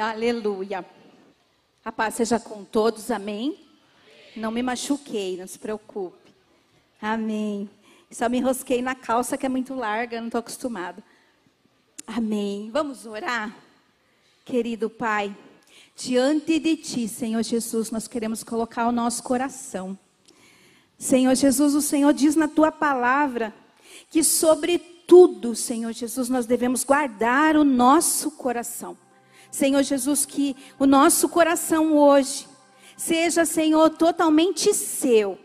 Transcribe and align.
Aleluia. 0.00 0.84
A 1.84 1.92
paz 1.92 2.14
seja 2.14 2.40
com 2.40 2.64
todos, 2.64 3.10
amém? 3.10 3.58
Não 4.34 4.50
me 4.50 4.62
machuquei, 4.62 5.36
não 5.36 5.46
se 5.46 5.58
preocupe. 5.58 6.32
Amém. 7.00 7.68
Só 8.10 8.28
me 8.28 8.38
enrosquei 8.38 8.80
na 8.80 8.94
calça 8.94 9.36
que 9.36 9.44
é 9.44 9.48
muito 9.48 9.74
larga, 9.74 10.18
não 10.18 10.28
estou 10.28 10.38
acostumada. 10.38 11.02
Amém. 12.06 12.70
Vamos 12.72 13.04
orar? 13.04 13.54
Querido 14.44 14.88
Pai, 14.88 15.36
diante 15.94 16.58
de 16.58 16.76
Ti, 16.76 17.06
Senhor 17.06 17.42
Jesus, 17.42 17.90
nós 17.90 18.08
queremos 18.08 18.42
colocar 18.42 18.88
o 18.88 18.92
nosso 18.92 19.22
coração. 19.22 19.98
Senhor 20.98 21.34
Jesus, 21.34 21.74
o 21.74 21.82
Senhor 21.82 22.12
diz 22.14 22.34
na 22.34 22.48
Tua 22.48 22.72
palavra 22.72 23.54
que 24.10 24.24
sobre 24.24 24.78
tudo, 24.78 25.54
Senhor 25.54 25.92
Jesus, 25.92 26.28
nós 26.28 26.46
devemos 26.46 26.84
guardar 26.84 27.56
o 27.56 27.64
nosso 27.64 28.30
coração. 28.30 28.96
Senhor 29.50 29.82
Jesus, 29.82 30.24
que 30.24 30.56
o 30.78 30.86
nosso 30.86 31.28
coração 31.28 31.96
hoje 31.96 32.46
seja, 32.96 33.44
Senhor, 33.44 33.90
totalmente 33.90 34.72
seu 34.74 35.38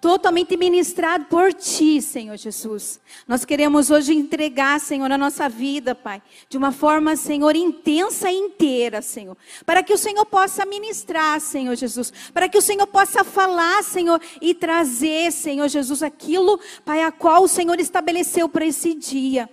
totalmente 0.00 0.56
ministrado 0.56 1.26
por 1.26 1.52
ti, 1.52 2.00
Senhor 2.00 2.36
Jesus. 2.36 2.98
Nós 3.28 3.44
queremos 3.44 3.90
hoje 3.90 4.14
entregar, 4.14 4.80
Senhor, 4.80 5.10
a 5.12 5.18
nossa 5.18 5.48
vida, 5.48 5.94
Pai, 5.94 6.22
de 6.48 6.56
uma 6.56 6.72
forma, 6.72 7.14
Senhor, 7.16 7.54
intensa 7.54 8.30
e 8.30 8.34
inteira, 8.34 9.02
Senhor, 9.02 9.36
para 9.66 9.82
que 9.82 9.92
o 9.92 9.98
Senhor 9.98 10.24
possa 10.24 10.64
ministrar, 10.64 11.38
Senhor 11.40 11.76
Jesus, 11.76 12.12
para 12.32 12.48
que 12.48 12.56
o 12.56 12.62
Senhor 12.62 12.86
possa 12.86 13.22
falar, 13.22 13.84
Senhor, 13.84 14.20
e 14.40 14.54
trazer, 14.54 15.30
Senhor 15.32 15.68
Jesus, 15.68 16.02
aquilo, 16.02 16.58
Pai, 16.84 17.02
a 17.02 17.12
qual 17.12 17.42
o 17.44 17.48
Senhor 17.48 17.78
estabeleceu 17.78 18.48
para 18.48 18.64
esse 18.64 18.94
dia. 18.94 19.48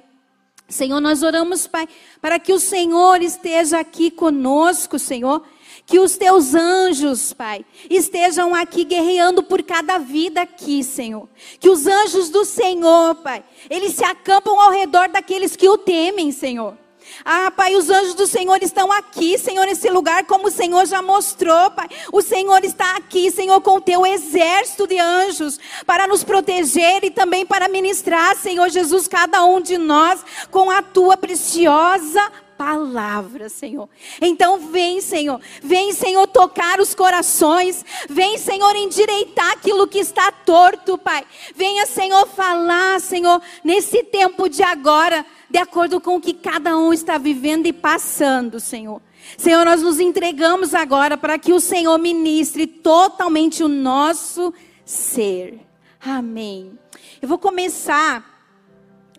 Senhor, 0.67 0.99
nós 0.99 1.23
oramos, 1.23 1.65
Pai, 1.65 1.87
para 2.21 2.39
que 2.39 2.51
o 2.51 2.59
Senhor 2.59 3.21
esteja 3.21 3.79
aqui 3.79 4.11
conosco, 4.11 4.99
Senhor. 4.99 5.43
Que 5.85 5.99
os 5.99 6.17
teus 6.17 6.53
anjos, 6.53 7.31
Pai, 7.31 7.65
estejam 7.89 8.53
aqui 8.53 8.83
guerreando 8.83 9.41
por 9.41 9.63
cada 9.63 9.97
vida 9.97 10.41
aqui, 10.41 10.83
Senhor. 10.83 11.29
Que 11.59 11.69
os 11.69 11.87
anjos 11.87 12.29
do 12.29 12.43
Senhor, 12.43 13.15
Pai, 13.15 13.41
eles 13.69 13.93
se 13.93 14.03
acampam 14.03 14.59
ao 14.59 14.71
redor 14.71 15.07
daqueles 15.07 15.55
que 15.55 15.69
o 15.69 15.77
temem, 15.77 16.33
Senhor. 16.33 16.77
Ah, 17.25 17.51
Pai, 17.51 17.75
os 17.75 17.89
anjos 17.89 18.13
do 18.13 18.27
Senhor 18.27 18.61
estão 18.61 18.91
aqui, 18.91 19.37
Senhor, 19.37 19.65
nesse 19.65 19.89
lugar, 19.89 20.25
como 20.25 20.47
o 20.47 20.51
Senhor 20.51 20.85
já 20.85 21.01
mostrou, 21.01 21.71
Pai. 21.71 21.87
O 22.11 22.21
Senhor 22.21 22.63
está 22.63 22.95
aqui, 22.95 23.29
Senhor, 23.31 23.59
com 23.61 23.77
o 23.77 23.81
teu 23.81 24.05
exército 24.05 24.87
de 24.87 24.99
anjos, 24.99 25.59
para 25.85 26.07
nos 26.07 26.23
proteger 26.23 27.03
e 27.03 27.11
também 27.11 27.45
para 27.45 27.67
ministrar, 27.67 28.35
Senhor 28.35 28.69
Jesus, 28.69 29.07
cada 29.07 29.43
um 29.45 29.61
de 29.61 29.77
nós, 29.77 30.23
com 30.51 30.69
a 30.69 30.81
tua 30.81 31.17
preciosa 31.17 32.31
palavra, 32.57 33.49
Senhor. 33.49 33.87
Então 34.19 34.57
vem, 34.71 34.99
Senhor, 34.99 35.39
vem, 35.61 35.93
Senhor, 35.93 36.25
tocar 36.27 36.79
os 36.79 36.95
corações, 36.95 37.85
vem, 38.09 38.37
Senhor, 38.37 38.75
endireitar 38.75 39.51
aquilo 39.51 39.87
que 39.87 39.99
está 39.99 40.31
torto, 40.31 40.97
Pai. 40.97 41.23
Venha, 41.55 41.85
Senhor, 41.85 42.27
falar, 42.27 42.99
Senhor, 42.99 43.41
nesse 43.63 44.03
tempo 44.03 44.49
de 44.49 44.63
agora 44.63 45.25
de 45.49 45.57
acordo 45.57 46.01
com 46.01 46.17
o 46.17 46.21
que 46.21 46.33
cada 46.33 46.77
um 46.77 46.91
está 46.91 47.17
vivendo 47.17 47.65
e 47.65 47.73
passando, 47.73 48.59
Senhor. 48.59 49.01
Senhor, 49.37 49.65
nós 49.65 49.81
nos 49.81 49.99
entregamos 49.99 50.73
agora 50.73 51.17
para 51.17 51.37
que 51.37 51.53
o 51.53 51.59
Senhor 51.59 51.97
ministre 51.97 52.67
totalmente 52.67 53.63
o 53.63 53.67
nosso 53.67 54.53
ser. 54.85 55.59
Amém. 55.99 56.77
Eu 57.21 57.27
vou 57.27 57.37
começar 57.37 58.37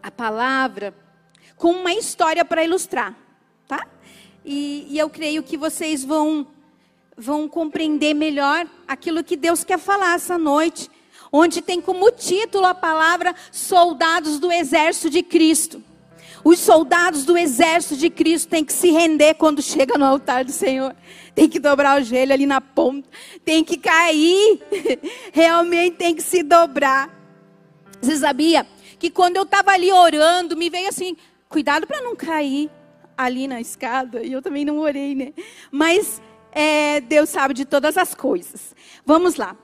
a 0.03 0.11
palavra 0.11 0.95
com 1.57 1.73
uma 1.73 1.93
história 1.93 2.45
para 2.45 2.65
ilustrar, 2.65 3.17
tá? 3.67 3.87
E, 4.45 4.87
e, 4.89 4.99
eu 4.99 5.11
creio 5.11 5.43
que 5.43 5.57
vocês 5.57 6.05
vão, 6.05 6.47
vão 7.17 7.49
compreender 7.49 8.15
melhor 8.15 8.67
aquilo 8.87 9.25
que 9.25 9.37
Deus 9.37 9.65
quer 9.65 9.79
falar 9.79 10.15
essa 10.15 10.39
noite, 10.39 10.89
onde 11.33 11.61
tem 11.61 11.81
como 11.81 12.11
título 12.13 12.65
a 12.65 12.75
palavra 12.75 13.35
Soldados 13.51 14.39
do 14.39 14.51
Exército 14.51 15.11
de 15.11 15.23
Cristo. 15.23 15.83
Os 16.45 16.59
soldados 16.59 17.25
do 17.25 17.37
exército 17.37 17.97
de 17.97 18.11
Cristo 18.11 18.49
têm 18.49 18.65
que 18.65 18.73
se 18.73 18.91
render 18.91 19.35
quando 19.35 19.63
chega 19.63 19.99
no 19.99 20.05
altar 20.05 20.45
do 20.45 20.53
Senhor. 20.53 20.95
Tem 21.35 21.49
que 21.49 21.59
dobrar 21.59 22.01
o 22.01 22.05
joelho 22.05 22.33
ali 22.33 22.47
na 22.47 22.61
ponta. 22.61 23.09
Tem 23.45 23.65
que 23.65 23.77
cair. 23.77 24.61
Realmente 25.33 25.97
tem 25.97 26.15
que 26.15 26.23
se 26.23 26.43
dobrar. 26.43 27.11
Você 28.01 28.17
sabia 28.17 28.67
que 28.99 29.11
quando 29.11 29.37
eu 29.37 29.43
estava 29.43 29.73
ali 29.73 29.93
orando, 29.93 30.57
me 30.57 30.71
veio 30.71 30.89
assim: 30.89 31.17
cuidado 31.49 31.87
para 31.87 32.03
não 32.03 32.15
cair 32.15 32.71
ali 33.17 33.49
na 33.49 33.61
escada. 33.61 34.23
E 34.23 34.33
eu 34.33 34.41
também 34.41 34.65
não 34.65 34.79
orei, 34.79 35.15
né? 35.15 35.33
Mas 35.71 36.23
é, 36.53 37.01
Deus 37.01 37.29
sabe 37.29 37.55
de 37.55 37.65
todas 37.65 37.97
as 37.97 38.15
coisas. 38.15 38.75
Vamos 39.05 39.35
lá. 39.35 39.57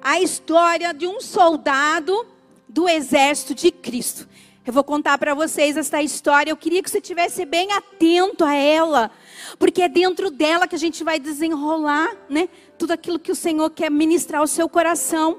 A 0.00 0.20
história 0.20 0.94
de 0.94 1.06
um 1.06 1.20
soldado 1.20 2.26
do 2.68 2.88
exército 2.88 3.54
de 3.54 3.70
Cristo. 3.70 4.28
Eu 4.66 4.74
vou 4.74 4.84
contar 4.84 5.16
para 5.16 5.34
vocês 5.34 5.76
essa 5.76 6.02
história. 6.02 6.50
Eu 6.50 6.56
queria 6.56 6.82
que 6.82 6.90
você 6.90 6.98
estivesse 6.98 7.46
bem 7.46 7.72
atento 7.72 8.44
a 8.44 8.54
ela, 8.54 9.10
porque 9.58 9.80
é 9.80 9.88
dentro 9.88 10.30
dela 10.30 10.68
que 10.68 10.74
a 10.74 10.78
gente 10.78 11.02
vai 11.02 11.18
desenrolar, 11.18 12.14
né? 12.28 12.48
Tudo 12.76 12.92
aquilo 12.92 13.18
que 13.18 13.32
o 13.32 13.34
Senhor 13.34 13.70
quer 13.70 13.90
ministrar 13.90 14.42
ao 14.42 14.46
seu 14.46 14.68
coração. 14.68 15.38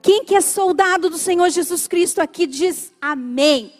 Quem 0.00 0.24
que 0.24 0.34
é 0.34 0.40
soldado 0.40 1.10
do 1.10 1.18
Senhor 1.18 1.50
Jesus 1.50 1.86
Cristo 1.86 2.20
aqui 2.20 2.46
diz 2.46 2.94
amém. 3.00 3.74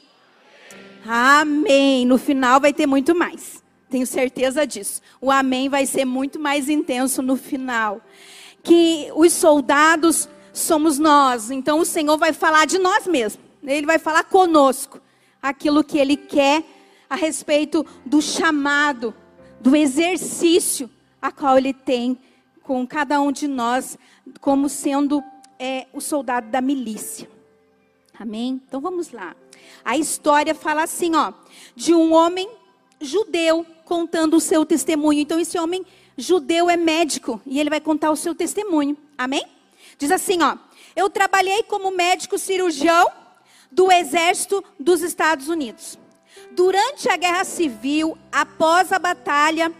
Amém. 1.07 2.05
No 2.05 2.19
final 2.19 2.61
vai 2.61 2.75
ter 2.75 2.87
muito 2.87 3.15
mais. 3.15 3.65
Tenho 3.89 4.07
certeza 4.07 4.67
disso. 4.67 5.01
O 5.23 5.31
amém 5.31 5.71
vai 5.71 5.87
ser 5.87 6.05
muito 6.05 6.39
mais 6.39 6.69
intenso 6.69 7.23
no 7.23 7.37
final. 7.37 8.03
Que 8.63 9.11
os 9.15 9.33
soldados 9.33 10.29
somos 10.53 10.99
nós. 10.99 11.51
Então 11.51 11.81
o 11.81 11.87
Senhor 11.87 12.19
vai 12.19 12.35
falar 12.35 12.67
de 12.67 12.79
nós 12.79 13.07
mesmos. 13.07 13.50
Ele 13.63 13.87
vai 13.87 13.99
falar 13.99 14.25
conosco 14.25 15.01
aquilo 15.43 15.85
que 15.85 15.99
ele 15.99 16.17
quer 16.17 16.65
a 17.09 17.17
respeito 17.17 17.85
do 18.05 18.23
chamado, 18.23 19.15
do 19.61 19.75
exercício 19.75 20.89
a 21.21 21.31
qual 21.31 21.59
ele 21.59 21.73
tem 21.73 22.19
com 22.63 22.87
cada 22.87 23.21
um 23.21 23.33
de 23.33 23.49
nós, 23.49 23.99
como 24.41 24.69
sendo 24.69 25.23
é, 25.59 25.87
o 25.93 26.01
soldado 26.01 26.49
da 26.49 26.61
milícia. 26.61 27.29
Amém? 28.19 28.61
Então 28.67 28.81
vamos 28.81 29.11
lá. 29.11 29.35
A 29.85 29.97
história 29.97 30.55
fala 30.55 30.83
assim, 30.83 31.15
ó, 31.15 31.33
de 31.75 31.95
um 31.95 32.13
homem 32.13 32.49
judeu 33.01 33.67
contando 33.85 34.37
o 34.37 34.41
seu 34.41 34.65
testemunho. 34.65 35.21
Então 35.21 35.39
esse 35.39 35.59
homem 35.59 35.85
judeu 36.17 36.71
é 36.71 36.77
médico 36.77 37.41
e 37.47 37.59
ele 37.59 37.71
vai 37.71 37.81
contar 37.81 38.11
o 38.11 38.17
seu 38.17 38.35
testemunho. 38.35 38.97
Amém? 39.17 39.45
Diz 39.99 40.11
assim, 40.11 40.43
ó: 40.43 40.57
Eu 40.95 41.11
trabalhei 41.11 41.63
como 41.65 41.91
médico 41.91 42.39
cirurgião 42.39 43.11
do 43.71 43.91
exército 43.91 44.65
dos 44.79 45.03
Estados 45.03 45.49
Unidos. 45.49 45.99
Durante 46.53 47.09
a 47.09 47.17
Guerra 47.17 47.45
Civil, 47.45 48.17
após 48.33 48.93
a 48.93 48.99
batalha 48.99 49.73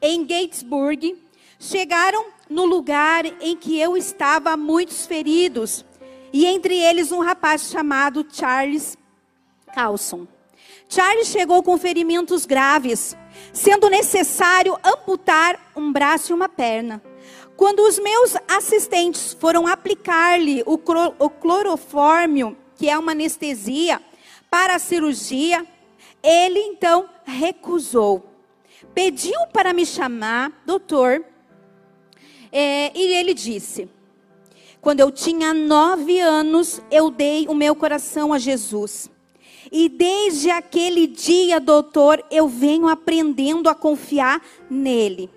em 0.00 0.26
Gettysburg, 0.26 1.16
chegaram 1.58 2.26
no 2.48 2.64
lugar 2.64 3.24
em 3.40 3.56
que 3.56 3.78
eu 3.78 3.96
estava 3.96 4.56
muitos 4.56 5.06
feridos, 5.06 5.84
e 6.32 6.44
entre 6.44 6.76
eles 6.76 7.12
um 7.12 7.20
rapaz 7.20 7.70
chamado 7.70 8.26
Charles 8.30 8.96
Carlson. 9.74 10.26
Charles 10.88 11.28
chegou 11.28 11.62
com 11.62 11.78
ferimentos 11.78 12.46
graves, 12.46 13.16
sendo 13.52 13.88
necessário 13.88 14.78
amputar 14.84 15.72
um 15.74 15.92
braço 15.92 16.32
e 16.32 16.34
uma 16.34 16.48
perna. 16.48 17.02
Quando 17.56 17.80
os 17.80 17.98
meus 17.98 18.36
assistentes 18.46 19.32
foram 19.32 19.66
aplicar-lhe 19.66 20.62
o, 20.66 20.78
clorofórmio 20.78 22.56
que 22.76 22.88
é 22.88 22.98
uma 22.98 23.12
anestesia, 23.12 24.00
para 24.50 24.76
a 24.76 24.78
cirurgia, 24.78 25.66
ele 26.22 26.58
então 26.58 27.08
recusou. 27.24 28.24
Pediu 28.94 29.38
para 29.52 29.72
me 29.72 29.84
chamar, 29.84 30.62
doutor, 30.64 31.24
é, 32.52 32.90
e 32.94 33.14
ele 33.14 33.34
disse: 33.34 33.88
Quando 34.80 35.00
eu 35.00 35.10
tinha 35.10 35.52
nove 35.52 36.20
anos, 36.20 36.80
eu 36.90 37.10
dei 37.10 37.46
o 37.48 37.54
meu 37.54 37.74
coração 37.74 38.32
a 38.32 38.38
Jesus. 38.38 39.10
E 39.70 39.88
desde 39.88 40.50
aquele 40.50 41.06
dia, 41.06 41.58
doutor, 41.58 42.24
eu 42.30 42.46
venho 42.46 42.88
aprendendo 42.88 43.68
a 43.68 43.74
confiar 43.74 44.40
nele. 44.70 45.28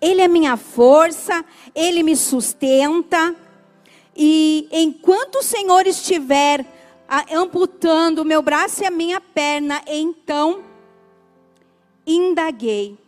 Ele 0.00 0.20
é 0.20 0.28
minha 0.28 0.56
força, 0.56 1.44
ele 1.74 2.02
me 2.02 2.14
sustenta, 2.14 3.34
e 4.16 4.68
enquanto 4.72 5.36
o 5.36 5.42
Senhor 5.42 5.86
estiver 5.86 6.64
amputando 7.32 8.22
o 8.22 8.24
meu 8.24 8.42
braço 8.42 8.82
e 8.82 8.86
a 8.86 8.90
minha 8.90 9.20
perna, 9.20 9.82
então 9.86 10.62
indaguei. 12.06 12.98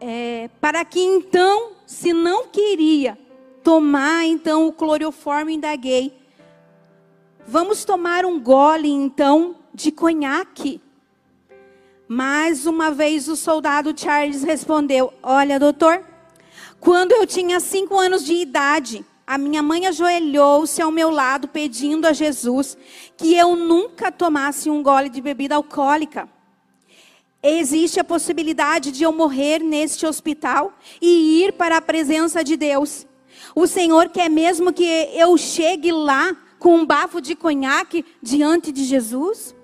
É, 0.00 0.48
para 0.60 0.84
que 0.84 1.00
então, 1.00 1.72
se 1.86 2.12
não 2.12 2.46
queria 2.46 3.18
tomar 3.62 4.24
então 4.24 4.66
o 4.66 4.72
cloroforme, 4.72 5.54
indaguei. 5.54 6.16
Vamos 7.46 7.84
tomar 7.84 8.24
um 8.24 8.40
gole 8.40 8.88
então 8.88 9.56
de 9.74 9.90
conhaque. 9.90 10.80
Mais 12.06 12.64
uma 12.64 12.90
vez 12.90 13.28
o 13.28 13.36
soldado 13.36 13.92
Charles 13.98 14.42
respondeu: 14.42 15.12
Olha, 15.22 15.58
doutor, 15.58 16.02
quando 16.80 17.12
eu 17.12 17.26
tinha 17.26 17.60
cinco 17.60 17.98
anos 17.98 18.24
de 18.24 18.34
idade, 18.34 19.04
a 19.26 19.36
minha 19.36 19.62
mãe 19.62 19.86
ajoelhou-se 19.86 20.80
ao 20.80 20.90
meu 20.90 21.10
lado 21.10 21.48
pedindo 21.48 22.06
a 22.06 22.12
Jesus 22.12 22.78
que 23.16 23.34
eu 23.34 23.54
nunca 23.54 24.10
tomasse 24.10 24.70
um 24.70 24.82
gole 24.82 25.08
de 25.08 25.20
bebida 25.20 25.54
alcoólica. 25.56 26.28
Existe 27.42 28.00
a 28.00 28.04
possibilidade 28.04 28.90
de 28.90 29.04
eu 29.04 29.12
morrer 29.12 29.60
neste 29.60 30.06
hospital 30.06 30.72
e 31.00 31.44
ir 31.44 31.52
para 31.52 31.76
a 31.76 31.82
presença 31.82 32.42
de 32.42 32.56
Deus. 32.56 33.06
O 33.54 33.66
Senhor 33.66 34.08
quer 34.08 34.28
mesmo 34.28 34.72
que 34.72 34.84
eu 35.12 35.36
chegue 35.36 35.92
lá 35.92 36.36
com 36.58 36.76
um 36.76 36.86
bafo 36.86 37.20
de 37.20 37.36
conhaque 37.36 38.04
diante 38.22 38.72
de 38.72 38.84
Jesus? 38.84 39.54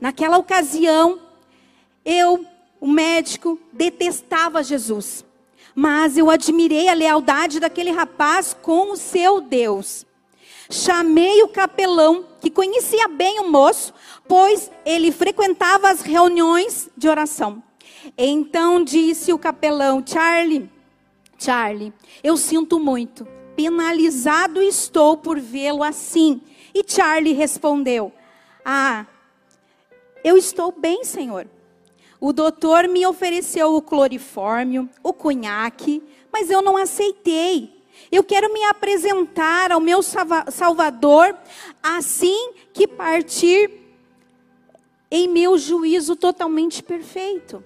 Naquela 0.00 0.36
ocasião, 0.36 1.20
eu, 2.04 2.44
o 2.80 2.86
médico, 2.86 3.58
detestava 3.72 4.62
Jesus. 4.62 5.24
Mas 5.74 6.16
eu 6.16 6.30
admirei 6.30 6.88
a 6.88 6.94
lealdade 6.94 7.60
daquele 7.60 7.90
rapaz 7.90 8.56
com 8.60 8.92
o 8.92 8.96
seu 8.96 9.40
Deus. 9.40 10.06
Chamei 10.70 11.42
o 11.42 11.48
capelão, 11.48 12.24
que 12.40 12.50
conhecia 12.50 13.08
bem 13.08 13.40
o 13.40 13.50
moço, 13.50 13.92
pois 14.28 14.70
ele 14.84 15.10
frequentava 15.10 15.90
as 15.90 16.00
reuniões 16.00 16.88
de 16.96 17.08
oração. 17.08 17.62
Então 18.16 18.82
disse 18.82 19.32
o 19.32 19.38
capelão: 19.38 20.02
Charlie, 20.06 20.70
Charlie, 21.38 21.92
eu 22.22 22.36
sinto 22.36 22.78
muito, 22.78 23.26
penalizado 23.56 24.62
estou 24.62 25.16
por 25.16 25.40
vê-lo 25.40 25.82
assim. 25.82 26.40
E 26.74 26.84
Charlie 26.86 27.32
respondeu: 27.32 28.12
Ah, 28.64 29.06
eu 30.22 30.36
estou 30.36 30.72
bem, 30.72 31.04
senhor. 31.04 31.46
O 32.20 32.32
doutor 32.32 32.86
me 32.86 33.06
ofereceu 33.06 33.74
o 33.74 33.80
clorifórmio, 33.80 34.88
o 35.02 35.12
cunhaque, 35.12 36.02
mas 36.30 36.50
eu 36.50 36.60
não 36.60 36.76
aceitei. 36.76 37.80
Eu 38.12 38.22
quero 38.22 38.52
me 38.52 38.62
apresentar 38.64 39.72
ao 39.72 39.80
meu 39.80 40.00
Salvador 40.02 41.36
assim 41.82 42.52
que 42.72 42.86
partir 42.86 43.70
em 45.10 45.26
meu 45.26 45.56
juízo 45.56 46.14
totalmente 46.14 46.82
perfeito. 46.82 47.64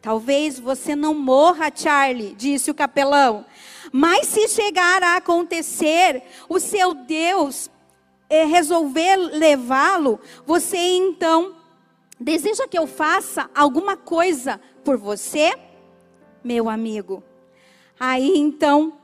Talvez 0.00 0.58
você 0.58 0.94
não 0.94 1.14
morra, 1.14 1.72
Charlie, 1.74 2.34
disse 2.34 2.70
o 2.70 2.74
capelão. 2.74 3.44
Mas 3.90 4.26
se 4.26 4.48
chegar 4.48 5.02
a 5.02 5.16
acontecer, 5.16 6.22
o 6.48 6.60
seu 6.60 6.94
Deus 6.94 7.70
é, 8.28 8.44
resolver 8.44 9.16
levá-lo, 9.16 10.20
você 10.46 10.76
então 10.76 11.56
Deseja 12.20 12.66
que 12.66 12.78
eu 12.78 12.86
faça 12.86 13.48
alguma 13.54 13.96
coisa 13.96 14.60
por 14.84 14.96
você, 14.96 15.56
meu 16.42 16.68
amigo? 16.68 17.22
Aí 17.98 18.36
então, 18.36 18.94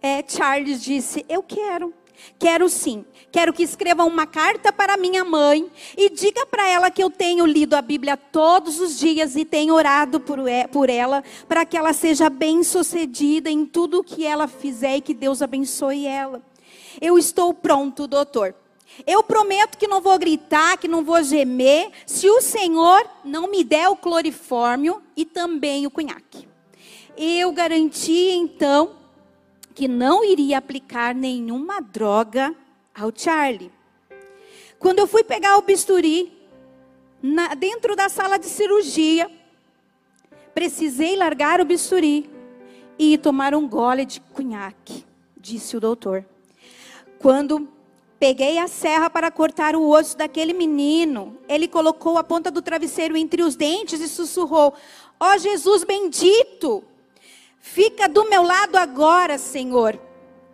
é, 0.00 0.22
Charles 0.26 0.82
disse: 0.82 1.24
Eu 1.28 1.42
quero. 1.42 1.92
Quero 2.38 2.68
sim. 2.68 3.04
Quero 3.32 3.52
que 3.52 3.62
escreva 3.62 4.04
uma 4.04 4.26
carta 4.26 4.72
para 4.72 4.96
minha 4.96 5.24
mãe 5.24 5.68
e 5.96 6.08
diga 6.08 6.46
para 6.46 6.68
ela 6.68 6.90
que 6.90 7.02
eu 7.02 7.10
tenho 7.10 7.44
lido 7.44 7.74
a 7.74 7.82
Bíblia 7.82 8.16
todos 8.16 8.78
os 8.78 8.98
dias 8.98 9.34
e 9.34 9.44
tenho 9.44 9.74
orado 9.74 10.20
por, 10.20 10.88
ela, 10.88 11.24
para 11.48 11.64
que 11.64 11.76
ela 11.76 11.92
seja 11.92 12.30
bem-sucedida 12.30 13.50
em 13.50 13.66
tudo 13.66 13.98
o 13.98 14.04
que 14.04 14.24
ela 14.24 14.46
fizer 14.46 14.96
e 14.96 15.00
que 15.00 15.12
Deus 15.12 15.42
abençoe 15.42 16.06
ela. 16.06 16.40
Eu 17.00 17.18
estou 17.18 17.52
pronto, 17.52 18.06
doutor. 18.06 18.54
Eu 19.06 19.22
prometo 19.22 19.76
que 19.76 19.88
não 19.88 20.00
vou 20.00 20.18
gritar, 20.18 20.78
que 20.78 20.86
não 20.86 21.02
vou 21.04 21.22
gemer, 21.22 21.90
se 22.06 22.28
o 22.28 22.40
Senhor 22.40 23.08
não 23.24 23.48
me 23.48 23.64
der 23.64 23.88
o 23.88 23.96
clorifórmio 23.96 25.02
e 25.16 25.24
também 25.24 25.86
o 25.86 25.90
cunhaque. 25.90 26.48
Eu 27.16 27.52
garanti 27.52 28.30
então 28.30 28.96
que 29.74 29.88
não 29.88 30.24
iria 30.24 30.58
aplicar 30.58 31.14
nenhuma 31.14 31.80
droga 31.80 32.54
ao 32.94 33.12
Charlie. 33.14 33.72
Quando 34.78 35.00
eu 35.00 35.06
fui 35.06 35.24
pegar 35.24 35.56
o 35.56 35.62
bisturi, 35.62 36.32
na, 37.20 37.54
dentro 37.54 37.96
da 37.96 38.08
sala 38.08 38.36
de 38.36 38.46
cirurgia, 38.46 39.30
precisei 40.54 41.16
largar 41.16 41.60
o 41.60 41.64
bisturi 41.64 42.30
e 42.98 43.18
tomar 43.18 43.54
um 43.54 43.68
gole 43.68 44.04
de 44.04 44.20
cunhaque, 44.20 45.04
disse 45.36 45.76
o 45.76 45.80
doutor. 45.80 46.24
Quando 47.18 47.68
Peguei 48.18 48.58
a 48.58 48.68
serra 48.68 49.10
para 49.10 49.30
cortar 49.30 49.74
o 49.74 49.88
osso 49.88 50.16
daquele 50.16 50.52
menino. 50.52 51.36
Ele 51.48 51.66
colocou 51.66 52.16
a 52.16 52.24
ponta 52.24 52.50
do 52.50 52.62
travesseiro 52.62 53.16
entre 53.16 53.42
os 53.42 53.56
dentes 53.56 54.00
e 54.00 54.08
sussurrou: 54.08 54.74
Ó 55.18 55.34
oh, 55.34 55.38
Jesus 55.38 55.84
bendito, 55.84 56.84
fica 57.60 58.08
do 58.08 58.28
meu 58.28 58.42
lado 58.42 58.76
agora, 58.76 59.36
Senhor. 59.36 59.98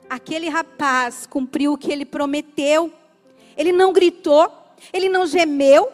Aquele 0.09 0.49
rapaz 0.49 1.27
cumpriu 1.27 1.75
o 1.75 1.79
que 1.79 1.93
ele 1.93 2.05
prometeu. 2.05 2.93
Ele 3.57 3.73
não 3.73 3.93
gritou, 3.93 4.51
ele 4.93 5.09
não 5.09 5.27
gemeu. 5.27 5.89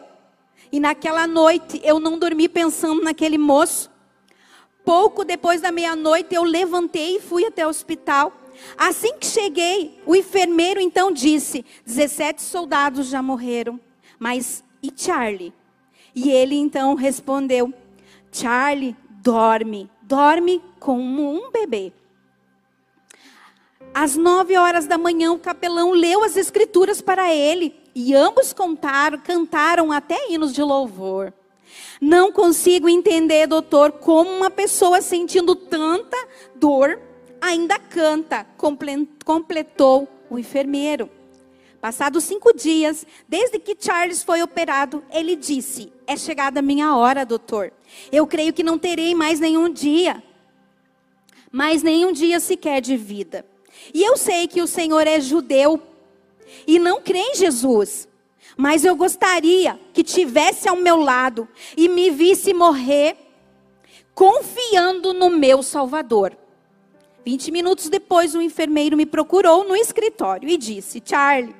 E 0.71 0.79
naquela 0.79 1.27
noite 1.27 1.79
eu 1.83 1.99
não 1.99 2.17
dormi 2.17 2.49
pensando 2.49 3.03
naquele 3.03 3.37
moço. 3.37 3.89
Pouco 4.83 5.25
depois 5.25 5.61
da 5.61 5.71
meia-noite 5.71 6.33
eu 6.33 6.43
levantei 6.43 7.17
e 7.17 7.21
fui 7.21 7.45
até 7.45 7.65
o 7.65 7.69
hospital. 7.69 8.31
Assim 8.77 9.17
que 9.17 9.25
cheguei, 9.25 9.99
o 10.05 10.15
enfermeiro 10.15 10.79
então 10.79 11.11
disse: 11.11 11.65
17 11.85 12.41
soldados 12.41 13.07
já 13.07 13.21
morreram, 13.21 13.79
mas 14.19 14.63
e 14.81 14.91
Charlie? 14.95 15.53
E 16.15 16.29
ele 16.29 16.55
então 16.55 16.95
respondeu: 16.95 17.73
Charlie 18.31 18.95
dorme, 19.21 19.89
dorme 20.01 20.61
como 20.79 21.29
um 21.29 21.51
bebê. 21.51 21.91
Às 23.93 24.15
nove 24.15 24.55
horas 24.57 24.85
da 24.85 24.97
manhã, 24.97 25.31
o 25.31 25.39
capelão 25.39 25.91
leu 25.91 26.23
as 26.23 26.37
escrituras 26.37 27.01
para 27.01 27.33
ele 27.33 27.75
e 27.95 28.13
ambos 28.13 28.53
contaram, 28.53 29.17
cantaram 29.17 29.91
até 29.91 30.31
hinos 30.31 30.53
de 30.53 30.61
louvor. 30.61 31.33
Não 31.99 32.31
consigo 32.31 32.87
entender, 32.87 33.47
doutor, 33.47 33.93
como 33.93 34.29
uma 34.29 34.51
pessoa 34.51 35.01
sentindo 35.01 35.55
tanta 35.55 36.17
dor 36.55 36.99
ainda 37.47 37.79
canta, 37.79 38.45
completou 39.25 40.07
o 40.29 40.37
enfermeiro. 40.37 41.09
Passados 41.79 42.23
cinco 42.23 42.53
dias, 42.53 43.05
desde 43.27 43.59
que 43.59 43.77
Charles 43.79 44.23
foi 44.23 44.41
operado, 44.41 45.03
ele 45.11 45.35
disse: 45.35 45.91
É 46.05 46.17
chegada 46.17 46.59
a 46.59 46.63
minha 46.63 46.95
hora, 46.95 47.25
doutor. 47.25 47.71
Eu 48.11 48.25
creio 48.27 48.51
que 48.51 48.63
não 48.63 48.77
terei 48.77 49.13
mais 49.13 49.39
nenhum 49.39 49.71
dia, 49.71 50.23
mais 51.51 51.83
nenhum 51.83 52.11
dia 52.11 52.39
sequer 52.39 52.81
de 52.81 52.97
vida. 52.97 53.45
E 53.93 54.03
eu 54.03 54.17
sei 54.17 54.47
que 54.47 54.61
o 54.61 54.67
Senhor 54.67 55.05
é 55.07 55.19
judeu 55.21 55.81
e 56.65 56.79
não 56.79 57.01
crê 57.01 57.19
em 57.19 57.35
Jesus. 57.35 58.07
Mas 58.57 58.83
eu 58.83 58.95
gostaria 58.95 59.79
que 59.93 60.03
tivesse 60.03 60.67
ao 60.67 60.75
meu 60.75 60.97
lado 60.97 61.47
e 61.75 61.87
me 61.87 62.09
visse 62.09 62.53
morrer 62.53 63.15
confiando 64.15 65.13
no 65.13 65.29
meu 65.29 65.61
Salvador. 65.61 66.35
20 67.27 67.51
minutos 67.51 67.89
depois, 67.89 68.33
o 68.33 68.41
enfermeiro 68.41 68.95
me 68.95 69.05
procurou 69.05 69.67
no 69.67 69.75
escritório 69.75 70.47
e 70.47 70.55
disse: 70.55 71.03
Charlie, 71.03 71.53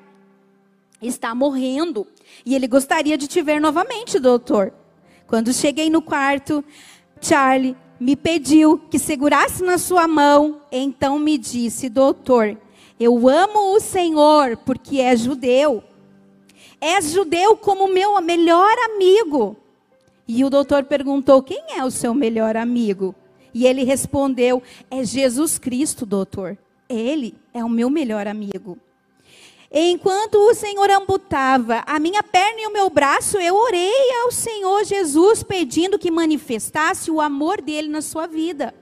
está 1.01 1.35
morrendo 1.35 2.07
e 2.45 2.55
ele 2.55 2.69
gostaria 2.69 3.17
de 3.17 3.27
te 3.27 3.41
ver 3.41 3.59
novamente, 3.59 4.17
doutor. 4.17 4.71
Quando 5.27 5.51
cheguei 5.51 5.89
no 5.89 6.01
quarto, 6.01 6.63
Charlie 7.19 7.75
me 7.99 8.15
pediu 8.15 8.77
que 8.77 8.97
segurasse 8.97 9.61
na 9.61 9.77
sua 9.77 10.07
mão, 10.07 10.61
então 10.71 11.19
me 11.19 11.37
disse: 11.37 11.89
Doutor, 11.89 12.57
eu 12.97 13.27
amo 13.27 13.75
o 13.75 13.81
Senhor 13.81 14.55
porque 14.65 15.01
é 15.01 15.17
judeu. 15.17 15.83
És 16.79 17.11
judeu 17.11 17.57
como 17.57 17.89
meu 17.89 18.21
melhor 18.21 18.73
amigo. 18.85 19.57
E 20.25 20.45
o 20.45 20.49
doutor 20.49 20.85
perguntou: 20.85 21.43
Quem 21.43 21.61
é 21.77 21.83
o 21.83 21.91
seu 21.91 22.13
melhor 22.13 22.55
amigo? 22.55 23.13
E 23.53 23.65
ele 23.65 23.83
respondeu: 23.83 24.61
É 24.89 25.03
Jesus 25.03 25.57
Cristo, 25.57 26.05
doutor. 26.05 26.57
Ele 26.89 27.35
é 27.53 27.63
o 27.63 27.69
meu 27.69 27.89
melhor 27.89 28.27
amigo. 28.27 28.77
Enquanto 29.71 30.35
o 30.35 30.53
Senhor 30.53 30.89
amputava 30.89 31.83
a 31.85 31.99
minha 31.99 32.23
perna 32.23 32.61
e 32.61 32.67
o 32.67 32.71
meu 32.71 32.89
braço, 32.89 33.37
eu 33.37 33.53
orei 33.55 34.11
ao 34.23 34.31
Senhor 34.31 34.85
Jesus 34.85 35.43
pedindo 35.43 35.99
que 35.99 36.09
manifestasse 36.09 37.11
o 37.11 37.19
amor 37.19 37.61
dele 37.61 37.89
na 37.89 38.01
sua 38.01 38.27
vida. 38.27 38.73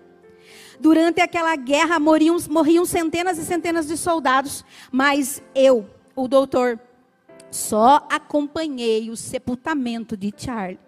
Durante 0.80 1.22
aquela 1.22 1.56
guerra 1.56 2.00
morriam, 2.00 2.38
morriam 2.50 2.86
centenas 2.86 3.40
e 3.40 3.46
centenas 3.46 3.88
de 3.88 3.98
soldados, 3.98 4.64
mas 4.92 5.42
eu, 5.56 5.90
o 6.16 6.28
doutor, 6.28 6.80
só 7.50 8.06
acompanhei 8.10 9.10
o 9.10 9.18
sepultamento 9.18 10.16
de 10.16 10.32
Charlie. 10.38 10.85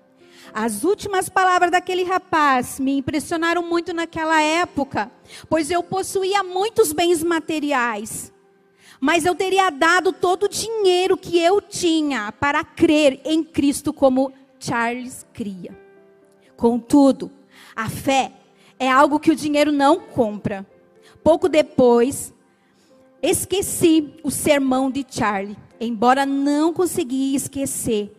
As 0.54 0.84
últimas 0.84 1.30
palavras 1.30 1.72
daquele 1.72 2.04
rapaz 2.04 2.80
me 2.80 2.98
impressionaram 2.98 3.62
muito 3.62 3.94
naquela 3.94 4.42
época, 4.42 5.12
pois 5.50 5.70
eu 5.70 5.84
possuía 5.84 6.44
muitos 6.44 6.94
bens 6.94 7.24
materiais. 7.24 8.32
Mas 9.00 9.26
eu 9.26 9.36
teria 9.36 9.70
dado 9.70 10.12
todo 10.12 10.44
o 10.44 10.50
dinheiro 10.50 11.16
que 11.16 11.38
eu 11.38 11.62
tinha 11.62 12.32
para 12.32 12.64
crer 12.64 13.22
em 13.24 13.44
Cristo 13.44 13.94
como 13.94 14.32
Charles 14.60 15.26
cria. 15.34 15.78
Contudo, 16.56 17.32
a 17.76 17.90
fé 17.90 18.32
é 18.80 18.90
algo 18.90 19.20
que 19.20 19.30
o 19.30 19.36
dinheiro 19.36 19.72
não 19.72 20.00
compra. 20.00 20.66
Pouco 21.24 21.48
depois, 21.48 22.34
esqueci 23.22 24.14
o 24.24 24.32
sermão 24.32 24.90
de 24.90 25.06
Charlie, 25.08 25.58
embora 25.80 26.26
não 26.26 26.74
consegui 26.74 27.36
esquecer 27.36 28.17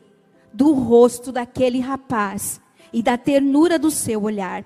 do 0.52 0.72
rosto 0.72 1.30
daquele 1.30 1.80
rapaz 1.80 2.60
e 2.92 3.02
da 3.02 3.16
ternura 3.16 3.78
do 3.78 3.90
seu 3.90 4.22
olhar. 4.22 4.64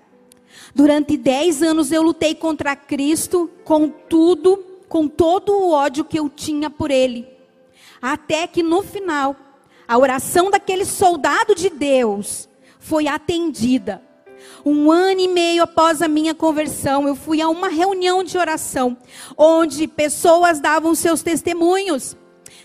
Durante 0.74 1.16
dez 1.16 1.62
anos 1.62 1.92
eu 1.92 2.02
lutei 2.02 2.34
contra 2.34 2.76
Cristo 2.76 3.50
com 3.64 3.88
tudo, 3.88 4.64
com 4.88 5.08
todo 5.08 5.52
o 5.52 5.70
ódio 5.70 6.04
que 6.04 6.18
eu 6.18 6.28
tinha 6.28 6.68
por 6.70 6.90
ele. 6.90 7.26
Até 8.00 8.46
que 8.46 8.62
no 8.62 8.82
final, 8.82 9.36
a 9.86 9.98
oração 9.98 10.50
daquele 10.50 10.84
soldado 10.84 11.54
de 11.54 11.70
Deus 11.70 12.48
foi 12.78 13.06
atendida. 13.06 14.02
Um 14.64 14.90
ano 14.90 15.20
e 15.20 15.28
meio 15.28 15.62
após 15.62 16.02
a 16.02 16.08
minha 16.08 16.34
conversão, 16.34 17.06
eu 17.06 17.14
fui 17.14 17.40
a 17.40 17.48
uma 17.48 17.68
reunião 17.68 18.24
de 18.24 18.36
oração, 18.38 18.96
onde 19.36 19.86
pessoas 19.86 20.60
davam 20.60 20.94
seus 20.94 21.22
testemunhos. 21.22 22.16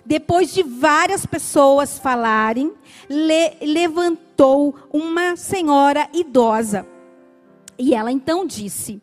Depois 0.05 0.53
de 0.53 0.63
várias 0.63 1.25
pessoas 1.25 1.99
falarem, 1.99 2.73
le 3.09 3.57
levantou 3.61 4.75
uma 4.91 5.35
senhora 5.35 6.09
idosa. 6.13 6.87
E 7.77 7.93
ela 7.93 8.11
então 8.11 8.45
disse: 8.45 9.01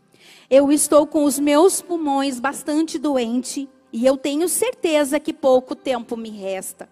Eu 0.50 0.72
estou 0.72 1.06
com 1.06 1.24
os 1.24 1.38
meus 1.38 1.80
pulmões 1.80 2.40
bastante 2.40 2.98
doente 2.98 3.68
e 3.92 4.04
eu 4.04 4.16
tenho 4.16 4.48
certeza 4.48 5.20
que 5.20 5.32
pouco 5.32 5.74
tempo 5.74 6.16
me 6.16 6.30
resta. 6.30 6.88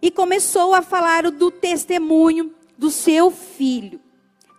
E 0.00 0.10
começou 0.10 0.74
a 0.74 0.82
falar 0.82 1.30
do 1.30 1.50
testemunho 1.50 2.52
do 2.76 2.90
seu 2.90 3.30
filho. 3.30 4.00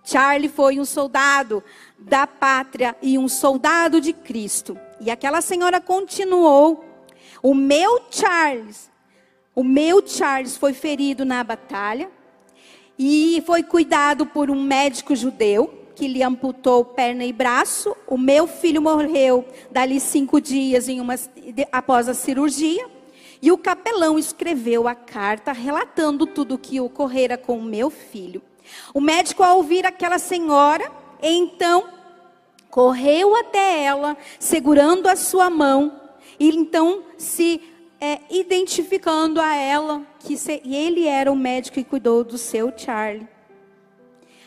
Charlie 0.03 0.49
foi 0.49 0.79
um 0.79 0.85
soldado 0.85 1.63
da 1.97 2.27
pátria 2.27 2.95
e 3.01 3.17
um 3.17 3.27
soldado 3.27 4.01
de 4.01 4.11
Cristo. 4.11 4.77
E 4.99 5.09
aquela 5.09 5.41
senhora 5.41 5.79
continuou: 5.79 6.83
O 7.45 7.53
meu 7.53 8.01
Charles, 8.09 8.89
o 9.53 9.65
meu 9.65 10.01
Charles 10.07 10.55
foi 10.55 10.71
ferido 10.71 11.25
na 11.25 11.43
batalha 11.43 12.09
e 12.97 13.43
foi 13.45 13.61
cuidado 13.61 14.25
por 14.25 14.49
um 14.49 14.63
médico 14.63 15.13
judeu 15.13 15.81
que 15.93 16.07
lhe 16.07 16.23
amputou 16.23 16.85
perna 16.85 17.25
e 17.25 17.33
braço. 17.33 17.97
O 18.07 18.17
meu 18.17 18.47
filho 18.47 18.81
morreu 18.81 19.45
dali 19.69 19.99
cinco 19.99 20.39
dias 20.39 20.87
uma, 20.87 21.15
após 21.69 22.07
a 22.07 22.13
cirurgia. 22.13 22.87
E 23.41 23.51
o 23.51 23.57
capelão 23.57 24.17
escreveu 24.17 24.87
a 24.87 24.95
carta 24.95 25.51
relatando 25.51 26.25
tudo 26.25 26.55
o 26.55 26.57
que 26.57 26.79
ocorrera 26.79 27.37
com 27.37 27.57
o 27.57 27.61
meu 27.61 27.89
filho. 27.89 28.41
O 28.93 29.01
médico, 29.01 29.43
ao 29.43 29.57
ouvir 29.57 29.85
aquela 29.85 30.17
senhora, 30.17 30.89
então 31.21 31.89
correu 32.69 33.35
até 33.35 33.83
ela, 33.83 34.15
segurando 34.39 35.09
a 35.09 35.17
sua 35.17 35.49
mão, 35.49 36.02
e 36.43 36.49
então 36.49 37.03
se 37.17 37.61
é, 38.01 38.19
identificando 38.29 39.39
a 39.39 39.55
ela 39.55 40.05
que 40.19 40.35
se, 40.35 40.61
ele 40.65 41.07
era 41.07 41.31
o 41.31 41.37
médico 41.37 41.75
que 41.75 41.85
cuidou 41.85 42.21
do 42.21 42.37
seu 42.37 42.69
Charlie. 42.77 43.25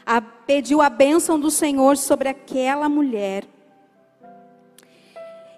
A, 0.04 0.20
pediu 0.20 0.82
a 0.82 0.90
bênção 0.90 1.40
do 1.40 1.50
Senhor 1.50 1.96
sobre 1.96 2.28
aquela 2.28 2.86
mulher. 2.86 3.46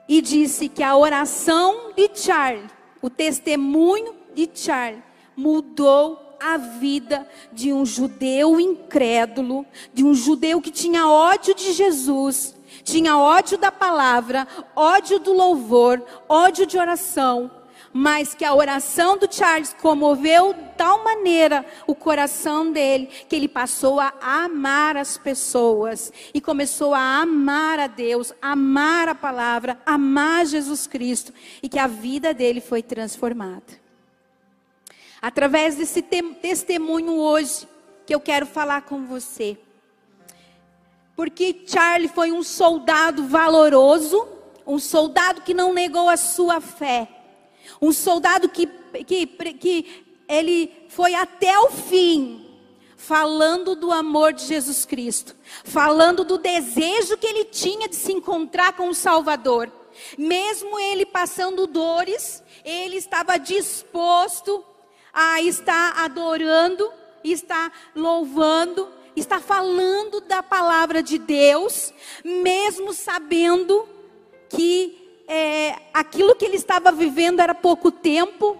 E 0.08 0.22
disse 0.22 0.68
que 0.68 0.80
a 0.80 0.96
oração 0.96 1.92
de 1.96 2.08
Charlie, 2.14 2.70
o 3.02 3.10
testemunho 3.10 4.14
de 4.32 4.48
Charlie, 4.54 5.02
mudou 5.36 6.36
a 6.38 6.56
vida 6.56 7.28
de 7.52 7.72
um 7.72 7.84
judeu 7.84 8.60
incrédulo, 8.60 9.66
de 9.92 10.04
um 10.04 10.14
judeu 10.14 10.62
que 10.62 10.70
tinha 10.70 11.08
ódio 11.08 11.52
de 11.52 11.72
Jesus, 11.72 12.54
tinha 12.90 13.18
ódio 13.18 13.58
da 13.58 13.70
palavra, 13.70 14.46
ódio 14.74 15.18
do 15.18 15.32
louvor, 15.32 16.02
ódio 16.28 16.64
de 16.64 16.78
oração, 16.78 17.50
mas 17.92 18.34
que 18.34 18.44
a 18.44 18.54
oração 18.54 19.16
do 19.16 19.32
Charles 19.32 19.74
comoveu 19.80 20.54
tal 20.76 21.02
maneira 21.02 21.64
o 21.86 21.94
coração 21.94 22.70
dele 22.70 23.06
que 23.28 23.34
ele 23.34 23.48
passou 23.48 23.98
a 24.00 24.12
amar 24.20 24.96
as 24.96 25.18
pessoas 25.18 26.12
e 26.32 26.40
começou 26.40 26.94
a 26.94 27.20
amar 27.20 27.78
a 27.78 27.86
Deus, 27.86 28.32
amar 28.40 29.08
a 29.08 29.14
palavra, 29.14 29.78
amar 29.84 30.46
Jesus 30.46 30.86
Cristo 30.86 31.32
e 31.62 31.68
que 31.68 31.78
a 31.78 31.86
vida 31.86 32.32
dele 32.32 32.60
foi 32.60 32.82
transformada. 32.82 33.88
Através 35.20 35.74
desse 35.74 36.00
testemunho 36.00 37.14
hoje 37.14 37.66
que 38.06 38.14
eu 38.14 38.20
quero 38.20 38.46
falar 38.46 38.82
com 38.82 39.04
você. 39.04 39.58
Porque 41.18 41.64
Charlie 41.66 42.06
foi 42.06 42.30
um 42.30 42.44
soldado 42.44 43.26
valoroso, 43.26 44.24
um 44.64 44.78
soldado 44.78 45.40
que 45.40 45.52
não 45.52 45.74
negou 45.74 46.08
a 46.08 46.16
sua 46.16 46.60
fé, 46.60 47.08
um 47.82 47.90
soldado 47.90 48.48
que, 48.48 48.68
que, 49.04 49.26
que 49.26 50.06
ele 50.28 50.72
foi 50.88 51.16
até 51.16 51.58
o 51.58 51.70
fim, 51.70 52.46
falando 52.96 53.74
do 53.74 53.90
amor 53.90 54.32
de 54.32 54.44
Jesus 54.44 54.84
Cristo, 54.84 55.34
falando 55.64 56.22
do 56.22 56.38
desejo 56.38 57.16
que 57.16 57.26
ele 57.26 57.46
tinha 57.46 57.88
de 57.88 57.96
se 57.96 58.12
encontrar 58.12 58.74
com 58.74 58.88
o 58.88 58.94
Salvador. 58.94 59.72
Mesmo 60.16 60.78
ele 60.78 61.04
passando 61.04 61.66
dores, 61.66 62.44
ele 62.64 62.96
estava 62.96 63.38
disposto 63.38 64.64
a 65.12 65.42
estar 65.42 65.98
adorando, 65.98 66.88
está 67.24 67.72
louvando, 67.92 68.97
está 69.20 69.40
falando 69.40 70.20
da 70.20 70.42
palavra 70.42 71.02
de 71.02 71.18
Deus, 71.18 71.92
mesmo 72.24 72.92
sabendo 72.92 73.88
que 74.48 75.24
é, 75.28 75.76
aquilo 75.92 76.34
que 76.34 76.44
ele 76.44 76.56
estava 76.56 76.90
vivendo 76.90 77.40
era 77.40 77.54
pouco 77.54 77.90
tempo. 77.90 78.58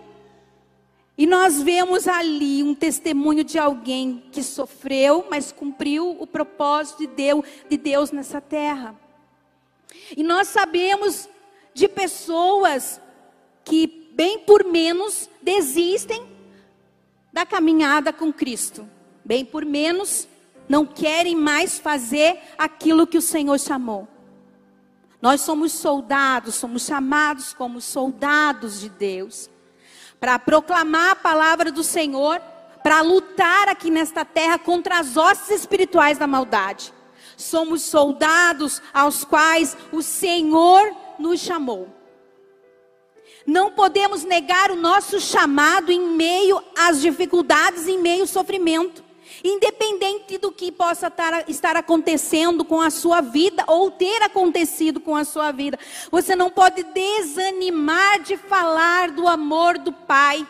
E 1.17 1.27
nós 1.27 1.61
vemos 1.61 2.07
ali 2.07 2.63
um 2.63 2.75
testemunho 2.75 3.43
de 3.43 3.59
alguém 3.59 4.23
que 4.31 4.43
sofreu, 4.43 5.27
mas 5.29 5.51
cumpriu 5.51 6.17
o 6.21 6.27
propósito 6.27 6.99
de 6.99 7.07
Deus, 7.09 7.45
de 7.69 7.77
Deus 7.77 8.13
nessa 8.13 8.41
terra. 8.41 8.95
E 10.17 10.23
nós 10.23 10.49
sabemos 10.49 11.29
de 11.75 11.89
pessoas 11.89 13.01
que, 13.65 14.11
bem 14.13 14.39
por 14.39 14.65
menos, 14.65 15.29
desistem 15.43 16.23
da 17.33 17.45
caminhada 17.45 18.13
com 18.13 18.33
Cristo. 18.33 18.89
Bem 19.25 19.45
por 19.45 19.65
menos, 19.65 20.29
não 20.69 20.85
querem 20.85 21.35
mais 21.35 21.79
fazer 21.79 22.39
aquilo 22.57 23.07
que 23.07 23.19
o 23.19 23.23
Senhor 23.23 23.59
chamou. 23.59 24.07
Nós 25.21 25.41
somos 25.41 25.73
soldados, 25.73 26.55
somos 26.55 26.85
chamados 26.85 27.53
como 27.53 27.81
soldados 27.81 28.81
de 28.81 28.89
Deus, 28.89 29.51
para 30.21 30.39
proclamar 30.39 31.13
a 31.13 31.17
palavra 31.17 31.73
do 31.73 31.83
Senhor, 31.83 32.41
para 32.83 33.01
lutar 33.01 33.69
aqui 33.69 33.91
nesta 33.91 34.25
terra 34.25 34.59
contra 34.59 34.99
as 34.99 35.17
hostes 35.17 35.51
espirituais 35.51 36.19
da 36.19 36.27
maldade. 36.27 36.93
Somos 37.37 37.83
soldados 37.83 38.83
aos 38.93 39.25
quais 39.25 39.77
o 39.93 40.03
Senhor 40.03 40.95
nos 41.19 41.41
chamou. 41.41 41.89
Não 43.47 43.73
podemos 43.73 44.25
negar 44.25 44.71
o 44.71 44.77
nosso 44.77 45.19
chamado 45.21 45.91
em 45.91 46.01
meio 46.01 46.63
às 46.77 47.01
dificuldades, 47.01 47.89
em 47.89 47.99
meio 47.99 48.23
ao 48.23 48.27
sofrimento. 48.27 49.08
Independente 49.43 50.39
do 50.39 50.51
que 50.51 50.73
possa 50.73 51.13
estar 51.47 51.77
acontecendo 51.77 52.65
com 52.65 52.81
a 52.81 52.91
sua 52.91 53.21
vida 53.21 53.65
ou 53.67 53.91
ter 53.91 54.23
acontecido 54.23 55.01
com 55.01 55.15
a 55.15 55.25
sua 55.25 55.53
vida, 55.53 55.79
você 56.11 56.35
não 56.35 56.51
pode 56.51 56.83
desanimar 56.83 58.21
de 58.21 58.37
falar 58.37 59.11
do 59.11 59.29
amor 59.29 59.79
do 59.79 59.93
Pai, 59.93 60.47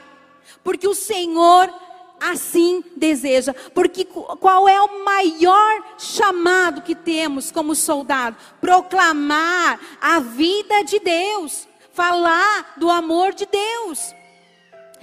porque 0.65 0.89
o 0.89 0.95
Senhor 0.95 1.73
assim 2.21 2.85
deseja. 2.97 3.55
Porque 3.75 4.05
qual 4.05 4.69
é 4.69 4.81
o 4.81 5.05
maior 5.05 5.85
chamado 5.99 6.83
que 6.83 6.95
temos 6.95 7.51
como 7.51 7.75
soldado? 7.75 8.37
Proclamar 8.61 9.79
a 10.01 10.19
vida 10.21 10.83
de 10.83 10.99
Deus 10.99 11.69
falar 11.99 12.75
do 12.77 12.89
amor 12.89 13.35
de 13.35 13.45
Deus. 13.45 14.15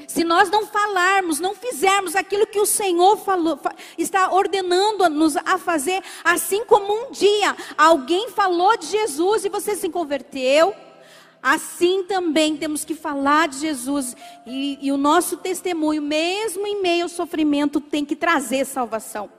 Se 0.07 0.23
nós 0.23 0.49
não 0.49 0.65
falarmos, 0.65 1.39
não 1.39 1.55
fizermos 1.55 2.15
aquilo 2.15 2.47
que 2.47 2.59
o 2.59 2.65
Senhor 2.65 3.17
falou, 3.17 3.59
está 3.97 4.31
ordenando-nos 4.31 5.37
a 5.37 5.57
fazer, 5.57 6.03
assim 6.23 6.65
como 6.65 6.93
um 6.93 7.11
dia 7.11 7.55
alguém 7.77 8.29
falou 8.29 8.77
de 8.77 8.87
Jesus 8.87 9.45
e 9.45 9.49
você 9.49 9.75
se 9.75 9.89
converteu, 9.89 10.73
assim 11.41 12.03
também 12.03 12.57
temos 12.57 12.83
que 12.83 12.95
falar 12.95 13.47
de 13.47 13.59
Jesus. 13.59 14.15
E, 14.45 14.79
e 14.81 14.91
o 14.91 14.97
nosso 14.97 15.37
testemunho, 15.37 16.01
mesmo 16.01 16.65
em 16.65 16.81
meio 16.81 17.03
ao 17.03 17.09
sofrimento, 17.09 17.79
tem 17.79 18.03
que 18.03 18.15
trazer 18.15 18.65
salvação, 18.65 19.29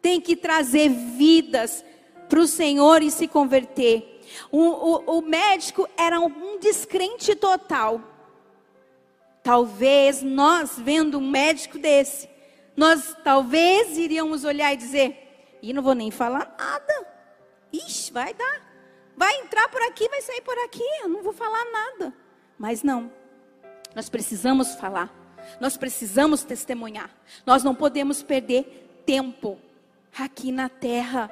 tem 0.00 0.20
que 0.20 0.36
trazer 0.36 0.88
vidas 0.88 1.84
para 2.28 2.40
o 2.40 2.46
Senhor 2.46 3.02
e 3.02 3.10
se 3.10 3.26
converter. 3.26 4.20
O, 4.50 4.60
o, 4.60 5.18
o 5.18 5.22
médico 5.22 5.88
era 5.96 6.18
um 6.20 6.58
descrente 6.58 7.34
total. 7.34 8.11
Talvez 9.42 10.22
nós, 10.22 10.78
vendo 10.78 11.18
um 11.18 11.28
médico 11.28 11.78
desse, 11.78 12.28
nós 12.76 13.16
talvez 13.24 13.98
iríamos 13.98 14.44
olhar 14.44 14.72
e 14.72 14.76
dizer: 14.76 15.58
e 15.62 15.72
não 15.72 15.82
vou 15.82 15.94
nem 15.94 16.10
falar 16.10 16.54
nada. 16.58 17.06
Ixi, 17.72 18.12
vai 18.12 18.34
dar. 18.34 18.72
Vai 19.16 19.34
entrar 19.40 19.68
por 19.68 19.82
aqui, 19.82 20.08
vai 20.08 20.20
sair 20.20 20.40
por 20.42 20.56
aqui. 20.64 20.84
Eu 21.02 21.08
não 21.08 21.22
vou 21.22 21.32
falar 21.32 21.64
nada. 21.66 22.12
Mas 22.58 22.82
não. 22.82 23.10
Nós 23.94 24.08
precisamos 24.08 24.74
falar. 24.74 25.12
Nós 25.60 25.76
precisamos 25.76 26.44
testemunhar. 26.44 27.10
Nós 27.44 27.62
não 27.62 27.74
podemos 27.74 28.22
perder 28.22 29.02
tempo 29.04 29.58
aqui 30.18 30.52
na 30.52 30.68
terra 30.68 31.30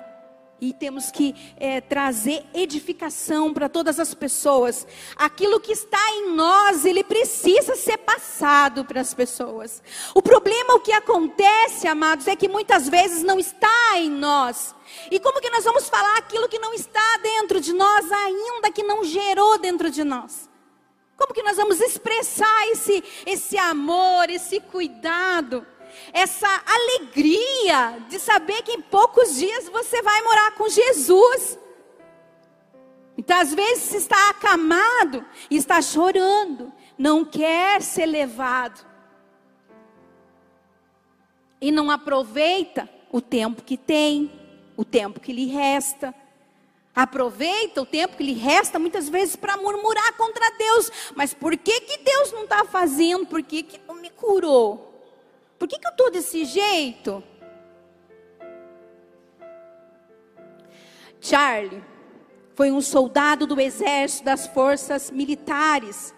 e 0.61 0.73
temos 0.73 1.11
que 1.11 1.35
é, 1.57 1.81
trazer 1.81 2.45
edificação 2.53 3.53
para 3.53 3.69
todas 3.69 3.99
as 3.99 4.13
pessoas. 4.15 4.87
Aquilo 5.17 5.59
que 5.59 5.73
está 5.73 6.11
em 6.13 6.35
nós, 6.35 6.85
ele 6.85 7.03
precisa 7.03 7.75
ser 7.75 7.97
passado 7.99 8.85
para 8.85 9.01
as 9.01 9.15
pessoas. 9.15 9.83
O 10.15 10.21
problema, 10.21 10.75
o 10.75 10.81
que 10.81 10.93
acontece, 10.93 11.89
amados, 11.89 12.29
é 12.29 12.37
que 12.37 12.49
muitas 12.49 12.89
vezes 12.89 13.23
não 13.23 13.39
está 13.39 13.97
em 13.97 14.11
nós. 14.11 14.75
E 15.11 15.19
como 15.19 15.41
que 15.41 15.51
nós 15.51 15.65
vamos 15.65 15.89
falar 15.89 16.19
aquilo 16.19 16.49
que 16.49 16.59
não 16.59 16.75
está 16.75 17.19
dentro 17.23 17.61
de 17.61 17.73
nós, 17.73 18.11
ainda 18.13 18.71
que 18.71 18.83
não 18.83 19.03
gerou 19.05 19.59
dentro 19.59 19.91
de 19.91 20.05
nós? 20.05 20.51
Como 21.17 21.35
que 21.35 21.43
nós 21.43 21.57
vamos 21.57 21.81
expressar 21.81 22.69
esse, 22.69 23.05
esse 23.27 23.57
amor, 23.59 24.29
esse 24.31 24.59
cuidado? 24.61 25.67
Essa 26.13 26.49
alegria 26.67 27.99
de 28.09 28.19
saber 28.19 28.63
que 28.63 28.73
em 28.73 28.81
poucos 28.81 29.37
dias 29.37 29.69
você 29.69 30.03
vai 30.03 30.23
morar 30.23 30.55
com 30.57 30.69
Jesus. 30.69 31.59
Então, 33.17 33.39
às 33.39 33.53
vezes, 33.53 33.85
você 33.85 33.97
está 33.99 34.31
acamado 34.31 35.25
e 35.51 35.57
está 35.57 35.83
chorando, 35.83 36.73
não 36.97 37.25
quer 37.25 37.83
ser 37.83 38.07
levado. 38.07 38.87
E 41.61 41.71
não 41.71 41.91
aproveita 41.91 42.89
o 43.13 43.21
tempo 43.21 43.63
que 43.63 43.77
tem, 43.77 44.33
o 44.77 44.85
tempo 44.85 45.21
que 45.21 45.33
lhe 45.33 45.47
resta. 45.47 46.15
Aproveita 46.95 47.83
o 47.83 47.87
tempo 47.87 48.17
que 48.17 48.25
lhe 48.25 48.33
resta 48.33 48.79
muitas 48.79 49.09
vezes 49.09 49.37
para 49.37 49.57
murmurar 49.57 50.17
contra 50.17 50.51
Deus. 50.57 50.91
Mas 51.15 51.35
por 51.35 51.57
que, 51.57 51.81
que 51.83 51.99
Deus 51.99 52.33
não 52.33 52.45
está 52.45 52.65
fazendo? 52.65 53.27
Por 53.27 53.43
que, 53.43 53.63
que 53.63 53.81
não 53.87 53.97
me 53.97 54.09
curou? 54.11 54.90
Por 55.61 55.69
que, 55.69 55.79
que 55.79 55.87
eu 55.87 55.91
estou 55.91 56.11
desse 56.11 56.47
jeito? 56.47 57.23
Charlie 61.21 61.85
foi 62.55 62.73
um 62.73 62.81
soldado 62.81 63.47
do 63.47 63.61
exército 63.61 64.25
das 64.25 64.47
forças 64.47 65.11
militares 65.11 66.15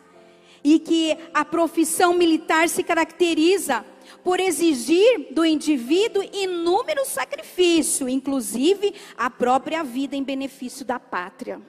e 0.62 0.78
que 0.78 1.18
a 1.34 1.44
profissão 1.44 2.14
militar 2.14 2.68
se 2.68 2.84
caracteriza 2.84 3.84
por 4.22 4.38
exigir 4.38 5.32
do 5.32 5.44
indivíduo 5.44 6.22
inúmeros 6.32 7.08
sacrifícios, 7.08 8.08
inclusive 8.08 8.94
a 9.16 9.28
própria 9.28 9.82
vida 9.82 10.14
em 10.14 10.22
benefício 10.22 10.84
da 10.84 11.00
pátria. 11.00 11.60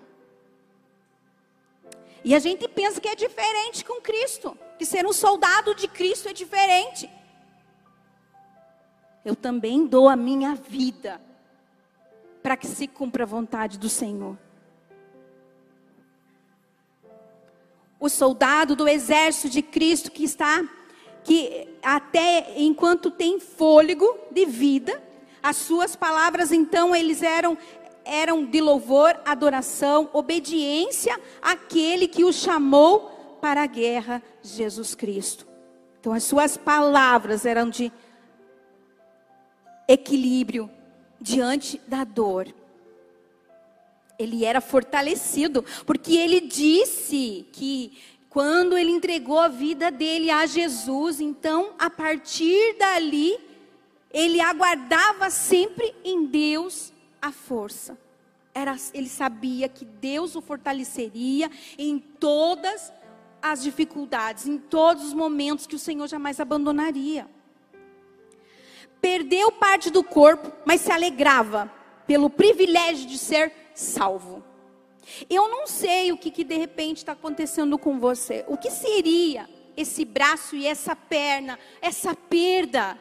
E 2.24 2.36
a 2.36 2.39
gente 2.39 2.68
pensa 2.68 3.01
que 3.01 3.08
é 3.08 3.15
diferente 3.15 3.84
com 3.84 4.00
Cristo, 4.00 4.56
que 4.77 4.86
ser 4.86 5.08
um 5.08 5.13
soldado 5.13 5.74
de 5.74 5.88
Cristo 5.88 6.30
é 6.30 6.34
diferente 6.34 7.10
eu 9.24 9.36
também 9.36 9.86
dou 9.86 10.10
a 10.10 10.15
minha 10.15 10.56
vida 10.56 11.22
para 12.42 12.58
que 12.58 12.68
se 12.68 12.88
cumpra 12.88 13.24
a 13.24 13.27
vontade 13.27 13.80
do 13.80 13.88
Senhor. 13.88 14.38
O 18.00 18.10
soldado 18.10 18.75
do 18.75 18.88
exército 18.88 19.50
de 19.50 19.62
Cristo 19.62 20.12
que 20.12 20.25
está, 20.25 20.62
que 21.24 21.70
até 21.82 22.53
enquanto 22.58 23.10
tem 23.10 23.39
fôlego 23.39 24.06
de 24.30 24.46
vida, 24.46 25.01
as 25.41 25.56
suas 25.56 25.95
palavras 25.95 26.52
então 26.52 26.93
eles 26.93 27.24
eram 27.24 27.58
eram 28.06 28.45
de 28.45 28.60
louvor, 28.60 29.17
adoração, 29.24 30.10
obediência 30.12 31.17
àquele 31.41 32.06
que 32.06 32.26
o 32.26 32.34
chamou 32.34 33.38
para 33.39 33.63
a 33.63 33.65
guerra, 33.65 34.21
Jesus 34.41 34.93
Cristo. 34.93 35.47
Então 36.02 36.12
as 36.12 36.24
suas 36.24 36.58
palavras 36.58 37.45
eram 37.45 37.69
de 37.69 37.91
equilíbrio 39.88 40.69
diante 41.19 41.80
da 41.88 42.04
dor. 42.04 42.54
Ele 44.17 44.46
era 44.46 44.62
fortalecido, 44.62 45.63
porque 45.86 46.15
ele 46.15 46.41
disse 46.41 47.48
que 47.52 47.98
quando 48.30 48.78
ele 48.78 48.91
entregou 48.91 49.39
a 49.39 49.48
vida 49.48 49.89
dele 49.91 50.30
a 50.30 50.46
Jesus, 50.46 51.19
então 51.19 51.74
a 51.78 51.89
partir 51.89 52.78
dali, 52.78 53.38
ele 54.12 54.39
aguardava 54.39 55.30
sempre 55.30 55.93
em 56.04 56.26
Deus 56.26 56.93
a 57.22 57.32
força. 57.32 57.98
Era, 58.54 58.76
ele 58.93 59.10
sabia 59.10 59.67
que 59.67 59.84
Deus 59.84 60.36
o 60.36 60.41
fortaleceria 60.41 61.50
em 61.78 61.98
todas 61.98 62.93
as 63.41 63.63
dificuldades, 63.63 64.46
em 64.46 64.58
todos 64.58 65.04
os 65.06 65.13
momentos 65.13 65.65
que 65.65 65.76
o 65.76 65.80
Senhor 65.80 66.08
jamais 66.08 66.39
abandonaria 66.39 67.28
perdeu 69.04 69.52
parte 69.52 69.89
do 69.89 70.02
corpo, 70.02 70.50
mas 70.63 70.80
se 70.80 70.89
alegrava 70.89 71.70
pelo 72.08 72.30
privilégio 72.30 73.06
de 73.06 73.18
ser 73.18 73.52
salvo. 73.76 74.42
Eu 75.30 75.50
não 75.50 75.68
sei 75.68 76.13
o 76.13 76.18
que, 76.18 76.32
que 76.32 76.46
de 76.46 76.56
repente 76.56 77.00
está 77.00 77.12
acontecendo 77.12 77.78
com 77.78 78.00
você. 78.00 78.46
O 78.48 78.56
que 78.56 78.72
seria 78.72 79.50
esse 79.76 80.06
braço 80.06 80.56
e 80.56 80.66
essa 80.66 80.96
perna, 80.96 81.60
essa 81.82 82.16
perda? 82.16 82.98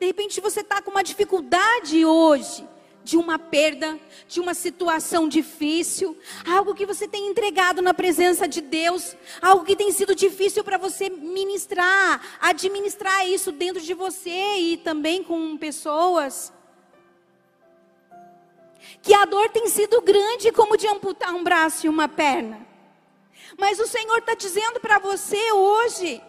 De 0.00 0.06
repente 0.06 0.40
você 0.40 0.62
está 0.62 0.82
com 0.82 0.90
uma 0.90 1.04
dificuldade 1.04 2.04
hoje 2.04 2.66
de 3.06 3.16
uma 3.16 3.38
perda, 3.38 4.00
de 4.26 4.40
uma 4.40 4.52
situação 4.52 5.28
difícil, 5.28 6.18
algo 6.44 6.74
que 6.74 6.84
você 6.84 7.06
tem 7.06 7.28
entregado 7.28 7.80
na 7.80 7.94
presença 7.94 8.48
de 8.48 8.60
Deus, 8.60 9.16
algo 9.40 9.64
que 9.64 9.76
tem 9.76 9.92
sido 9.92 10.12
difícil 10.12 10.64
para 10.64 10.76
você 10.76 11.08
ministrar, 11.08 12.20
administrar 12.40 13.24
isso 13.28 13.52
dentro 13.52 13.80
de 13.80 13.94
você 13.94 14.56
e 14.56 14.76
também 14.76 15.22
com 15.22 15.56
pessoas. 15.56 16.52
Que 19.00 19.14
a 19.14 19.24
dor 19.24 19.50
tem 19.50 19.68
sido 19.68 20.00
grande, 20.00 20.50
como 20.50 20.76
de 20.76 20.88
amputar 20.88 21.32
um 21.32 21.44
braço 21.44 21.86
e 21.86 21.88
uma 21.88 22.08
perna. 22.08 22.66
Mas 23.56 23.78
o 23.78 23.86
Senhor 23.86 24.18
está 24.18 24.34
dizendo 24.34 24.80
para 24.80 24.98
você 24.98 25.52
hoje: 25.52 26.20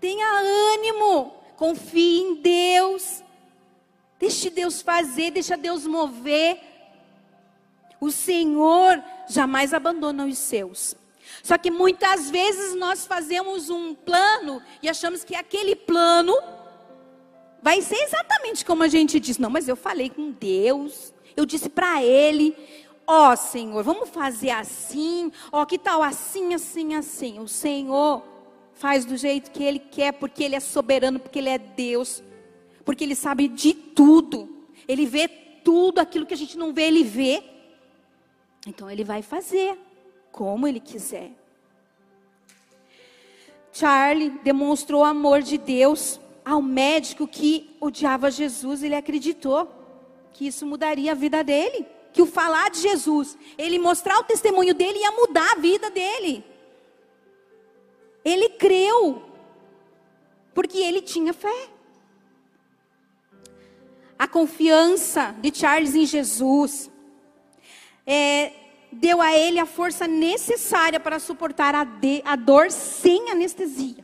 tenha 0.00 0.26
ânimo, 0.72 1.34
confie 1.54 2.22
em 2.22 2.34
Deus. 2.36 3.23
Deixe 4.24 4.48
Deus 4.48 4.80
fazer, 4.80 5.32
deixa 5.32 5.54
Deus 5.54 5.86
mover. 5.86 6.58
O 8.00 8.10
Senhor 8.10 9.04
jamais 9.28 9.74
abandona 9.74 10.24
os 10.24 10.38
seus. 10.38 10.94
Só 11.42 11.58
que 11.58 11.70
muitas 11.70 12.30
vezes 12.30 12.74
nós 12.74 13.06
fazemos 13.06 13.68
um 13.68 13.94
plano 13.94 14.62
e 14.82 14.88
achamos 14.88 15.24
que 15.24 15.36
aquele 15.36 15.76
plano 15.76 16.34
vai 17.62 17.82
ser 17.82 17.96
exatamente 17.96 18.64
como 18.64 18.82
a 18.82 18.88
gente 18.88 19.20
diz. 19.20 19.36
Não, 19.36 19.50
mas 19.50 19.68
eu 19.68 19.76
falei 19.76 20.08
com 20.08 20.30
Deus, 20.30 21.12
eu 21.36 21.44
disse 21.44 21.68
para 21.68 22.02
Ele: 22.02 22.56
Ó 23.06 23.30
oh, 23.30 23.36
Senhor, 23.36 23.84
vamos 23.84 24.08
fazer 24.08 24.48
assim, 24.48 25.30
ó, 25.52 25.60
oh, 25.60 25.66
que 25.66 25.76
tal 25.76 26.02
assim, 26.02 26.54
assim, 26.54 26.94
assim. 26.94 27.40
O 27.40 27.46
Senhor 27.46 28.22
faz 28.72 29.04
do 29.04 29.18
jeito 29.18 29.50
que 29.50 29.62
Ele 29.62 29.78
quer, 29.78 30.12
porque 30.12 30.42
Ele 30.42 30.56
é 30.56 30.60
soberano, 30.60 31.20
porque 31.20 31.40
Ele 31.40 31.50
é 31.50 31.58
Deus 31.58 32.22
porque 32.84 33.04
Ele 33.04 33.14
sabe 33.14 33.48
de 33.48 33.72
tudo. 33.72 34.48
Ele 34.86 35.06
vê 35.06 35.28
tudo 35.28 35.98
aquilo 35.98 36.26
que 36.26 36.34
a 36.34 36.36
gente 36.36 36.58
não 36.58 36.72
vê, 36.72 36.82
Ele 36.82 37.02
vê. 37.02 37.42
Então 38.66 38.90
Ele 38.90 39.04
vai 39.04 39.22
fazer 39.22 39.78
como 40.30 40.66
Ele 40.66 40.80
quiser. 40.80 41.32
Charlie 43.72 44.30
demonstrou 44.44 45.00
o 45.02 45.04
amor 45.04 45.42
de 45.42 45.58
Deus 45.58 46.20
ao 46.44 46.62
médico 46.62 47.26
que 47.26 47.76
odiava 47.80 48.30
Jesus. 48.30 48.82
Ele 48.82 48.94
acreditou 48.94 49.68
que 50.32 50.46
isso 50.46 50.66
mudaria 50.66 51.12
a 51.12 51.14
vida 51.14 51.42
dele. 51.42 51.86
Que 52.12 52.22
o 52.22 52.26
falar 52.26 52.70
de 52.70 52.78
Jesus, 52.78 53.36
ele 53.58 53.76
mostrar 53.76 54.20
o 54.20 54.24
testemunho 54.24 54.72
dele 54.72 55.00
ia 55.00 55.10
mudar 55.10 55.52
a 55.52 55.56
vida 55.56 55.90
dele. 55.90 56.44
Ele 58.24 58.50
creu, 58.50 59.22
porque 60.54 60.78
ele 60.78 61.02
tinha 61.02 61.32
fé. 61.32 61.68
A 64.24 64.26
confiança 64.26 65.34
de 65.38 65.54
Charles 65.54 65.94
em 65.94 66.06
Jesus 66.06 66.90
é, 68.06 68.54
deu 68.90 69.20
a 69.20 69.36
ele 69.36 69.58
a 69.58 69.66
força 69.66 70.08
necessária 70.08 70.98
para 70.98 71.18
suportar 71.18 71.74
a, 71.74 71.84
de, 71.84 72.22
a 72.24 72.34
dor 72.34 72.70
sem 72.70 73.30
anestesia. 73.30 74.02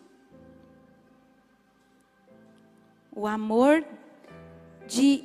O 3.11 3.27
amor 3.27 3.83
de 4.87 5.25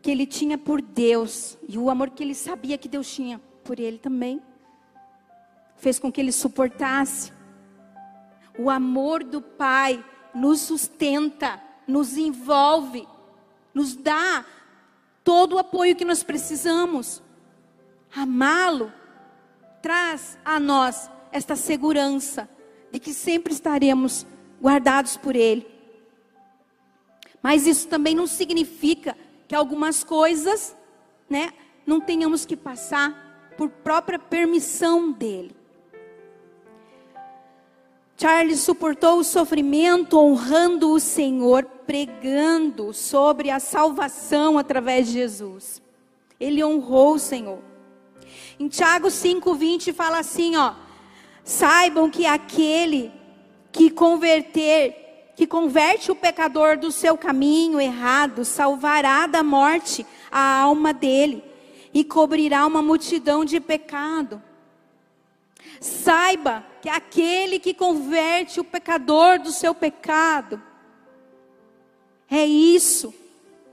que 0.00 0.12
ele 0.12 0.26
tinha 0.26 0.56
por 0.56 0.80
Deus 0.80 1.58
e 1.68 1.76
o 1.76 1.90
amor 1.90 2.10
que 2.10 2.22
ele 2.22 2.36
sabia 2.36 2.78
que 2.78 2.86
Deus 2.86 3.12
tinha 3.12 3.40
por 3.64 3.80
ele 3.80 3.98
também 3.98 4.40
fez 5.76 5.98
com 5.98 6.12
que 6.12 6.20
ele 6.20 6.30
suportasse. 6.30 7.32
O 8.56 8.70
amor 8.70 9.24
do 9.24 9.42
Pai 9.42 10.04
nos 10.32 10.60
sustenta 10.60 11.60
nos 11.86 12.16
envolve, 12.16 13.06
nos 13.74 13.96
dá 13.96 14.46
todo 15.24 15.56
o 15.56 15.58
apoio 15.58 15.96
que 15.96 16.04
nós 16.04 16.22
precisamos. 16.22 17.22
Amá-lo 18.14 18.92
traz 19.82 20.38
a 20.44 20.60
nós 20.60 21.10
esta 21.32 21.56
segurança 21.56 22.48
de 22.92 23.00
que 23.00 23.12
sempre 23.12 23.52
estaremos 23.52 24.24
guardados 24.62 25.16
por 25.16 25.34
Ele. 25.34 25.66
Mas 27.42 27.66
isso 27.66 27.88
também 27.88 28.14
não 28.14 28.26
significa 28.26 29.16
que 29.46 29.54
algumas 29.54 30.02
coisas, 30.02 30.74
né, 31.28 31.52
não 31.84 32.00
tenhamos 32.00 32.46
que 32.46 32.56
passar 32.56 33.52
por 33.58 33.68
própria 33.68 34.18
permissão 34.18 35.12
dele. 35.12 35.54
Charles 38.16 38.60
suportou 38.60 39.18
o 39.18 39.24
sofrimento 39.24 40.18
honrando 40.18 40.90
o 40.90 41.00
Senhor, 41.00 41.64
pregando 41.86 42.92
sobre 42.92 43.50
a 43.50 43.58
salvação 43.58 44.56
através 44.56 45.08
de 45.08 45.14
Jesus. 45.14 45.82
Ele 46.38 46.64
honrou 46.64 47.14
o 47.14 47.18
Senhor. 47.18 47.58
Em 48.58 48.68
Tiago 48.68 49.08
5:20 49.08 49.92
fala 49.92 50.18
assim, 50.18 50.56
ó: 50.56 50.74
Saibam 51.42 52.08
que 52.08 52.24
aquele 52.24 53.12
que 53.72 53.90
converter, 53.90 55.32
que 55.34 55.46
converte 55.46 56.12
o 56.12 56.14
pecador 56.14 56.78
do 56.78 56.92
seu 56.92 57.18
caminho 57.18 57.80
errado, 57.80 58.44
salvará 58.44 59.26
da 59.26 59.42
morte 59.42 60.06
a 60.30 60.60
alma 60.60 60.94
dele 60.94 61.42
e 61.92 62.04
cobrirá 62.04 62.64
uma 62.64 62.80
multidão 62.80 63.44
de 63.44 63.58
pecado. 63.58 64.40
Saiba 65.80 66.64
que 66.80 66.88
aquele 66.88 67.58
que 67.58 67.74
converte 67.74 68.60
o 68.60 68.64
pecador 68.64 69.38
do 69.38 69.50
seu 69.50 69.74
pecado, 69.74 70.62
é 72.30 72.44
isso 72.44 73.14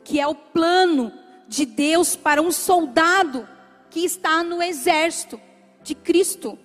que 0.04 0.20
é 0.20 0.28
o 0.28 0.36
plano 0.36 1.12
de 1.48 1.66
Deus 1.66 2.16
para 2.16 2.42
um 2.42 2.52
soldado 2.52 3.48
que 3.90 4.06
está 4.06 4.44
no 4.44 4.62
exército 4.62 5.40
de 5.84 5.94
Cristo. 5.94 6.58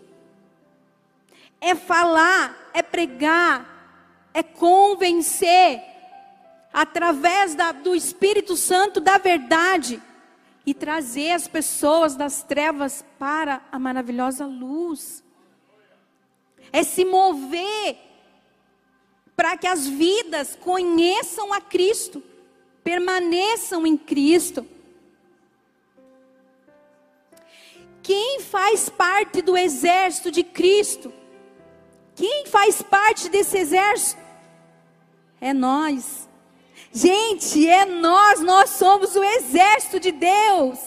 É 1.60 1.74
falar, 1.74 2.70
é 2.72 2.82
pregar, 2.82 4.30
é 4.32 4.42
convencer 4.42 5.82
através 6.72 7.54
da, 7.54 7.72
do 7.72 7.94
Espírito 7.94 8.56
Santo 8.56 9.00
da 9.00 9.16
verdade 9.16 10.02
e 10.66 10.74
trazer 10.74 11.30
as 11.30 11.46
pessoas 11.46 12.16
das 12.16 12.42
trevas 12.42 13.04
para 13.18 13.62
a 13.70 13.78
maravilhosa 13.78 14.44
luz 14.44 15.22
é 16.72 16.82
se 16.82 17.04
mover 17.04 17.96
para 19.36 19.56
que 19.56 19.66
as 19.66 19.86
vidas 19.86 20.56
conheçam 20.56 21.52
a 21.52 21.60
Cristo, 21.60 22.22
permaneçam 22.82 23.86
em 23.86 23.96
Cristo. 23.96 24.66
Quem 28.02 28.40
faz 28.40 28.88
parte 28.88 29.42
do 29.42 29.56
exército 29.56 30.30
de 30.30 30.42
Cristo? 30.42 31.12
Quem 32.14 32.46
faz 32.46 32.80
parte 32.80 33.28
desse 33.28 33.58
exército? 33.58 34.22
É 35.40 35.52
nós. 35.52 36.25
Gente, 36.96 37.68
é 37.68 37.84
nós, 37.84 38.40
nós 38.40 38.70
somos 38.70 39.14
o 39.16 39.22
exército 39.22 40.00
de 40.00 40.10
Deus. 40.10 40.78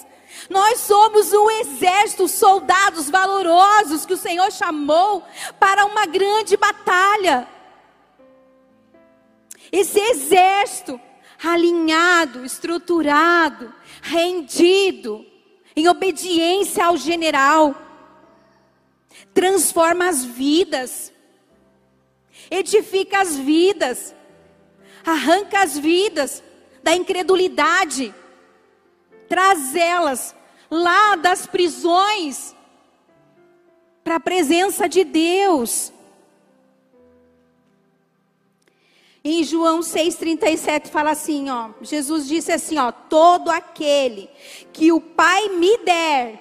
Nós 0.49 0.79
somos 0.79 1.31
um 1.31 1.51
exército, 1.51 2.27
soldados 2.27 3.11
valorosos 3.11 4.07
que 4.07 4.13
o 4.15 4.17
Senhor 4.17 4.51
chamou 4.51 5.23
para 5.59 5.85
uma 5.85 6.07
grande 6.07 6.57
batalha. 6.57 7.47
Esse 9.71 9.99
exército 9.99 10.99
alinhado, 11.43 12.43
estruturado, 12.43 13.71
rendido, 14.01 15.23
em 15.75 15.87
obediência 15.87 16.85
ao 16.85 16.97
general, 16.97 17.75
transforma 19.31 20.09
as 20.09 20.25
vidas, 20.25 21.13
edifica 22.49 23.21
as 23.21 23.37
vidas, 23.37 24.15
arranca 25.05 25.61
as 25.61 25.77
vidas 25.77 26.43
da 26.83 26.95
incredulidade, 26.95 28.13
trazê-las 29.27 30.35
lá 30.69 31.15
das 31.15 31.45
prisões 31.45 32.55
para 34.03 34.15
a 34.15 34.19
presença 34.19 34.87
de 34.87 35.03
Deus. 35.03 35.93
Em 39.23 39.43
João 39.43 39.81
6,37 39.81 40.87
fala 40.87 41.11
assim, 41.11 41.49
ó, 41.49 41.71
Jesus 41.81 42.27
disse 42.27 42.51
assim, 42.51 42.77
ó, 42.77 42.91
todo 42.91 43.49
aquele 43.49 44.29
que 44.71 44.91
o 44.91 45.01
Pai 45.01 45.49
me 45.49 45.77
der, 45.79 46.39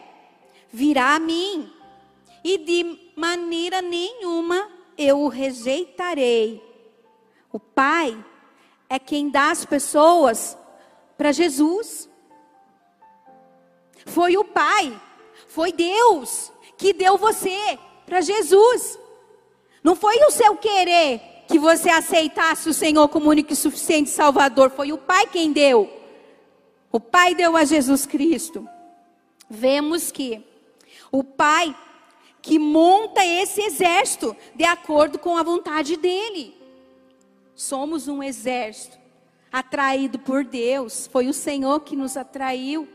virá 0.70 1.16
a 1.16 1.18
mim, 1.18 1.72
e 2.44 2.56
de 2.56 3.12
maneira 3.16 3.82
nenhuma 3.82 4.70
eu 4.96 5.20
o 5.20 5.28
rejeitarei. 5.28 6.62
O 7.52 7.58
Pai 7.58 8.16
é 8.88 8.98
quem 8.98 9.30
dá 9.30 9.50
as 9.50 9.64
pessoas 9.64 10.56
para 11.16 11.32
Jesus. 11.32 12.08
Foi 14.06 14.36
o 14.36 14.44
Pai, 14.44 14.98
foi 15.46 15.72
Deus 15.72 16.52
que 16.76 16.92
deu 16.92 17.18
você 17.18 17.78
para 18.06 18.20
Jesus. 18.20 18.98
Não 19.82 19.94
foi 19.94 20.16
o 20.24 20.30
seu 20.30 20.56
querer 20.56 21.20
que 21.48 21.58
você 21.58 21.90
aceitasse 21.90 22.68
o 22.68 22.74
Senhor 22.74 23.08
como 23.08 23.30
único 23.30 23.52
e 23.52 23.56
suficiente 23.56 24.10
Salvador, 24.10 24.70
foi 24.70 24.92
o 24.92 24.98
Pai 24.98 25.26
quem 25.26 25.52
deu. 25.52 25.90
O 26.90 27.00
Pai 27.00 27.34
deu 27.34 27.56
a 27.56 27.64
Jesus 27.64 28.06
Cristo. 28.06 28.68
Vemos 29.48 30.10
que 30.10 30.44
o 31.10 31.24
Pai 31.24 31.74
que 32.40 32.58
monta 32.58 33.24
esse 33.24 33.60
exército 33.60 34.34
de 34.54 34.64
acordo 34.64 35.18
com 35.18 35.36
a 35.36 35.42
vontade 35.42 35.96
dele. 35.96 36.57
Somos 37.58 38.06
um 38.06 38.22
exército 38.22 38.96
atraído 39.50 40.16
por 40.20 40.44
Deus, 40.44 41.08
foi 41.08 41.26
o 41.26 41.32
Senhor 41.32 41.80
que 41.80 41.96
nos 41.96 42.16
atraiu 42.16 42.88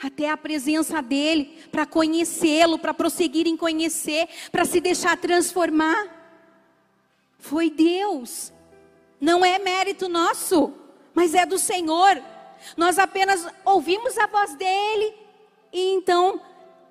até 0.00 0.30
a 0.30 0.36
presença 0.36 1.02
dele, 1.02 1.58
para 1.72 1.84
conhecê-lo, 1.84 2.78
para 2.78 2.94
prosseguir 2.94 3.48
em 3.48 3.56
conhecer, 3.56 4.28
para 4.52 4.64
se 4.64 4.80
deixar 4.80 5.16
transformar. 5.16 6.06
Foi 7.40 7.68
Deus. 7.68 8.52
Não 9.20 9.44
é 9.44 9.58
mérito 9.58 10.08
nosso, 10.08 10.72
mas 11.12 11.34
é 11.34 11.44
do 11.44 11.58
Senhor. 11.58 12.22
Nós 12.76 13.00
apenas 13.00 13.48
ouvimos 13.64 14.16
a 14.16 14.28
voz 14.28 14.54
dele 14.54 15.12
e 15.72 15.94
então 15.94 16.40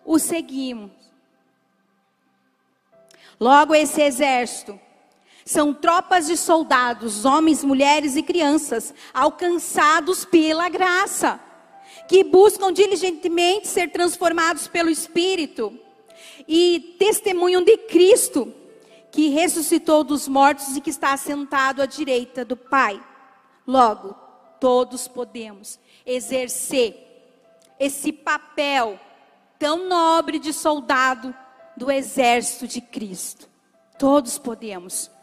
o 0.04 0.20
seguimos. 0.20 0.92
Logo, 3.40 3.74
esse 3.74 4.02
exército 4.02 4.78
são 5.48 5.74
tropas 5.74 6.28
de 6.28 6.36
soldados, 6.36 7.24
homens, 7.24 7.64
mulheres 7.64 8.18
e 8.18 8.22
crianças, 8.22 8.94
alcançados 9.14 10.26
pela 10.26 10.68
graça 10.68 11.40
que 12.10 12.22
buscam 12.22 12.72
diligentemente 12.74 13.66
ser 13.66 13.90
transformados 13.92 14.68
pelo 14.68 14.90
Espírito 14.90 15.78
e 16.46 16.98
testemunham 17.00 17.64
de 17.64 17.78
Cristo, 17.78 18.54
que 19.10 19.30
ressuscitou 19.30 20.04
dos 20.04 20.28
mortos 20.28 20.76
e 20.76 20.82
que 20.82 20.90
está 20.90 21.16
sentado 21.16 21.82
à 21.82 21.86
direita 21.86 22.44
do 22.44 22.58
Pai. 22.58 23.02
Logo, 23.66 24.16
todos 24.60 25.08
podemos 25.08 25.80
exercer 26.06 27.06
esse 27.80 28.12
papel 28.12 29.00
tão 29.58 29.88
nobre 29.88 30.40
de 30.40 30.52
soldado 30.52 31.34
do 31.78 31.90
exército 31.90 32.68
de 32.68 32.82
Cristo. 32.82 33.48
Todos 33.98 34.38
podemos. 34.38 35.16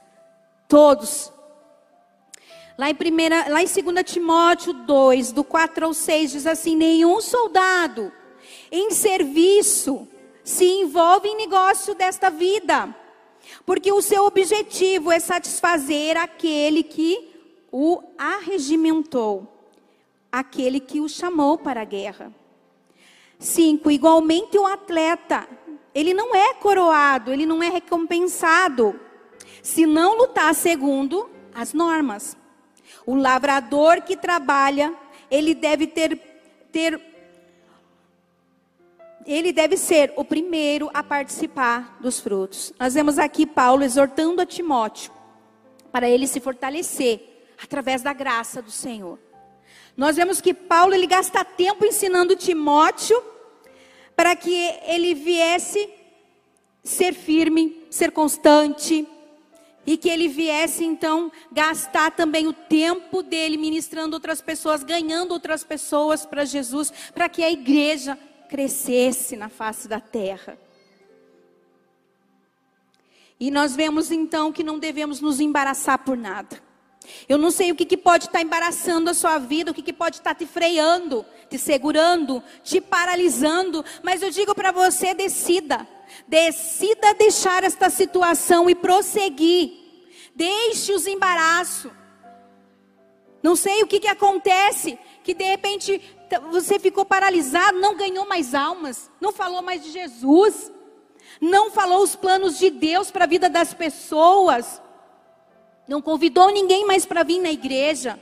Todos 0.75 1.33
Lá 2.77 2.91
em, 2.91 2.97
primeira, 2.97 3.49
lá 3.49 3.63
em 3.63 3.67
2 3.67 4.05
Timóteo 4.05 4.73
2, 4.73 5.31
do 5.31 5.45
4 5.45 5.87
ao 5.87 5.95
6, 5.95 6.33
diz 6.33 6.47
assim: 6.49 6.75
Nenhum 6.75 7.21
soldado 7.21 8.13
em 8.73 8.91
serviço 8.91 10.09
se 10.43 10.65
envolve 10.65 11.29
em 11.29 11.37
negócio 11.37 11.95
desta 11.95 12.29
vida, 12.29 12.93
porque 13.65 13.93
o 13.93 14.03
seu 14.03 14.25
objetivo 14.25 15.13
é 15.13 15.21
satisfazer 15.21 16.17
aquele 16.17 16.83
que 16.83 17.33
o 17.71 18.03
arregimentou, 18.19 19.47
aquele 20.33 20.81
que 20.81 21.01
o 21.01 21.09
chamou 21.09 21.57
para 21.57 21.83
a 21.83 21.85
guerra. 21.85 22.35
5. 23.39 23.93
Igualmente 23.93 24.59
o 24.59 24.67
atleta, 24.67 25.49
ele 25.95 26.13
não 26.13 26.35
é 26.35 26.53
coroado, 26.55 27.33
ele 27.33 27.47
não 27.47 27.63
é 27.63 27.69
recompensado, 27.69 28.99
se 29.65 29.87
não 29.87 30.19
lutar 30.19 30.55
segundo 30.55 31.31
as 31.55 31.73
normas. 31.73 32.37
O 33.07 33.15
lavrador 33.15 34.03
que 34.03 34.15
trabalha, 34.15 34.95
ele 35.31 35.55
deve 35.55 35.87
ter, 35.87 36.21
ter 36.71 37.01
ele 39.27 39.55
deve 39.55 39.79
ser 39.79 40.13
o 40.17 40.25
primeiro 40.25 40.91
a 40.93 41.03
participar 41.03 41.97
dos 41.99 42.21
frutos. 42.21 42.75
Nós 42.79 42.93
vemos 42.93 43.19
aqui 43.19 43.47
Paulo 43.47 43.83
exortando 43.83 44.43
a 44.43 44.47
Timóteo 44.47 45.11
para 45.91 46.11
ele 46.11 46.27
se 46.27 46.41
fortalecer 46.41 47.47
através 47.63 48.03
da 48.03 48.13
graça 48.13 48.61
do 48.61 48.71
Senhor. 48.71 49.19
Nós 49.97 50.17
vemos 50.17 50.43
que 50.43 50.53
Paulo 50.53 50.93
ele 50.93 51.07
gasta 51.07 51.43
tempo 51.43 51.87
ensinando 51.87 52.37
Timóteo 52.37 53.19
para 54.15 54.37
que 54.37 54.55
ele 54.87 55.15
viesse 55.15 55.89
ser 56.83 57.15
firme, 57.15 57.87
ser 57.89 58.11
constante, 58.11 59.09
e 59.87 59.97
que 59.97 60.09
ele 60.09 60.29
viesse 60.29 60.85
então 60.85 61.31
gastar 61.53 62.11
também 62.11 62.47
o 62.47 62.53
tempo 62.53 63.23
dele 63.23 63.57
ministrando 63.57 64.17
outras 64.17 64.41
pessoas, 64.41 64.83
ganhando 64.83 65.33
outras 65.33 65.63
pessoas 65.63 66.25
para 66.25 66.45
Jesus, 66.45 66.93
para 67.15 67.29
que 67.29 67.43
a 67.43 67.51
igreja 67.51 68.19
crescesse 68.49 69.37
na 69.37 69.49
face 69.49 69.89
da 69.89 70.01
terra. 70.01 70.59
E 73.39 73.51
nós 73.51 73.75
vemos 73.75 74.11
então 74.11 74.53
que 74.53 74.63
não 74.63 74.79
devemos 74.79 75.21
nos 75.21 75.41
embaraçar 75.41 75.99
por 75.99 76.17
nada. 76.17 76.63
Eu 77.29 77.37
não 77.37 77.51
sei 77.51 77.71
o 77.71 77.75
que, 77.75 77.85
que 77.85 77.97
pode 77.97 78.27
estar 78.27 78.41
embaraçando 78.41 79.11
a 79.11 79.15
sua 79.15 79.39
vida, 79.39 79.71
o 79.71 79.75
que, 79.75 79.83
que 79.83 79.93
pode 79.93 80.17
estar 80.17 80.35
te 80.35 80.47
freando, 80.47 81.25
te 81.51 81.59
segurando, 81.59 82.43
te 82.63 82.81
paralisando, 82.81 83.85
mas 84.03 84.23
eu 84.23 84.31
digo 84.31 84.55
para 84.55 84.73
você: 84.73 85.13
decida. 85.13 85.87
Decida 86.27 87.15
deixar 87.15 87.65
esta 87.65 87.91
situação 87.91 88.69
e 88.69 88.75
prosseguir. 88.75 89.73
Deixe 90.35 90.93
os 90.93 91.07
embaraços. 91.07 91.93
Não 93.43 93.55
sei 93.55 93.83
o 93.83 93.87
que, 93.87 94.01
que 94.01 94.09
acontece, 94.09 94.99
que 95.23 95.35
de 95.35 95.45
repente 95.45 96.01
você 96.51 96.79
ficou 96.79 97.05
paralisado, 97.05 97.79
não 97.79 97.95
ganhou 97.95 98.27
mais 98.27 98.55
almas, 98.55 99.11
não 99.21 99.33
falou 99.33 99.61
mais 99.61 99.83
de 99.83 99.91
Jesus, 99.91 100.73
não 101.41 101.71
falou 101.71 102.03
os 102.03 102.17
planos 102.17 102.59
de 102.59 102.71
Deus 102.71 103.11
para 103.11 103.25
a 103.25 103.29
vida 103.29 103.51
das 103.51 103.75
pessoas, 103.75 104.81
não 105.87 106.01
convidou 106.01 106.51
ninguém 106.51 106.87
mais 106.87 107.05
para 107.05 107.23
vir 107.23 107.39
na 107.39 107.51
igreja, 107.51 108.19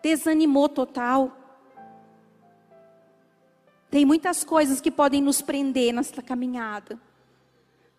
desanimou 0.00 0.68
total. 0.68 1.35
Tem 3.90 4.04
muitas 4.04 4.44
coisas 4.44 4.80
que 4.80 4.90
podem 4.90 5.22
nos 5.22 5.40
prender 5.40 5.92
nessa 5.92 6.20
caminhada. 6.22 6.98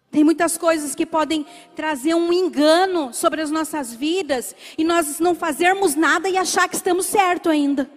Tem 0.09 0.23
muitas 0.23 0.57
coisas 0.57 0.95
que 0.95 1.05
podem 1.05 1.45
trazer 1.75 2.13
um 2.15 2.31
engano 2.31 3.13
sobre 3.13 3.41
as 3.41 3.51
nossas 3.51 3.93
vidas 3.93 4.55
e 4.77 4.83
nós 4.83 5.19
não 5.19 5.35
fazermos 5.35 5.95
nada 5.95 6.29
e 6.29 6.37
achar 6.37 6.67
que 6.67 6.75
estamos 6.75 7.05
certo 7.05 7.49
ainda. 7.49 7.89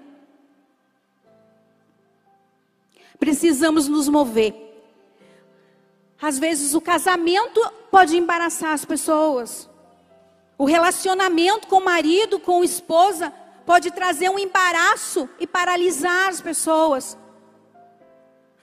Precisamos 3.19 3.87
nos 3.87 4.09
mover. 4.09 4.55
Às 6.21 6.39
vezes 6.39 6.75
o 6.75 6.81
casamento 6.81 7.61
pode 7.91 8.17
embaraçar 8.17 8.73
as 8.73 8.85
pessoas. 8.85 9.69
O 10.59 10.65
relacionamento 10.65 11.67
com 11.69 11.77
o 11.77 11.85
marido, 11.85 12.39
com 12.39 12.61
a 12.61 12.65
esposa, 12.65 13.33
pode 13.65 13.91
trazer 13.91 14.29
um 14.29 14.39
embaraço 14.39 15.29
e 15.39 15.47
paralisar 15.47 16.29
as 16.29 16.41
pessoas. 16.41 17.17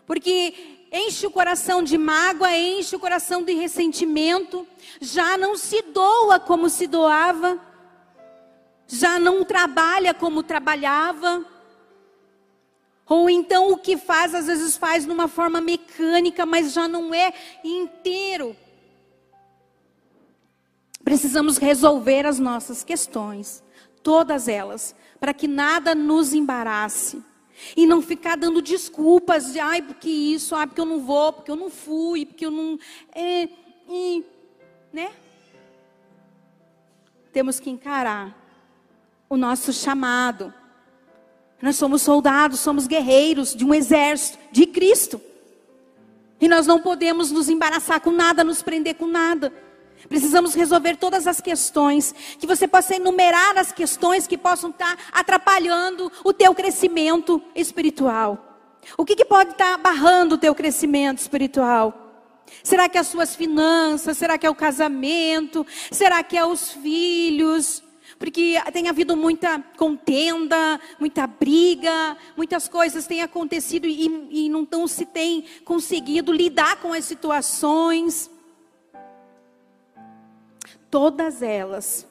Porque 0.08 0.88
enche 0.90 1.28
o 1.28 1.32
coração 1.32 1.84
de 1.84 1.98
mágoa, 1.98 2.56
enche 2.56 2.96
o 2.96 3.00
coração 3.00 3.44
de 3.44 3.54
ressentimento, 3.54 4.66
já 5.02 5.38
não 5.38 5.58
se 5.58 5.82
doa 5.82 6.40
como 6.40 6.70
se 6.70 6.88
doava, 6.88 7.60
já 8.88 9.20
não 9.20 9.44
trabalha 9.44 10.14
como 10.14 10.42
trabalhava. 10.42 11.46
Ou 13.06 13.30
então 13.30 13.70
o 13.70 13.78
que 13.78 13.98
faz, 13.98 14.34
às 14.34 14.48
vezes 14.48 14.78
faz 14.78 15.06
numa 15.06 15.28
forma 15.28 15.60
mecânica, 15.60 16.46
mas 16.46 16.72
já 16.72 16.88
não 16.88 17.14
é 17.14 17.34
inteiro. 17.62 18.56
Precisamos 21.04 21.58
resolver 21.58 22.26
as 22.26 22.40
nossas 22.40 22.82
questões, 22.82 23.62
todas 24.02 24.48
elas, 24.48 24.96
para 25.20 25.34
que 25.34 25.50
nada 25.50 25.94
nos 25.94 26.34
embarace. 26.34 27.22
E 27.76 27.86
não 27.86 28.02
ficar 28.02 28.38
dando 28.38 28.62
desculpas 28.62 29.54
de, 29.54 29.60
ai, 29.60 29.82
porque 29.82 30.10
isso, 30.10 30.56
ai, 30.56 30.68
porque 30.68 30.82
eu 30.82 30.86
não 30.86 31.00
vou, 31.00 31.34
porque 31.34 31.52
eu 31.52 31.56
não 31.56 31.70
fui, 31.70 32.26
porque 32.26 32.46
eu 32.46 32.52
não. 32.52 32.80
É, 33.14 33.50
e, 33.90 34.24
né? 34.94 35.12
Temos 37.32 37.60
que 37.60 37.70
encarar 37.70 38.36
o 39.30 39.38
nosso 39.38 39.74
chamado. 39.74 40.54
Nós 41.62 41.76
somos 41.76 42.02
soldados, 42.02 42.60
somos 42.60 42.86
guerreiros 42.86 43.56
de 43.56 43.66
um 43.66 43.74
exército 43.74 44.38
de 44.52 44.66
Cristo. 44.66 45.20
E 46.40 46.48
nós 46.48 46.68
não 46.68 46.80
podemos 46.80 47.32
nos 47.32 47.50
embaraçar 47.50 48.00
com 48.00 48.12
nada, 48.12 48.44
nos 48.44 48.62
prender 48.62 48.96
com 48.96 49.08
nada. 49.08 49.52
Precisamos 50.08 50.54
resolver 50.54 50.96
todas 50.96 51.28
as 51.28 51.42
questões, 51.42 52.14
que 52.40 52.48
você 52.48 52.68
possa 52.68 52.96
enumerar 52.96 53.58
as 53.58 53.72
questões 53.72 54.26
que 54.26 54.38
possam 54.38 54.70
estar 54.70 54.98
atrapalhando 55.12 56.12
o 56.24 56.34
teu 56.34 56.54
crescimento 56.56 57.42
espiritual. 57.56 58.44
O 58.98 59.04
que, 59.04 59.16
que 59.16 59.26
pode 59.26 59.52
estar 59.52 59.78
barrando 59.78 60.36
o 60.36 60.38
teu 60.38 60.56
crescimento 60.56 61.20
espiritual? 61.20 62.08
Será 62.64 62.88
que 62.88 62.98
é 62.98 63.02
as 63.02 63.08
suas 63.08 63.36
finanças? 63.36 64.18
Será 64.18 64.38
que 64.38 64.46
é 64.46 64.50
o 64.50 64.56
casamento? 64.56 65.66
Será 65.92 66.24
que 66.24 66.38
é 66.38 66.46
os 66.46 66.72
filhos? 66.72 67.84
Porque 68.18 68.56
tem 68.72 68.88
havido 68.88 69.18
muita 69.18 69.60
contenda, 69.78 70.80
muita 71.00 71.28
briga, 71.28 72.18
muitas 72.36 72.68
coisas 72.68 73.06
têm 73.06 73.22
acontecido 73.22 73.86
e, 73.86 74.46
e 74.46 74.50
não 74.50 74.66
tão 74.66 74.88
se 74.88 75.06
tem 75.06 75.44
conseguido 75.66 76.32
lidar 76.32 76.78
com 76.78 76.94
as 76.94 77.06
situações 77.06 78.30
todas 80.90 81.42
elas, 81.42 82.08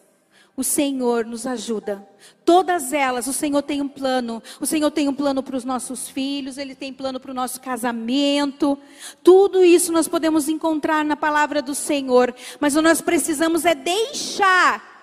o 0.57 0.65
Senhor 0.65 1.27
nos 1.27 1.47
ajuda. 1.47 2.09
Todas 2.45 2.93
elas, 2.93 3.27
o 3.27 3.33
Senhor 3.33 3.61
tem 3.63 3.83
um 3.83 3.89
plano. 3.89 4.43
O 4.59 4.65
Senhor 4.65 4.91
tem 4.91 5.07
um 5.07 5.15
plano 5.15 5.43
para 5.43 5.57
os 5.57 5.65
nossos 5.65 6.09
filhos, 6.09 6.57
Ele 6.57 6.75
tem 6.75 6.93
plano 6.93 7.21
para 7.21 7.31
o 7.31 7.35
nosso 7.35 7.61
casamento. 7.61 8.79
Tudo 9.23 9.63
isso 9.63 9.93
nós 9.93 10.09
podemos 10.09 10.49
encontrar 10.49 11.05
na 11.05 11.15
palavra 11.15 11.61
do 11.61 11.75
Senhor. 11.75 12.35
Mas 12.59 12.75
o 12.75 12.81
nós 12.81 13.03
precisamos 13.03 13.67
é 13.67 13.75
deixar 13.75 14.97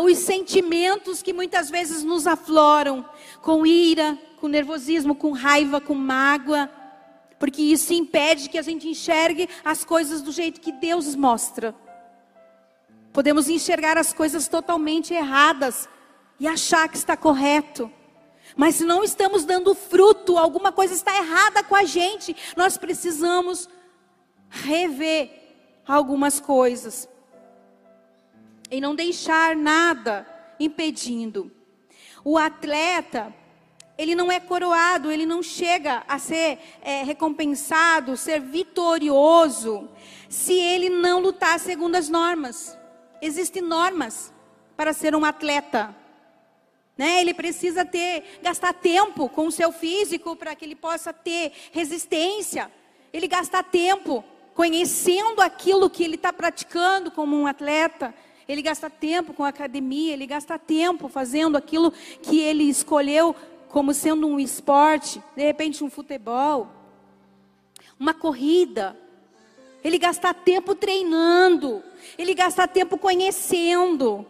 os 0.00 0.18
sentimentos 0.18 1.22
que 1.22 1.32
muitas 1.32 1.68
vezes 1.68 2.04
nos 2.04 2.24
afloram, 2.26 3.04
com 3.42 3.66
ira, 3.66 4.16
com 4.40 4.46
nervosismo, 4.46 5.12
com 5.12 5.32
raiva, 5.32 5.80
com 5.80 5.94
mágoa, 5.94 6.70
porque 7.36 7.62
isso 7.62 7.92
impede 7.92 8.48
que 8.48 8.58
a 8.58 8.62
gente 8.62 8.88
enxergue 8.88 9.48
as 9.64 9.84
coisas 9.84 10.22
do 10.22 10.30
jeito 10.30 10.60
que 10.60 10.70
Deus 10.70 11.16
mostra. 11.16 11.74
Podemos 13.16 13.48
enxergar 13.48 13.96
as 13.96 14.12
coisas 14.12 14.46
totalmente 14.46 15.14
erradas 15.14 15.88
e 16.38 16.46
achar 16.46 16.86
que 16.86 16.98
está 16.98 17.16
correto. 17.16 17.90
Mas 18.54 18.74
se 18.74 18.84
não 18.84 19.02
estamos 19.02 19.46
dando 19.46 19.74
fruto, 19.74 20.36
alguma 20.36 20.70
coisa 20.70 20.92
está 20.92 21.16
errada 21.16 21.62
com 21.62 21.74
a 21.74 21.84
gente. 21.84 22.36
Nós 22.54 22.76
precisamos 22.76 23.70
rever 24.50 25.30
algumas 25.88 26.40
coisas. 26.40 27.08
E 28.70 28.82
não 28.82 28.94
deixar 28.94 29.56
nada 29.56 30.26
impedindo. 30.60 31.50
O 32.22 32.36
atleta, 32.36 33.34
ele 33.96 34.14
não 34.14 34.30
é 34.30 34.38
coroado, 34.38 35.10
ele 35.10 35.24
não 35.24 35.42
chega 35.42 36.04
a 36.06 36.18
ser 36.18 36.58
é, 36.82 37.02
recompensado, 37.02 38.14
ser 38.14 38.42
vitorioso, 38.42 39.88
se 40.28 40.52
ele 40.52 40.90
não 40.90 41.18
lutar 41.18 41.58
segundo 41.58 41.96
as 41.96 42.10
normas. 42.10 42.76
Existem 43.20 43.62
normas 43.62 44.32
para 44.76 44.92
ser 44.92 45.14
um 45.14 45.24
atleta. 45.24 45.94
Né? 46.96 47.20
Ele 47.20 47.34
precisa 47.34 47.84
ter, 47.84 48.40
gastar 48.42 48.72
tempo 48.72 49.28
com 49.28 49.46
o 49.46 49.52
seu 49.52 49.72
físico 49.72 50.34
para 50.36 50.54
que 50.54 50.64
ele 50.64 50.76
possa 50.76 51.12
ter 51.12 51.52
resistência. 51.72 52.70
Ele 53.12 53.28
gasta 53.28 53.62
tempo 53.62 54.24
conhecendo 54.54 55.40
aquilo 55.42 55.90
que 55.90 56.02
ele 56.02 56.14
está 56.14 56.32
praticando 56.32 57.10
como 57.10 57.36
um 57.36 57.46
atleta. 57.46 58.14
Ele 58.48 58.62
gasta 58.62 58.88
tempo 58.88 59.34
com 59.34 59.44
a 59.44 59.48
academia, 59.48 60.12
ele 60.12 60.26
gasta 60.26 60.58
tempo 60.58 61.08
fazendo 61.08 61.56
aquilo 61.56 61.92
que 62.22 62.40
ele 62.40 62.64
escolheu 62.64 63.34
como 63.68 63.92
sendo 63.92 64.26
um 64.26 64.38
esporte, 64.38 65.20
de 65.34 65.42
repente 65.42 65.82
um 65.82 65.90
futebol, 65.90 66.68
uma 67.98 68.14
corrida, 68.14 68.96
ele 69.86 69.98
gasta 69.98 70.34
tempo 70.34 70.74
treinando, 70.74 71.80
ele 72.18 72.34
gasta 72.34 72.66
tempo 72.66 72.98
conhecendo. 72.98 74.26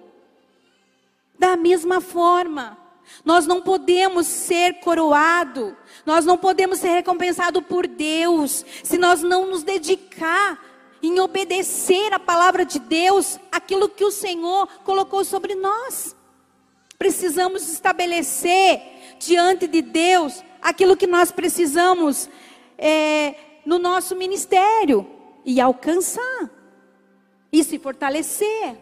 Da 1.39 1.57
mesma 1.57 1.99
forma, 1.99 2.77
nós 3.25 3.47
não 3.47 3.63
podemos 3.63 4.27
ser 4.27 4.81
coroado, 4.81 5.75
nós 6.05 6.27
não 6.27 6.37
podemos 6.37 6.79
ser 6.79 6.89
recompensado 6.89 7.63
por 7.63 7.87
Deus 7.87 8.67
se 8.85 8.99
nós 8.99 9.23
não 9.23 9.47
nos 9.47 9.63
dedicar 9.63 10.63
em 11.03 11.19
obedecer 11.21 12.13
a 12.13 12.19
palavra 12.19 12.67
de 12.67 12.79
Deus, 12.79 13.41
aquilo 13.51 13.89
que 13.89 14.05
o 14.05 14.11
Senhor 14.11 14.69
colocou 14.85 15.25
sobre 15.25 15.55
nós. 15.55 16.15
Precisamos 16.99 17.67
estabelecer 17.67 18.83
diante 19.19 19.67
de 19.67 19.81
Deus 19.81 20.45
aquilo 20.61 20.99
que 20.99 21.07
nós 21.07 21.33
precisamos 21.33 22.29
é, 22.77 23.35
no 23.65 23.79
nosso 23.79 24.15
ministério 24.15 25.16
e 25.47 25.61
alcançar 25.61 26.51
e 27.53 27.63
se 27.63 27.79
fortalecer. 27.79 28.77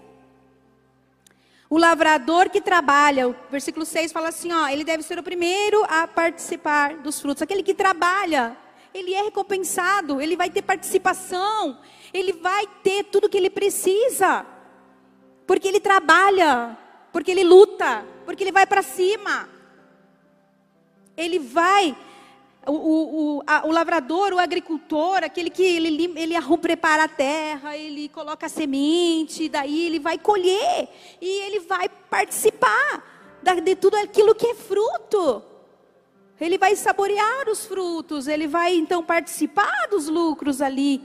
O 1.68 1.76
lavrador 1.76 2.48
que 2.48 2.60
trabalha, 2.60 3.28
o 3.28 3.36
versículo 3.50 3.84
6 3.84 4.12
fala 4.12 4.28
assim, 4.28 4.50
ó, 4.50 4.68
ele 4.68 4.82
deve 4.82 5.02
ser 5.02 5.18
o 5.18 5.22
primeiro 5.22 5.84
a 5.84 6.06
participar 6.06 6.96
dos 6.96 7.20
frutos. 7.20 7.42
Aquele 7.42 7.62
que 7.62 7.74
trabalha, 7.74 8.56
ele 8.94 9.12
é 9.12 9.22
recompensado, 9.22 10.20
ele 10.20 10.36
vai 10.36 10.48
ter 10.48 10.62
participação, 10.62 11.78
ele 12.12 12.32
vai 12.32 12.66
ter 12.82 13.04
tudo 13.04 13.28
que 13.28 13.36
ele 13.36 13.50
precisa. 13.50 14.46
Porque 15.46 15.68
ele 15.68 15.80
trabalha, 15.80 16.78
porque 17.12 17.30
ele 17.30 17.44
luta, 17.44 18.06
porque 18.24 18.42
ele 18.42 18.52
vai 18.52 18.66
para 18.66 18.82
cima. 18.82 19.48
Ele 21.16 21.38
vai 21.38 21.96
o, 22.66 22.72
o, 22.72 23.36
o, 23.38 23.42
a, 23.46 23.66
o, 23.66 23.70
lavrador, 23.70 24.32
o 24.32 24.38
agricultor, 24.38 25.22
aquele 25.22 25.50
que 25.50 25.62
ele, 25.62 26.12
ele 26.16 26.34
prepara 26.60 27.04
a 27.04 27.08
terra, 27.08 27.76
ele 27.76 28.08
coloca 28.08 28.46
a 28.46 28.48
semente, 28.48 29.48
daí 29.48 29.86
ele 29.86 29.98
vai 29.98 30.18
colher 30.18 30.88
e 31.20 31.42
ele 31.46 31.60
vai 31.60 31.88
participar 31.88 33.02
de 33.62 33.76
tudo 33.76 33.96
aquilo 33.96 34.34
que 34.34 34.46
é 34.46 34.54
fruto. 34.54 35.42
Ele 36.40 36.58
vai 36.58 36.74
saborear 36.74 37.48
os 37.48 37.64
frutos, 37.64 38.26
ele 38.26 38.46
vai 38.46 38.74
então 38.74 39.02
participar 39.02 39.88
dos 39.90 40.08
lucros 40.08 40.60
ali. 40.60 41.02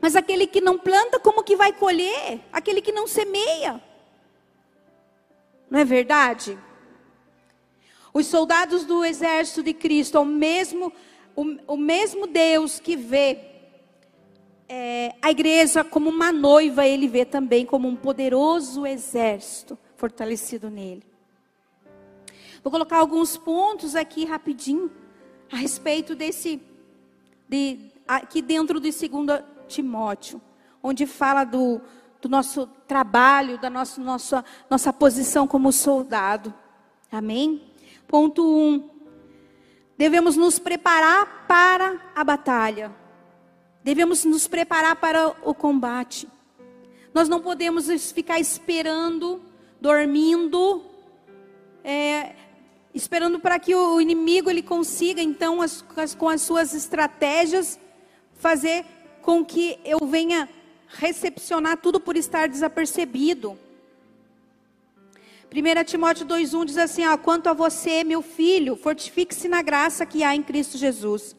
Mas 0.00 0.16
aquele 0.16 0.46
que 0.46 0.60
não 0.60 0.78
planta, 0.78 1.18
como 1.18 1.42
que 1.42 1.56
vai 1.56 1.72
colher? 1.72 2.40
Aquele 2.52 2.80
que 2.80 2.92
não 2.92 3.06
semeia. 3.06 3.80
Não 5.70 5.80
é 5.80 5.84
verdade? 5.84 6.58
Os 8.12 8.26
soldados 8.26 8.84
do 8.84 9.04
exército 9.04 9.62
de 9.62 9.72
Cristo, 9.72 10.20
o 10.20 10.24
mesmo, 10.24 10.92
o, 11.36 11.74
o 11.74 11.76
mesmo 11.76 12.26
Deus 12.26 12.80
que 12.80 12.96
vê 12.96 13.38
é, 14.68 15.14
a 15.20 15.30
igreja 15.30 15.82
como 15.82 16.10
uma 16.10 16.32
noiva, 16.32 16.86
ele 16.86 17.08
vê 17.08 17.24
também 17.24 17.66
como 17.66 17.88
um 17.88 17.96
poderoso 17.96 18.86
exército 18.86 19.78
fortalecido 19.96 20.70
nele. 20.70 21.04
Vou 22.62 22.70
colocar 22.70 22.98
alguns 22.98 23.36
pontos 23.36 23.96
aqui 23.96 24.24
rapidinho 24.24 24.90
a 25.50 25.56
respeito 25.56 26.14
desse, 26.14 26.60
de, 27.48 27.90
aqui 28.06 28.42
dentro 28.42 28.78
de 28.80 28.90
2 28.90 29.42
Timóteo, 29.66 30.40
onde 30.82 31.06
fala 31.06 31.44
do, 31.44 31.80
do 32.20 32.28
nosso 32.28 32.66
trabalho, 32.86 33.58
da 33.58 33.70
nossa, 33.70 34.00
nossa, 34.00 34.44
nossa 34.68 34.92
posição 34.92 35.46
como 35.46 35.72
soldado. 35.72 36.52
Amém? 37.10 37.69
Ponto 38.10 38.42
1. 38.42 38.46
Um, 38.46 38.90
devemos 39.96 40.34
nos 40.34 40.58
preparar 40.58 41.46
para 41.46 42.10
a 42.12 42.24
batalha. 42.24 42.90
Devemos 43.84 44.24
nos 44.24 44.48
preparar 44.48 44.96
para 44.96 45.28
o 45.44 45.54
combate. 45.54 46.28
Nós 47.14 47.28
não 47.28 47.40
podemos 47.40 48.10
ficar 48.10 48.40
esperando, 48.40 49.40
dormindo, 49.80 50.82
é, 51.84 52.34
esperando 52.92 53.38
para 53.38 53.60
que 53.60 53.76
o 53.76 54.00
inimigo 54.00 54.50
ele 54.50 54.62
consiga, 54.62 55.22
então, 55.22 55.62
as, 55.62 55.84
as, 55.96 56.12
com 56.12 56.28
as 56.28 56.42
suas 56.42 56.74
estratégias, 56.74 57.78
fazer 58.34 58.84
com 59.22 59.44
que 59.44 59.78
eu 59.84 60.00
venha 60.04 60.48
recepcionar 60.88 61.76
tudo 61.76 62.00
por 62.00 62.16
estar 62.16 62.48
desapercebido. 62.48 63.56
1 65.52 65.84
Timóteo 65.84 66.24
2,1 66.26 66.64
diz 66.64 66.78
assim: 66.78 67.04
ó, 67.04 67.16
Quanto 67.16 67.48
a 67.48 67.52
você, 67.52 68.04
meu 68.04 68.22
filho, 68.22 68.76
fortifique-se 68.76 69.48
na 69.48 69.60
graça 69.62 70.06
que 70.06 70.22
há 70.22 70.34
em 70.34 70.42
Cristo 70.42 70.78
Jesus. 70.78 71.34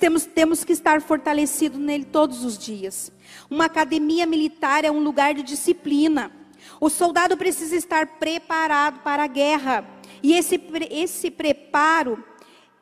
Temos, 0.00 0.26
temos 0.26 0.64
que 0.64 0.72
estar 0.72 1.00
fortalecidos 1.00 1.78
nele 1.78 2.04
todos 2.04 2.44
os 2.44 2.58
dias. 2.58 3.12
Uma 3.48 3.66
academia 3.66 4.26
militar 4.26 4.84
é 4.84 4.90
um 4.90 4.98
lugar 4.98 5.34
de 5.34 5.42
disciplina. 5.44 6.32
O 6.80 6.90
soldado 6.90 7.36
precisa 7.36 7.76
estar 7.76 8.18
preparado 8.18 9.00
para 9.00 9.22
a 9.22 9.28
guerra. 9.28 9.86
E 10.20 10.32
esse, 10.32 10.60
esse 10.90 11.30
preparo, 11.30 12.24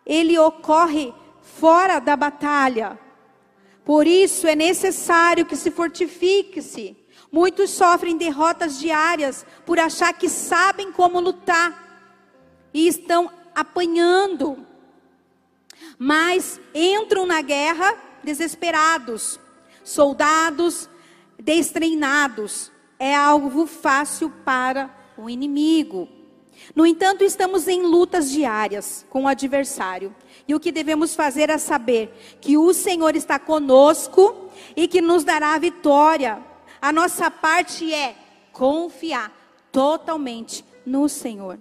ele 0.07 0.39
ocorre 0.39 1.13
fora 1.43 1.99
da 1.99 2.17
batalha. 2.17 2.99
Por 3.85 4.07
isso 4.07 4.47
é 4.47 4.55
necessário 4.55 5.45
que 5.45 5.57
se 5.57 5.71
fortifique-se 5.71 6.97
Muitos 7.33 7.71
sofrem 7.71 8.14
derrotas 8.18 8.79
diárias 8.79 9.47
por 9.64 9.81
achar 9.81 10.12
que 10.12 10.29
sabem 10.29 10.92
como 10.92 11.18
lutar 11.18 12.05
e 12.75 12.87
estão 12.87 13.31
apanhando. 13.55 14.66
Mas 15.99 16.61
entram 16.75 17.25
na 17.25 17.40
guerra 17.40 17.97
desesperados, 18.23 19.40
soldados 19.83 20.90
destreinados. 21.38 22.71
É 22.99 23.16
algo 23.16 23.66
fácil 23.66 24.31
para 24.45 24.95
o 25.16 25.31
inimigo. 25.31 26.07
No 26.75 26.85
entanto, 26.85 27.25
estamos 27.25 27.66
em 27.66 27.81
lutas 27.81 28.31
diárias 28.31 29.07
com 29.09 29.25
o 29.25 29.29
adversário. 29.29 30.14
E 30.47 30.55
o 30.55 30.61
que 30.61 30.71
devemos 30.71 31.14
fazer 31.14 31.49
é 31.49 31.57
saber 31.57 32.14
que 32.42 32.59
o 32.59 32.75
Senhor 32.75 33.16
está 33.16 33.38
conosco 33.38 34.51
e 34.77 34.87
que 34.87 35.01
nos 35.01 35.25
dará 35.25 35.55
a 35.55 35.59
vitória 35.59 36.52
a 36.83 36.92
nossa 36.92 37.31
parte 37.31 37.95
é 37.95 38.16
confiar 38.53 39.31
totalmente 39.71 40.64
no 40.85 41.09
Senhor. 41.09 41.61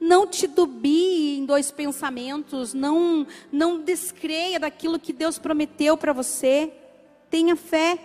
Não 0.00 0.26
te 0.26 0.46
dubie 0.46 1.38
em 1.38 1.44
dois 1.44 1.70
pensamentos, 1.70 2.72
não 2.72 3.26
não 3.52 3.80
descreia 3.80 4.58
daquilo 4.58 4.98
que 4.98 5.12
Deus 5.12 5.38
prometeu 5.38 5.94
para 5.94 6.14
você. 6.14 6.72
Tenha 7.28 7.54
fé. 7.54 7.98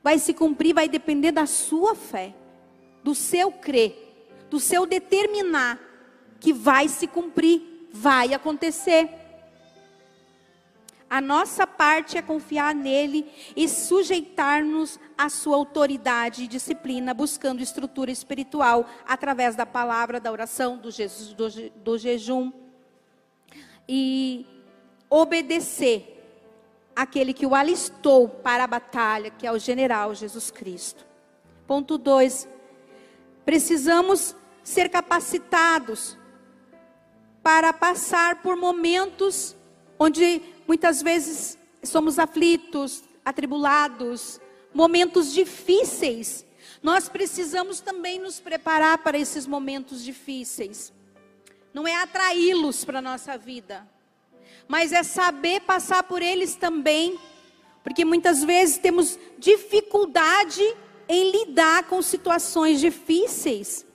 Vai 0.00 0.20
se 0.20 0.32
cumprir, 0.32 0.72
vai 0.72 0.88
depender 0.88 1.32
da 1.32 1.44
sua 1.44 1.96
fé, 1.96 2.32
do 3.02 3.16
seu 3.16 3.50
crer, 3.50 4.38
do 4.48 4.60
seu 4.60 4.86
determinar 4.86 5.78
que 6.38 6.52
vai 6.52 6.88
se 6.88 7.08
cumprir, 7.08 7.88
vai 7.92 8.32
acontecer. 8.32 9.10
A 11.10 11.20
nossa 11.20 11.66
parte 11.66 12.18
é 12.18 12.22
confiar 12.22 12.74
nele 12.74 13.30
e 13.56 13.66
sujeitar-nos 13.66 15.00
à 15.16 15.28
sua 15.30 15.56
autoridade 15.56 16.44
e 16.44 16.48
disciplina, 16.48 17.14
buscando 17.14 17.62
estrutura 17.62 18.10
espiritual 18.10 18.86
através 19.06 19.56
da 19.56 19.64
palavra, 19.64 20.20
da 20.20 20.30
oração, 20.30 20.76
do, 20.76 20.90
Jesus, 20.90 21.32
do, 21.32 21.70
do 21.70 21.96
jejum. 21.96 22.52
E 23.88 24.44
obedecer 25.08 26.14
aquele 26.94 27.32
que 27.32 27.46
o 27.46 27.54
alistou 27.54 28.28
para 28.28 28.64
a 28.64 28.66
batalha, 28.66 29.30
que 29.30 29.46
é 29.46 29.52
o 29.52 29.58
general 29.58 30.14
Jesus 30.14 30.50
Cristo. 30.50 31.06
Ponto 31.66 31.96
2. 31.96 32.46
Precisamos 33.46 34.36
ser 34.62 34.90
capacitados 34.90 36.18
para 37.42 37.72
passar 37.72 38.42
por 38.42 38.56
momentos 38.56 39.56
onde 39.98 40.42
Muitas 40.68 41.00
vezes 41.00 41.56
somos 41.82 42.18
aflitos, 42.18 43.02
atribulados, 43.24 44.38
momentos 44.74 45.32
difíceis. 45.32 46.44
Nós 46.82 47.08
precisamos 47.08 47.80
também 47.80 48.20
nos 48.20 48.38
preparar 48.38 48.98
para 48.98 49.16
esses 49.16 49.46
momentos 49.46 50.04
difíceis. 50.04 50.92
Não 51.72 51.88
é 51.88 51.96
atraí-los 51.96 52.84
para 52.84 52.98
a 52.98 53.02
nossa 53.02 53.38
vida, 53.38 53.88
mas 54.68 54.92
é 54.92 55.02
saber 55.02 55.62
passar 55.62 56.02
por 56.02 56.20
eles 56.20 56.54
também, 56.54 57.18
porque 57.82 58.04
muitas 58.04 58.44
vezes 58.44 58.76
temos 58.76 59.18
dificuldade 59.38 60.62
em 61.08 61.30
lidar 61.30 61.84
com 61.84 62.02
situações 62.02 62.78
difíceis. 62.78 63.86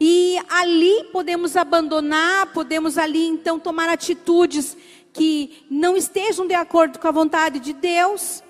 E 0.00 0.38
ali 0.48 1.04
podemos 1.12 1.54
abandonar, 1.54 2.46
podemos 2.52 2.96
ali 2.96 3.26
então 3.26 3.58
tomar 3.60 3.90
atitudes 3.90 4.74
que 5.18 5.66
não 5.68 5.96
estejam 5.96 6.46
de 6.46 6.54
acordo 6.54 7.00
com 7.00 7.08
a 7.08 7.10
vontade 7.10 7.58
de 7.58 7.72
Deus, 7.72 8.40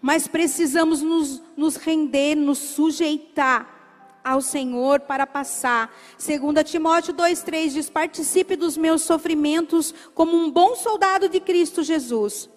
mas 0.00 0.28
precisamos 0.28 1.02
nos, 1.02 1.42
nos 1.56 1.74
render, 1.74 2.36
nos 2.36 2.58
sujeitar 2.58 4.20
ao 4.22 4.40
Senhor 4.40 5.00
para 5.00 5.26
passar. 5.26 5.92
2 6.24 6.70
Timóteo 6.70 7.12
2,3 7.12 7.70
diz: 7.70 7.90
Participe 7.90 8.54
dos 8.54 8.76
meus 8.76 9.02
sofrimentos 9.02 9.92
como 10.14 10.36
um 10.36 10.52
bom 10.52 10.76
soldado 10.76 11.28
de 11.28 11.40
Cristo 11.40 11.82
Jesus. 11.82 12.48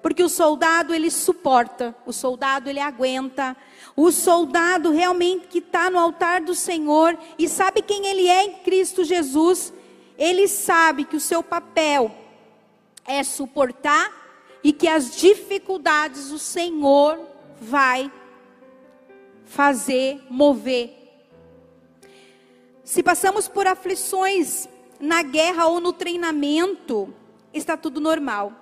Porque 0.00 0.22
o 0.22 0.28
soldado 0.28 0.94
ele 0.94 1.10
suporta, 1.10 1.94
o 2.06 2.14
soldado 2.14 2.70
ele 2.70 2.80
aguenta, 2.80 3.54
o 3.94 4.10
soldado 4.10 4.90
realmente 4.90 5.48
que 5.48 5.58
está 5.58 5.90
no 5.90 5.98
altar 5.98 6.40
do 6.40 6.54
Senhor 6.54 7.18
e 7.38 7.46
sabe 7.46 7.82
quem 7.82 8.06
ele 8.06 8.26
é 8.26 8.44
em 8.44 8.52
Cristo 8.54 9.04
Jesus, 9.04 9.70
ele 10.16 10.48
sabe 10.48 11.04
que 11.04 11.16
o 11.16 11.20
seu 11.20 11.42
papel 11.42 12.23
é 13.06 13.22
suportar 13.22 14.12
e 14.62 14.72
que 14.72 14.88
as 14.88 15.16
dificuldades 15.16 16.30
o 16.30 16.38
Senhor 16.38 17.20
vai 17.60 18.10
fazer 19.44 20.22
mover. 20.30 20.92
Se 22.82 23.02
passamos 23.02 23.48
por 23.48 23.66
aflições 23.66 24.68
na 25.00 25.22
guerra 25.22 25.66
ou 25.66 25.80
no 25.80 25.92
treinamento, 25.92 27.12
está 27.52 27.76
tudo 27.76 28.00
normal. 28.00 28.52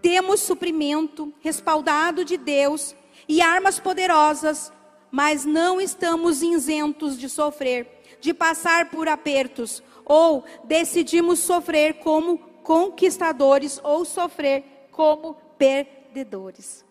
Temos 0.00 0.40
suprimento 0.40 1.32
respaldado 1.40 2.24
de 2.24 2.36
Deus 2.36 2.94
e 3.28 3.40
armas 3.40 3.78
poderosas 3.78 4.72
mas 5.10 5.44
não 5.44 5.80
estamos 5.80 6.42
isentos 6.42 7.18
de 7.18 7.28
sofrer, 7.28 8.02
de 8.20 8.32
passar 8.32 8.90
por 8.90 9.08
apertos, 9.08 9.82
ou 10.04 10.44
decidimos 10.64 11.40
sofrer 11.40 11.94
como 11.94 12.38
conquistadores 12.62 13.80
ou 13.82 14.04
sofrer 14.04 14.88
como 14.90 15.34
perdedores. 15.58 16.84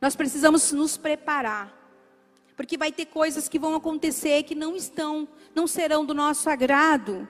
Nós 0.00 0.14
precisamos 0.14 0.70
nos 0.72 0.96
preparar, 0.96 1.72
porque 2.56 2.76
vai 2.76 2.92
ter 2.92 3.06
coisas 3.06 3.48
que 3.48 3.58
vão 3.58 3.74
acontecer 3.74 4.42
que 4.42 4.54
não 4.54 4.76
estão, 4.76 5.26
não 5.54 5.66
serão 5.66 6.04
do 6.04 6.12
nosso 6.12 6.48
agrado. 6.50 7.28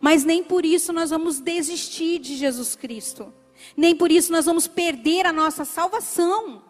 Mas 0.00 0.24
nem 0.24 0.42
por 0.42 0.64
isso 0.64 0.92
nós 0.92 1.10
vamos 1.10 1.40
desistir 1.40 2.18
de 2.18 2.36
Jesus 2.36 2.74
Cristo. 2.74 3.32
Nem 3.76 3.94
por 3.94 4.10
isso 4.10 4.32
nós 4.32 4.46
vamos 4.46 4.66
perder 4.66 5.26
a 5.26 5.32
nossa 5.32 5.64
salvação. 5.64 6.62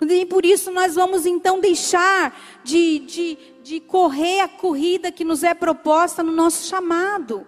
Nem 0.00 0.26
por 0.26 0.44
isso 0.44 0.70
nós 0.70 0.94
vamos 0.94 1.26
então 1.26 1.60
deixar 1.60 2.60
de, 2.64 2.98
de, 3.00 3.38
de 3.62 3.80
correr 3.80 4.40
a 4.40 4.48
corrida 4.48 5.12
que 5.12 5.24
nos 5.24 5.42
é 5.42 5.54
proposta 5.54 6.22
no 6.22 6.32
nosso 6.32 6.66
chamado. 6.66 7.46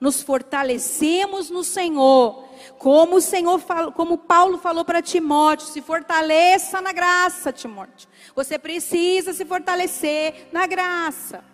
Nos 0.00 0.22
fortalecemos 0.22 1.48
no 1.50 1.64
Senhor. 1.64 2.44
Como 2.78 3.16
o 3.16 3.20
Senhor 3.20 3.60
como 3.94 4.18
Paulo 4.18 4.58
falou 4.58 4.84
para 4.84 5.00
Timóteo, 5.00 5.66
se 5.68 5.80
fortaleça 5.80 6.80
na 6.80 6.92
graça, 6.92 7.52
Timóteo. 7.52 8.08
Você 8.34 8.58
precisa 8.58 9.32
se 9.32 9.44
fortalecer 9.44 10.48
na 10.52 10.66
graça. 10.66 11.44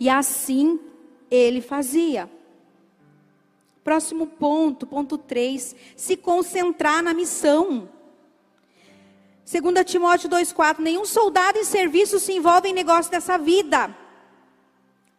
E 0.00 0.08
assim 0.08 0.80
ele 1.30 1.60
fazia. 1.60 2.28
Próximo 3.84 4.26
ponto, 4.26 4.86
ponto 4.86 5.16
3, 5.16 5.74
se 5.96 6.16
concentrar 6.16 7.02
na 7.02 7.14
missão. 7.14 7.88
2 9.50 9.84
Timóteo 9.86 10.28
2,4: 10.28 10.78
Nenhum 10.80 11.06
soldado 11.06 11.58
em 11.58 11.64
serviço 11.64 12.18
se 12.18 12.32
envolve 12.32 12.68
em 12.68 12.74
negócio 12.74 13.10
dessa 13.10 13.38
vida, 13.38 13.96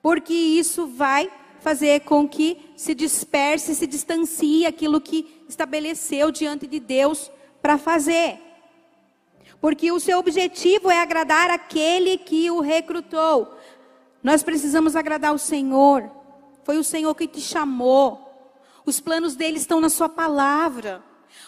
porque 0.03 0.33
isso 0.33 0.85
vai 0.85 1.31
fazer 1.59 2.01
com 2.01 2.27
que 2.27 2.71
se 2.75 2.95
disperse, 2.95 3.75
se 3.75 3.85
distancie 3.85 4.65
aquilo 4.65 5.01
que 5.01 5.43
estabeleceu 5.47 6.31
diante 6.31 6.65
de 6.67 6.79
Deus 6.79 7.31
para 7.61 7.77
fazer. 7.77 8.39
Porque 9.61 9.91
o 9.91 9.99
seu 9.99 10.19
objetivo 10.19 10.89
é 10.89 11.01
agradar 11.01 11.49
aquele 11.49 12.17
que 12.17 12.49
o 12.49 12.61
recrutou. 12.61 13.57
Nós 14.23 14.43
precisamos 14.43 14.95
agradar 14.95 15.33
o 15.33 15.39
Senhor. 15.39 16.09
Foi 16.63 16.77
o 16.77 16.83
Senhor 16.83 17.13
que 17.15 17.27
te 17.27 17.41
chamou. 17.41 18.25
Os 18.85 18.99
planos 18.99 19.35
dele 19.35 19.57
estão 19.57 19.81
na 19.81 19.89
sua 19.89 20.07
palavra. 20.07 21.03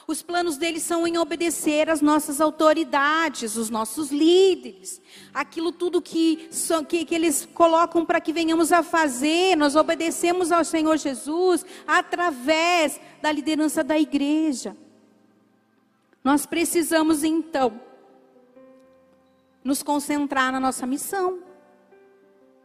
Os 0.08 0.22
planos 0.22 0.58
deles 0.58 0.84
são 0.84 1.08
em 1.08 1.18
obedecer 1.18 1.90
às 1.90 2.02
nossas 2.02 2.42
autoridades, 2.42 3.56
os 3.56 3.70
nossos 3.70 4.12
líderes. 4.12 5.02
Aquilo 5.34 5.72
tudo 5.72 6.02
que, 6.02 6.50
que, 6.88 7.06
que 7.06 7.16
eles 7.16 7.48
colocam 7.54 8.06
para 8.06 8.20
que 8.20 8.34
venhamos 8.34 8.72
a 8.72 8.84
fazer, 8.84 9.56
nós 9.56 9.76
obedecemos 9.76 10.52
ao 10.52 10.64
Senhor 10.64 10.98
Jesus 10.98 11.66
através 11.86 13.00
da 13.22 13.32
liderança 13.32 13.84
da 13.84 14.00
igreja. 14.00 14.76
Nós 16.24 16.46
precisamos 16.46 17.24
então 17.24 17.80
nos 19.64 19.84
concentrar 19.84 20.52
na 20.52 20.60
nossa 20.60 20.86
missão 20.86 21.52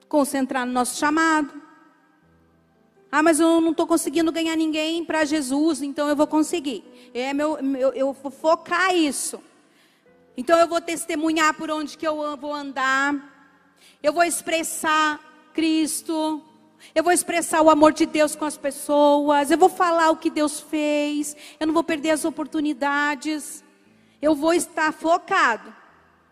concentrar 0.09 0.67
no 0.67 0.73
nosso 0.73 0.99
chamado. 0.99 1.66
Ah, 3.11 3.23
mas 3.23 3.39
eu 3.39 3.61
não 3.61 3.71
estou 3.71 3.87
conseguindo 3.87 4.33
ganhar 4.33 4.57
ninguém 4.57 5.05
para 5.05 5.25
Jesus, 5.25 5.81
então 5.83 6.09
eu 6.09 6.17
vou 6.17 6.27
conseguir. 6.27 6.85
É 7.15 7.33
meu, 7.33 7.63
meu, 7.63 7.93
eu 7.93 8.13
vou 8.13 8.31
focar 8.31 8.95
isso. 8.95 9.41
Então 10.37 10.59
eu 10.59 10.69
vou 10.69 10.81
testemunhar 10.81 11.55
por 11.55 11.71
onde 11.71 11.97
que 11.97 12.07
eu 12.07 12.37
vou 12.37 12.53
andar. 12.53 13.15
Eu 14.03 14.13
vou 14.13 14.25
expressar 14.25 15.21
Cristo. 15.55 16.43
Eu 16.95 17.03
vou 17.03 17.13
expressar 17.13 17.63
o 17.63 17.71
amor 17.71 17.93
de 17.93 18.07
Deus 18.07 18.37
com 18.37 18.45
as 18.45 18.59
pessoas. 18.59 19.51
Eu 19.51 19.59
vou 19.59 19.69
falar 19.69 20.11
o 20.11 20.17
que 20.17 20.31
Deus 20.31 20.61
fez. 20.61 21.37
Eu 21.59 21.67
não 21.67 21.75
vou 21.75 21.85
perder 21.85 22.11
as 22.11 22.25
oportunidades. 22.25 23.65
Eu 24.21 24.35
vou 24.35 24.53
estar 24.53 24.93
focado. 24.93 25.75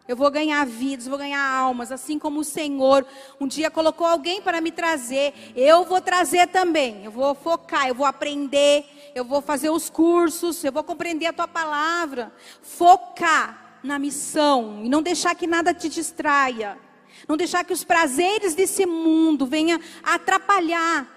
Eu 0.07 0.17
vou 0.17 0.31
ganhar 0.31 0.67
vidas, 0.67 1.09
vou 1.09 1.17
ganhar 1.17 1.41
almas, 1.41 1.91
assim 1.91 2.19
como 2.19 2.41
o 2.41 2.45
Senhor 2.45 3.07
um 3.41 3.47
dia 3.47 3.71
colocou 3.71 4.07
alguém 4.07 4.43
para 4.43 4.61
me 4.61 4.71
trazer, 4.71 5.33
eu 5.57 5.85
vou 5.85 5.99
trazer 5.99 6.47
também. 6.49 7.05
Eu 7.05 7.11
vou 7.11 7.35
focar, 7.35 7.89
eu 7.89 7.95
vou 7.95 8.05
aprender, 8.05 8.85
eu 9.15 9.25
vou 9.25 9.41
fazer 9.41 9.71
os 9.71 9.89
cursos, 9.89 10.63
eu 10.63 10.71
vou 10.71 10.85
compreender 10.85 11.27
a 11.27 11.33
tua 11.33 11.49
palavra. 11.49 12.31
Focar 12.61 13.79
na 13.83 13.99
missão 13.99 14.83
e 14.85 14.91
não 14.91 15.01
deixar 15.01 15.35
que 15.35 15.47
nada 15.47 15.73
te 15.73 15.89
distraia. 15.89 16.79
Não 17.27 17.37
deixar 17.37 17.65
que 17.65 17.73
os 17.73 17.83
prazeres 17.83 18.55
desse 18.55 18.85
mundo 18.85 19.47
venham 19.47 19.81
atrapalhar 20.03 21.09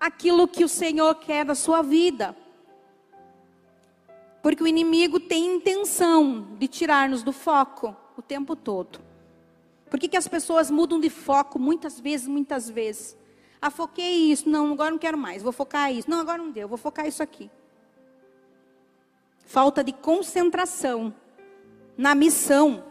aquilo 0.00 0.48
que 0.48 0.64
o 0.64 0.68
Senhor 0.68 1.14
quer 1.14 1.44
da 1.44 1.54
sua 1.54 1.82
vida. 1.82 2.36
Porque 4.42 4.62
o 4.62 4.66
inimigo 4.66 5.20
tem 5.20 5.56
intenção 5.56 6.48
de 6.58 6.66
tirar-nos 6.66 7.22
do 7.22 7.32
foco 7.32 7.96
o 8.16 8.20
tempo 8.20 8.56
todo. 8.56 9.00
Por 9.88 10.00
que, 10.00 10.08
que 10.08 10.16
as 10.16 10.26
pessoas 10.26 10.70
mudam 10.70 10.98
de 10.98 11.08
foco 11.08 11.58
muitas 11.58 12.00
vezes, 12.00 12.26
muitas 12.26 12.68
vezes? 12.68 13.16
Ah, 13.60 13.70
foquei 13.70 14.32
isso, 14.32 14.48
não, 14.48 14.72
agora 14.72 14.90
não 14.90 14.98
quero 14.98 15.16
mais, 15.16 15.42
vou 15.42 15.52
focar 15.52 15.92
isso. 15.92 16.10
Não, 16.10 16.18
agora 16.18 16.42
não 16.42 16.50
deu, 16.50 16.66
vou 16.66 16.76
focar 16.76 17.06
isso 17.06 17.22
aqui. 17.22 17.48
Falta 19.46 19.84
de 19.84 19.92
concentração 19.92 21.14
na 21.96 22.14
missão. 22.14 22.84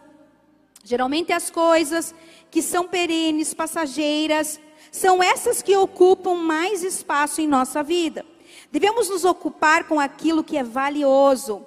Geralmente 0.84 1.34
as 1.34 1.50
coisas 1.50 2.16
que 2.50 2.62
são 2.62 2.88
perenes, 2.88 3.54
passageiras, 3.54 4.60
são 4.92 5.22
essas 5.22 5.62
que 5.62 5.76
ocupam 5.76 6.36
mais 6.36 6.84
espaço 6.84 7.42
em 7.42 7.48
nossa 7.48 7.84
vida. 7.84 8.26
Devemos 8.72 9.10
nos 9.10 9.26
ocupar 9.26 9.86
com 9.86 10.00
aquilo 10.00 10.44
que 10.44 10.56
é 10.56 10.64
valioso 10.64 11.66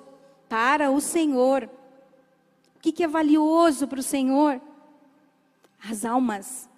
para 0.48 0.90
o 0.90 1.00
Senhor. 1.00 1.68
O 2.76 2.80
que, 2.80 3.02
é 3.02 3.08
valioso 3.08 3.86
para 3.86 4.00
o 4.00 4.02
Senhor? 4.02 4.60
As 5.86 6.04
almas, 6.04 6.68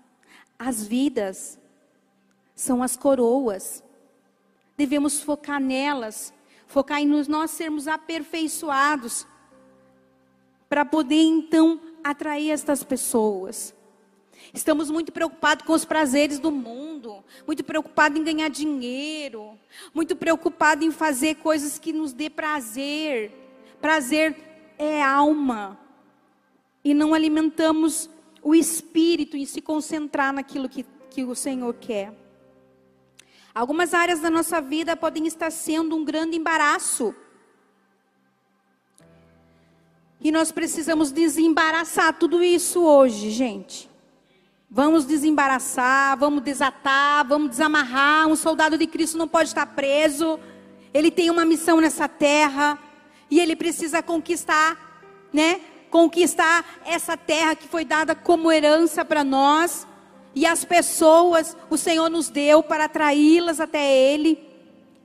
as 0.58 0.84
vidas, 0.84 1.58
são 2.56 2.82
as 2.82 2.96
coroas. 2.96 3.84
Devemos 4.76 5.20
focar 5.20 5.60
nelas, 5.60 6.34
focar 6.66 7.00
em 7.00 7.06
nós 7.06 7.52
sermos 7.52 7.86
aperfeiçoados, 7.86 9.26
para 10.68 10.84
poder 10.84 11.22
então 11.22 11.80
atrair 12.02 12.50
estas 12.50 12.82
pessoas. 12.82 13.72
Estamos 14.52 14.90
muito 14.90 15.12
preocupados 15.12 15.66
com 15.66 15.72
os 15.72 15.84
prazeres 15.84 16.38
do 16.38 16.50
mundo, 16.50 17.24
muito 17.46 17.64
preocupados 17.64 18.18
em 18.18 18.24
ganhar 18.24 18.48
dinheiro, 18.48 19.58
muito 19.94 20.14
preocupados 20.16 20.86
em 20.86 20.90
fazer 20.90 21.36
coisas 21.36 21.78
que 21.78 21.92
nos 21.92 22.12
dê 22.12 22.30
prazer. 22.30 23.32
Prazer 23.80 24.36
é 24.78 25.02
alma. 25.02 25.78
E 26.84 26.94
não 26.94 27.12
alimentamos 27.12 28.08
o 28.42 28.54
espírito 28.54 29.36
em 29.36 29.44
se 29.44 29.60
concentrar 29.60 30.32
naquilo 30.32 30.68
que, 30.68 30.86
que 31.10 31.24
o 31.24 31.34
Senhor 31.34 31.74
quer. 31.74 32.12
Algumas 33.54 33.94
áreas 33.94 34.20
da 34.20 34.30
nossa 34.30 34.60
vida 34.60 34.96
podem 34.96 35.26
estar 35.26 35.50
sendo 35.50 35.96
um 35.96 36.04
grande 36.04 36.36
embaraço. 36.36 37.14
E 40.20 40.30
nós 40.30 40.52
precisamos 40.52 41.10
desembaraçar 41.10 42.18
tudo 42.18 42.42
isso 42.42 42.82
hoje, 42.82 43.30
gente. 43.30 43.90
Vamos 44.68 45.04
desembaraçar, 45.04 46.18
vamos 46.18 46.42
desatar, 46.42 47.26
vamos 47.26 47.50
desamarrar. 47.50 48.26
Um 48.26 48.34
soldado 48.34 48.76
de 48.76 48.86
Cristo 48.86 49.16
não 49.16 49.28
pode 49.28 49.48
estar 49.48 49.64
preso. 49.64 50.40
Ele 50.92 51.10
tem 51.10 51.30
uma 51.30 51.44
missão 51.44 51.80
nessa 51.80 52.08
terra 52.08 52.76
e 53.30 53.38
ele 53.38 53.54
precisa 53.54 54.02
conquistar, 54.02 54.76
né? 55.32 55.60
Conquistar 55.88 56.64
essa 56.84 57.16
terra 57.16 57.54
que 57.54 57.68
foi 57.68 57.84
dada 57.84 58.14
como 58.14 58.50
herança 58.50 59.04
para 59.04 59.22
nós 59.22 59.86
e 60.34 60.44
as 60.44 60.64
pessoas 60.64 61.56
o 61.70 61.76
Senhor 61.78 62.10
nos 62.10 62.28
deu 62.28 62.60
para 62.60 62.86
atraí-las 62.86 63.60
até 63.60 63.88
ele. 63.88 64.48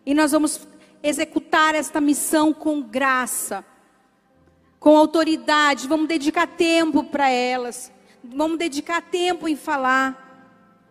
E 0.03 0.15
nós 0.15 0.31
vamos 0.31 0.67
executar 1.03 1.75
esta 1.75 2.01
missão 2.01 2.51
com 2.51 2.81
graça, 2.81 3.63
com 4.79 4.97
autoridade, 4.97 5.87
vamos 5.87 6.07
dedicar 6.07 6.47
tempo 6.47 7.03
para 7.03 7.29
elas 7.29 7.91
vamos 8.23 8.57
dedicar 8.57 9.01
tempo 9.01 9.47
em 9.47 9.55
falar. 9.55 10.29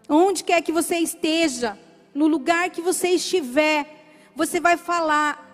Onde 0.08 0.42
quer 0.42 0.60
que 0.62 0.72
você 0.72 0.96
esteja, 0.96 1.78
no 2.14 2.26
lugar 2.26 2.70
que 2.70 2.80
você 2.80 3.10
estiver, 3.10 4.30
você 4.34 4.58
vai 4.58 4.76
falar. 4.76 5.48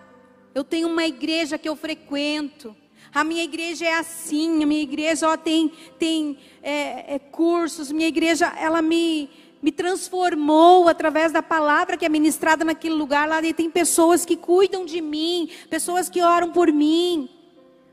Eu 0.55 0.63
tenho 0.63 0.87
uma 0.87 1.05
igreja 1.05 1.57
que 1.57 1.69
eu 1.69 1.75
frequento. 1.75 2.75
A 3.13 3.23
minha 3.23 3.43
igreja 3.43 3.85
é 3.85 3.93
assim, 3.93 4.63
a 4.63 4.65
minha 4.65 4.81
igreja 4.81 5.29
ó, 5.29 5.37
tem, 5.37 5.71
tem 5.97 6.37
é, 6.61 7.15
é, 7.15 7.19
cursos, 7.19 7.91
minha 7.91 8.07
igreja 8.07 8.53
ela 8.59 8.81
me, 8.81 9.29
me 9.61 9.71
transformou 9.71 10.89
através 10.89 11.31
da 11.31 11.41
palavra 11.41 11.95
que 11.95 12.05
é 12.05 12.09
ministrada 12.09 12.65
naquele 12.65 12.95
lugar. 12.95 13.27
Lá 13.27 13.41
tem 13.53 13.69
pessoas 13.69 14.25
que 14.25 14.35
cuidam 14.35 14.85
de 14.85 15.01
mim, 15.01 15.49
pessoas 15.69 16.09
que 16.09 16.21
oram 16.21 16.51
por 16.51 16.71
mim. 16.71 17.29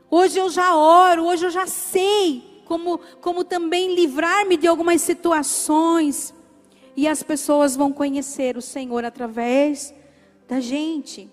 Hoje 0.09 0.37
eu 0.37 0.49
já 0.49 0.75
oro, 0.75 1.25
hoje 1.25 1.45
eu 1.45 1.51
já 1.51 1.67
sei 1.67 2.54
como, 2.65 2.99
como 3.21 3.43
também 3.43 3.95
livrar-me 3.95 4.57
de 4.57 4.67
algumas 4.67 5.01
situações. 5.01 6.33
E 6.95 7.07
as 7.07 7.23
pessoas 7.23 7.75
vão 7.75 7.93
conhecer 7.93 8.57
o 8.57 8.61
Senhor 8.61 9.05
através 9.05 9.93
da 10.47 10.59
gente. 10.59 11.29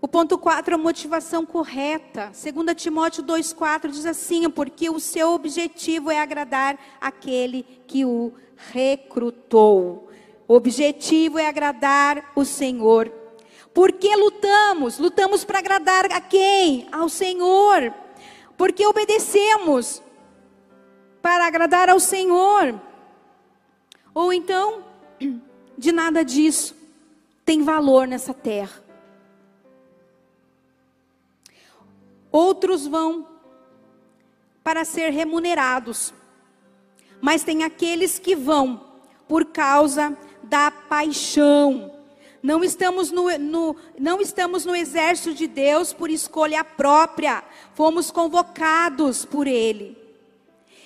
O 0.00 0.08
ponto 0.08 0.38
4, 0.38 0.74
a 0.74 0.78
motivação 0.78 1.44
correta. 1.44 2.32
2 2.32 2.74
Timóteo 2.74 3.22
2,4 3.22 3.90
diz 3.90 4.06
assim: 4.06 4.48
porque 4.48 4.88
o 4.88 4.98
seu 4.98 5.32
objetivo 5.32 6.10
é 6.10 6.20
agradar 6.20 6.78
aquele 7.00 7.64
que 7.86 8.04
o 8.04 8.32
recrutou. 8.72 10.08
O 10.48 10.54
objetivo 10.54 11.38
é 11.38 11.46
agradar 11.46 12.32
o 12.34 12.44
Senhor. 12.44 13.12
Por 13.74 13.92
que 13.92 14.14
lutamos? 14.16 14.98
Lutamos 14.98 15.44
para 15.44 15.58
agradar 15.58 16.06
a 16.10 16.20
quem? 16.20 16.88
Ao 16.90 17.08
Senhor. 17.08 17.92
Porque 18.60 18.86
obedecemos 18.86 20.02
para 21.22 21.46
agradar 21.46 21.88
ao 21.88 21.98
Senhor. 21.98 22.78
Ou 24.12 24.34
então, 24.34 24.84
de 25.78 25.90
nada 25.90 26.22
disso 26.22 26.76
tem 27.42 27.62
valor 27.62 28.06
nessa 28.06 28.34
terra. 28.34 28.84
Outros 32.30 32.86
vão 32.86 33.26
para 34.62 34.84
ser 34.84 35.08
remunerados, 35.08 36.12
mas 37.18 37.42
tem 37.42 37.64
aqueles 37.64 38.18
que 38.18 38.36
vão 38.36 38.78
por 39.26 39.46
causa 39.46 40.14
da 40.42 40.70
paixão. 40.70 41.98
Não 42.42 42.64
estamos 42.64 43.10
no, 43.10 43.36
no, 43.38 43.76
não 43.98 44.20
estamos 44.20 44.64
no 44.64 44.74
exército 44.74 45.34
de 45.34 45.46
Deus 45.46 45.92
por 45.92 46.10
escolha 46.10 46.64
própria, 46.64 47.44
fomos 47.74 48.10
convocados 48.10 49.24
por 49.26 49.46
Ele. 49.46 49.96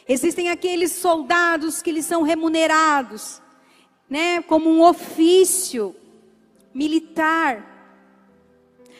Existem 0.08 0.50
aqueles 0.50 0.92
soldados 0.92 1.80
que 1.80 1.90
eles 1.90 2.04
são 2.06 2.22
remunerados, 2.22 3.40
né, 4.10 4.42
como 4.42 4.68
um 4.68 4.82
ofício 4.82 5.94
militar. 6.74 7.72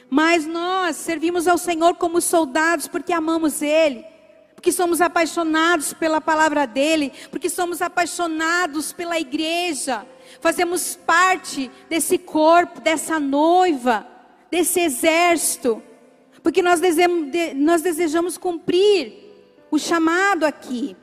Mas 0.08 0.46
nós 0.46 0.96
servimos 0.96 1.48
ao 1.48 1.58
Senhor 1.58 1.96
como 1.96 2.20
soldados 2.20 2.86
porque 2.86 3.12
amamos 3.12 3.60
Ele, 3.60 4.04
porque 4.54 4.70
somos 4.70 5.00
apaixonados 5.00 5.92
pela 5.92 6.20
palavra 6.20 6.66
dEle, 6.66 7.12
porque 7.30 7.50
somos 7.50 7.82
apaixonados 7.82 8.92
pela 8.92 9.18
igreja, 9.18 10.06
fazemos 10.44 10.94
parte 10.94 11.70
desse 11.88 12.18
corpo, 12.18 12.78
dessa 12.78 13.18
noiva, 13.18 14.06
desse 14.50 14.78
exército, 14.78 15.82
porque 16.42 16.60
nós 16.60 16.80
desejamos, 16.80 17.30
nós 17.56 17.80
desejamos 17.80 18.36
cumprir 18.36 19.14
o 19.70 19.78
chamado 19.78 20.44
aqui. 20.44 20.94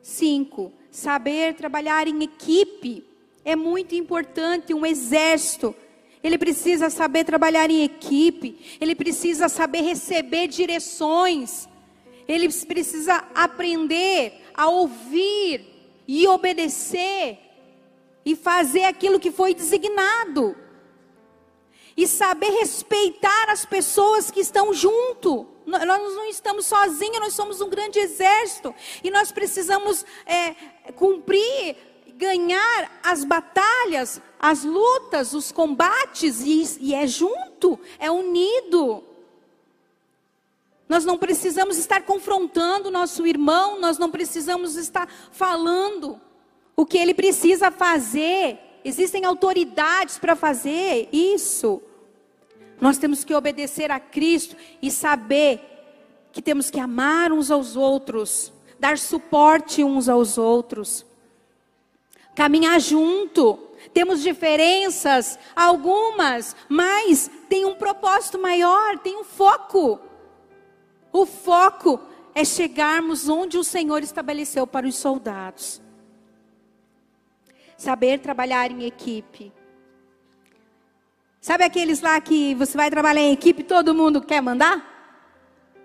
Cinco, 0.00 0.72
saber 0.88 1.54
trabalhar 1.54 2.06
em 2.06 2.22
equipe 2.22 3.04
é 3.44 3.56
muito 3.56 3.96
importante. 3.96 4.72
Um 4.72 4.86
exército 4.86 5.74
ele 6.22 6.38
precisa 6.38 6.90
saber 6.90 7.24
trabalhar 7.24 7.68
em 7.68 7.82
equipe, 7.82 8.78
ele 8.80 8.94
precisa 8.94 9.48
saber 9.48 9.80
receber 9.80 10.46
direções, 10.46 11.68
ele 12.28 12.48
precisa 12.68 13.24
aprender 13.34 14.44
a 14.54 14.68
ouvir 14.68 15.71
e 16.06 16.26
obedecer 16.26 17.38
e 18.24 18.36
fazer 18.36 18.84
aquilo 18.84 19.20
que 19.20 19.30
foi 19.30 19.54
designado. 19.54 20.56
E 21.96 22.06
saber 22.06 22.50
respeitar 22.50 23.50
as 23.50 23.66
pessoas 23.66 24.30
que 24.30 24.40
estão 24.40 24.72
junto. 24.72 25.46
Nós 25.66 25.86
não 25.86 26.26
estamos 26.28 26.66
sozinhos, 26.66 27.20
nós 27.20 27.34
somos 27.34 27.60
um 27.60 27.68
grande 27.68 27.98
exército. 27.98 28.74
E 29.04 29.10
nós 29.10 29.30
precisamos 29.30 30.04
é, 30.24 30.54
cumprir 30.92 31.76
ganhar 32.14 33.00
as 33.02 33.24
batalhas, 33.24 34.20
as 34.38 34.64
lutas, 34.64 35.34
os 35.34 35.50
combates, 35.50 36.40
e, 36.40 36.78
e 36.80 36.94
é 36.94 37.06
junto, 37.06 37.78
é 37.98 38.10
unido. 38.10 39.04
Nós 40.92 41.06
não 41.06 41.16
precisamos 41.16 41.78
estar 41.78 42.02
confrontando 42.02 42.90
nosso 42.90 43.26
irmão, 43.26 43.80
nós 43.80 43.96
não 43.96 44.10
precisamos 44.10 44.76
estar 44.76 45.08
falando 45.30 46.20
o 46.76 46.84
que 46.84 46.98
ele 46.98 47.14
precisa 47.14 47.70
fazer. 47.70 48.58
Existem 48.84 49.24
autoridades 49.24 50.18
para 50.18 50.36
fazer 50.36 51.08
isso. 51.10 51.80
Nós 52.78 52.98
temos 52.98 53.24
que 53.24 53.34
obedecer 53.34 53.90
a 53.90 53.98
Cristo 53.98 54.54
e 54.82 54.90
saber 54.90 55.62
que 56.30 56.42
temos 56.42 56.68
que 56.68 56.78
amar 56.78 57.32
uns 57.32 57.50
aos 57.50 57.74
outros, 57.74 58.52
dar 58.78 58.98
suporte 58.98 59.82
uns 59.82 60.10
aos 60.10 60.36
outros 60.36 61.06
caminhar 62.34 62.78
junto. 62.78 63.58
Temos 63.94 64.20
diferenças, 64.20 65.38
algumas, 65.56 66.54
mas 66.68 67.30
tem 67.48 67.64
um 67.64 67.76
propósito 67.76 68.38
maior, 68.38 68.98
tem 68.98 69.16
um 69.16 69.24
foco. 69.24 70.11
O 71.12 71.26
foco 71.26 72.00
é 72.34 72.44
chegarmos 72.44 73.28
onde 73.28 73.58
o 73.58 73.64
Senhor 73.64 74.02
estabeleceu 74.02 74.66
para 74.66 74.86
os 74.86 74.96
soldados. 74.96 75.80
Saber 77.76 78.20
trabalhar 78.20 78.70
em 78.70 78.84
equipe. 78.84 79.52
Sabe 81.40 81.64
aqueles 81.64 82.00
lá 82.00 82.20
que 82.20 82.54
você 82.54 82.76
vai 82.76 82.88
trabalhar 82.88 83.20
em 83.20 83.32
equipe, 83.32 83.64
todo 83.64 83.94
mundo 83.94 84.22
quer 84.22 84.40
mandar? 84.40 84.90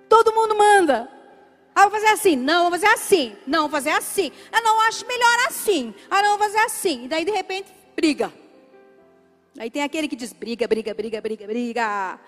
Todo 0.07 0.33
mundo 0.33 0.55
manda. 0.55 1.09
Ah, 1.75 1.83
vou 1.83 1.91
fazer 1.91 2.07
assim. 2.07 2.35
Não, 2.35 2.69
vou 2.69 2.71
fazer 2.71 2.87
assim. 2.87 3.35
Não, 3.45 3.61
vou 3.61 3.69
fazer 3.69 3.89
assim. 3.89 4.31
Ah, 4.51 4.61
não, 4.61 4.79
acho 4.81 5.05
melhor 5.05 5.47
assim. 5.47 5.93
Ah, 6.09 6.21
não, 6.21 6.37
vou 6.37 6.47
fazer 6.47 6.59
assim. 6.59 7.05
E 7.05 7.07
daí, 7.07 7.25
de 7.25 7.31
repente, 7.31 7.71
briga. 7.95 8.31
Aí 9.59 9.69
tem 9.69 9.81
aquele 9.81 10.07
que 10.07 10.15
diz 10.15 10.31
briga, 10.31 10.67
briga, 10.67 10.93
briga, 10.93 11.19
briga, 11.19 11.47
briga. 11.47 12.19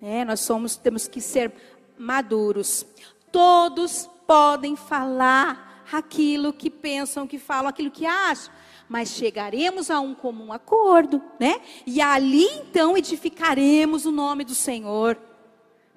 É, 0.00 0.24
nós 0.24 0.40
somos, 0.40 0.76
temos 0.76 1.08
que 1.08 1.20
ser 1.20 1.52
maduros. 1.98 2.86
Todos 3.32 4.08
podem 4.26 4.76
falar 4.76 5.84
aquilo 5.92 6.52
que 6.52 6.70
pensam, 6.70 7.26
que 7.26 7.38
falam, 7.38 7.68
aquilo 7.68 7.90
que 7.90 8.06
acham. 8.06 8.52
Mas 8.88 9.10
chegaremos 9.10 9.90
a 9.90 10.00
um 10.00 10.14
comum 10.14 10.52
acordo, 10.52 11.22
né? 11.38 11.60
E 11.86 12.00
ali 12.00 12.46
então 12.60 12.96
edificaremos 12.96 14.06
o 14.06 14.10
nome 14.10 14.44
do 14.44 14.54
Senhor 14.54 15.18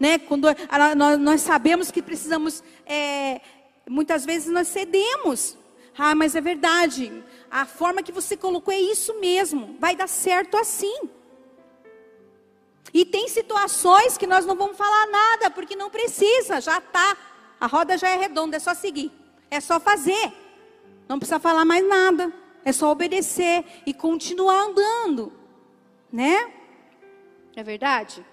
né? 0.02 0.18
Quando 0.18 0.47
nós, 0.97 1.20
nós 1.20 1.41
sabemos 1.41 1.91
que 1.91 2.02
precisamos, 2.02 2.64
é, 2.88 3.39
muitas 3.88 4.26
vezes 4.26 4.52
nós 4.52 4.68
cedemos. 4.68 5.56
Ah, 5.95 6.16
mas 6.16 6.36
é 6.36 6.41
verdade. 6.41 7.24
A 7.52 7.68
forma 7.68 8.02
que 8.02 8.12
você 8.12 8.36
colocou 8.36 8.74
é 8.74 8.80
isso 8.80 9.20
mesmo. 9.20 9.76
Vai 9.80 9.95
dar 9.95 10.08
certo 10.08 10.58
assim. 10.58 11.02
E 12.93 13.05
tem 13.05 13.27
situações 13.27 14.17
que 14.17 14.27
nós 14.27 14.45
não 14.45 14.55
vamos 14.55 14.77
falar 14.77 15.07
nada, 15.07 15.49
porque 15.49 15.75
não 15.75 15.89
precisa, 15.89 16.59
já 16.59 16.77
está. 16.77 17.17
A 17.59 17.67
roda 17.67 17.97
já 17.97 18.09
é 18.09 18.17
redonda, 18.17 18.57
é 18.57 18.59
só 18.59 18.73
seguir. 18.73 19.11
É 19.49 19.59
só 19.59 19.79
fazer. 19.79 20.34
Não 21.07 21.19
precisa 21.19 21.39
falar 21.39 21.63
mais 21.63 21.88
nada. 21.88 22.34
É 22.65 22.71
só 22.71 22.91
obedecer 22.91 23.63
e 23.86 23.93
continuar 23.93 24.69
andando. 24.69 25.32
Né? 26.11 26.51
É 27.55 27.63
verdade? 27.63 28.25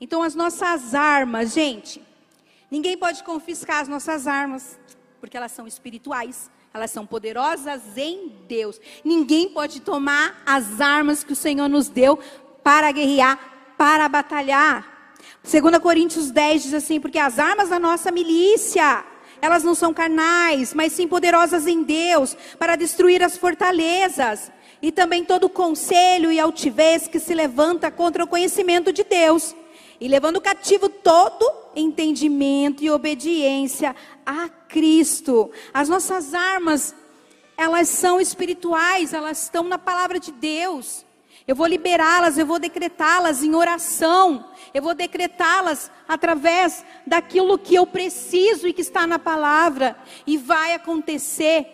Então, 0.00 0.22
as 0.22 0.34
nossas 0.34 0.94
armas, 0.94 1.52
gente, 1.52 2.02
ninguém 2.70 2.96
pode 2.96 3.22
confiscar 3.22 3.80
as 3.80 3.88
nossas 3.88 4.26
armas, 4.26 4.78
porque 5.20 5.36
elas 5.36 5.52
são 5.52 5.66
espirituais, 5.66 6.50
elas 6.74 6.90
são 6.90 7.06
poderosas 7.06 7.96
em 7.96 8.28
Deus. 8.48 8.80
Ninguém 9.04 9.50
pode 9.50 9.80
tomar 9.80 10.42
as 10.44 10.80
armas 10.80 11.22
que 11.22 11.32
o 11.32 11.36
Senhor 11.36 11.68
nos 11.68 11.88
deu 11.88 12.18
para 12.62 12.90
guerrear, 12.92 13.38
para 13.76 14.08
batalhar. 14.08 15.16
2 15.42 15.78
Coríntios 15.78 16.30
10 16.30 16.62
diz 16.62 16.74
assim: 16.74 17.00
porque 17.00 17.18
as 17.18 17.38
armas 17.38 17.68
da 17.68 17.78
nossa 17.78 18.10
milícia, 18.10 19.04
elas 19.40 19.64
não 19.64 19.74
são 19.74 19.92
carnais, 19.92 20.72
mas 20.72 20.92
sim 20.92 21.08
poderosas 21.08 21.66
em 21.66 21.82
Deus, 21.82 22.36
para 22.58 22.76
destruir 22.76 23.22
as 23.22 23.36
fortalezas, 23.36 24.52
e 24.80 24.90
também 24.90 25.24
todo 25.24 25.48
conselho 25.48 26.32
e 26.32 26.40
altivez 26.40 27.06
que 27.06 27.18
se 27.18 27.34
levanta 27.34 27.90
contra 27.90 28.24
o 28.24 28.26
conhecimento 28.26 28.92
de 28.92 29.04
Deus 29.04 29.54
e 30.02 30.08
levando 30.08 30.40
cativo 30.40 30.88
todo 30.88 31.48
entendimento 31.76 32.82
e 32.82 32.90
obediência 32.90 33.94
a 34.26 34.48
Cristo. 34.48 35.52
As 35.72 35.88
nossas 35.88 36.34
armas, 36.34 36.92
elas 37.56 37.88
são 37.88 38.20
espirituais, 38.20 39.14
elas 39.14 39.44
estão 39.44 39.62
na 39.62 39.78
palavra 39.78 40.18
de 40.18 40.32
Deus. 40.32 41.06
Eu 41.46 41.56
vou 41.56 41.66
liberá-las, 41.66 42.38
eu 42.38 42.46
vou 42.46 42.58
decretá-las 42.58 43.42
em 43.42 43.54
oração, 43.54 44.48
eu 44.72 44.80
vou 44.80 44.94
decretá-las 44.94 45.90
através 46.06 46.84
daquilo 47.06 47.58
que 47.58 47.74
eu 47.74 47.86
preciso 47.86 48.68
e 48.68 48.72
que 48.72 48.80
está 48.80 49.06
na 49.06 49.18
palavra, 49.18 49.96
e 50.24 50.36
vai 50.38 50.72
acontecer, 50.72 51.66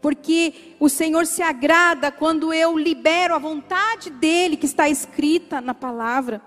porque 0.00 0.76
o 0.78 0.88
Senhor 0.88 1.26
se 1.26 1.42
agrada 1.42 2.12
quando 2.12 2.54
eu 2.54 2.78
libero 2.78 3.34
a 3.34 3.38
vontade 3.38 4.08
dele 4.08 4.56
que 4.56 4.66
está 4.66 4.88
escrita 4.88 5.60
na 5.60 5.74
palavra. 5.74 6.40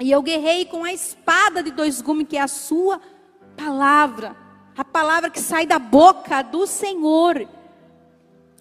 E 0.00 0.10
eu 0.10 0.22
guerrei 0.22 0.66
com 0.66 0.84
a 0.84 0.92
espada 0.92 1.62
de 1.62 1.70
dois 1.70 2.00
gumes, 2.00 2.26
que 2.28 2.36
é 2.36 2.40
a 2.40 2.48
sua 2.48 3.00
palavra, 3.56 4.36
a 4.76 4.84
palavra 4.84 5.30
que 5.30 5.40
sai 5.40 5.66
da 5.66 5.78
boca 5.78 6.42
do 6.42 6.66
Senhor. 6.66 7.48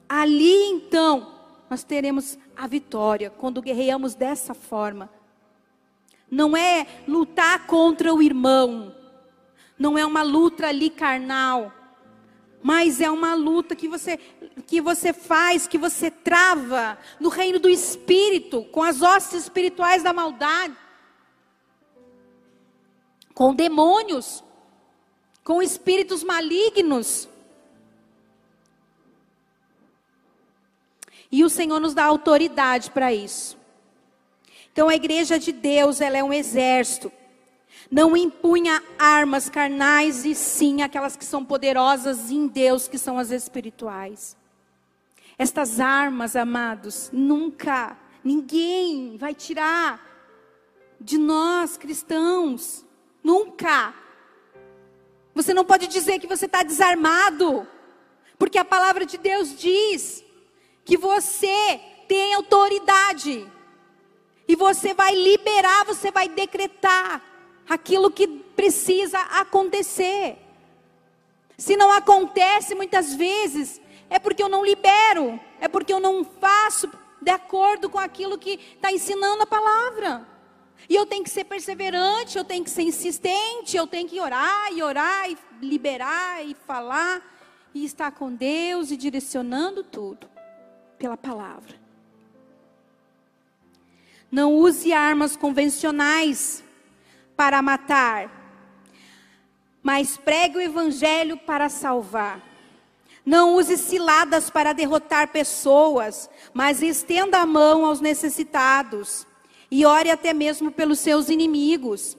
Ali 0.07 0.69
então, 0.69 1.33
nós 1.69 1.83
teremos 1.83 2.37
a 2.55 2.67
vitória, 2.67 3.29
quando 3.29 3.61
guerreamos 3.61 4.15
dessa 4.15 4.53
forma. 4.53 5.09
Não 6.29 6.55
é 6.55 6.87
lutar 7.07 7.67
contra 7.67 8.13
o 8.13 8.21
irmão, 8.21 8.95
não 9.77 9.97
é 9.97 10.05
uma 10.05 10.23
luta 10.23 10.67
ali 10.67 10.89
carnal, 10.89 11.71
mas 12.63 12.99
é 12.99 13.11
uma 13.11 13.35
luta 13.35 13.75
que 13.75 13.87
você 13.87 14.19
que 14.65 14.81
você 14.81 15.13
faz, 15.13 15.67
que 15.67 15.77
você 15.77 16.09
trava 16.09 16.97
no 17.19 17.29
reino 17.29 17.59
do 17.59 17.69
espírito, 17.69 18.63
com 18.71 18.81
as 18.81 19.01
hostes 19.01 19.43
espirituais 19.43 20.01
da 20.01 20.11
maldade, 20.11 20.75
com 23.35 23.53
demônios, 23.53 24.43
com 25.43 25.61
espíritos 25.61 26.23
malignos. 26.23 27.29
E 31.35 31.43
o 31.43 31.49
Senhor 31.49 31.79
nos 31.79 31.93
dá 31.93 32.05
autoridade 32.05 32.91
para 32.91 33.13
isso. 33.13 33.57
Então 34.71 34.89
a 34.89 34.95
igreja 34.95 35.37
de 35.37 35.51
Deus, 35.51 36.01
ela 36.01 36.17
é 36.17 36.23
um 36.23 36.33
exército 36.33 37.11
não 37.91 38.17
impunha 38.17 38.83
armas 38.97 39.49
carnais, 39.49 40.25
e 40.25 40.33
sim 40.33 40.81
aquelas 40.81 41.15
que 41.15 41.25
são 41.25 41.45
poderosas 41.45 42.31
em 42.31 42.47
Deus, 42.47 42.87
que 42.87 42.97
são 42.97 43.17
as 43.17 43.31
espirituais. 43.31 44.35
Estas 45.37 45.79
armas, 45.79 46.35
amados, 46.35 47.09
nunca, 47.13 47.97
ninguém 48.23 49.17
vai 49.17 49.35
tirar 49.35 50.03
de 50.99 51.17
nós 51.17 51.77
cristãos. 51.77 52.83
Nunca. 53.23 53.93
Você 55.33 55.53
não 55.53 55.65
pode 55.65 55.87
dizer 55.87 56.19
que 56.19 56.27
você 56.27 56.45
está 56.45 56.63
desarmado, 56.63 57.67
porque 58.39 58.57
a 58.57 58.65
palavra 58.65 59.05
de 59.05 59.17
Deus 59.17 59.57
diz 59.57 60.24
que 60.85 60.95
você 60.95 61.81
tem 62.07 62.35
autoridade, 62.35 63.51
e 64.47 64.55
você 64.55 64.93
vai 64.93 65.15
liberar, 65.15 65.85
você 65.85 66.11
vai 66.11 66.29
decretar 66.29 67.21
aquilo 67.67 68.11
que 68.11 68.27
precisa 68.27 69.19
acontecer. 69.19 70.37
Se 71.57 71.75
não 71.75 71.91
acontece 71.91 72.75
muitas 72.75 73.15
vezes, 73.15 73.81
é 74.09 74.19
porque 74.19 74.43
eu 74.43 74.49
não 74.49 74.63
libero, 74.63 75.39
é 75.59 75.67
porque 75.67 75.91
eu 75.91 75.99
não 75.99 76.23
faço 76.23 76.91
de 77.19 77.31
acordo 77.31 77.89
com 77.89 77.97
aquilo 77.97 78.37
que 78.37 78.59
está 78.75 78.91
ensinando 78.91 79.41
a 79.41 79.47
palavra. 79.47 80.27
E 80.87 80.93
eu 80.93 81.07
tenho 81.07 81.23
que 81.23 81.29
ser 81.31 81.45
perseverante, 81.45 82.37
eu 82.37 82.43
tenho 82.43 82.63
que 82.63 82.69
ser 82.69 82.83
insistente, 82.83 83.75
eu 83.75 83.87
tenho 83.87 84.07
que 84.07 84.19
orar 84.19 84.71
e 84.71 84.83
orar 84.83 85.27
e 85.27 85.37
liberar 85.59 86.45
e 86.45 86.53
falar 86.53 87.33
e 87.73 87.83
estar 87.83 88.11
com 88.11 88.31
Deus 88.31 88.91
e 88.91 88.97
direcionando 88.97 89.83
tudo 89.83 90.34
pela 90.97 91.17
palavra. 91.17 91.75
Não 94.31 94.53
use 94.53 94.91
armas 94.91 95.35
convencionais 95.37 96.63
para 97.35 97.61
matar, 97.61 98.29
mas 99.81 100.17
pregue 100.17 100.57
o 100.57 100.61
evangelho 100.61 101.37
para 101.37 101.69
salvar. 101.69 102.41
Não 103.25 103.55
use 103.55 103.77
ciladas 103.77 104.49
para 104.49 104.73
derrotar 104.73 105.29
pessoas, 105.29 106.29
mas 106.53 106.81
estenda 106.81 107.39
a 107.39 107.45
mão 107.45 107.85
aos 107.85 107.99
necessitados 107.99 109.25
e 109.71 109.85
ore 109.85 110.11
até 110.11 110.33
mesmo 110.33 110.71
pelos 110.71 110.99
seus 110.99 111.29
inimigos. 111.29 112.15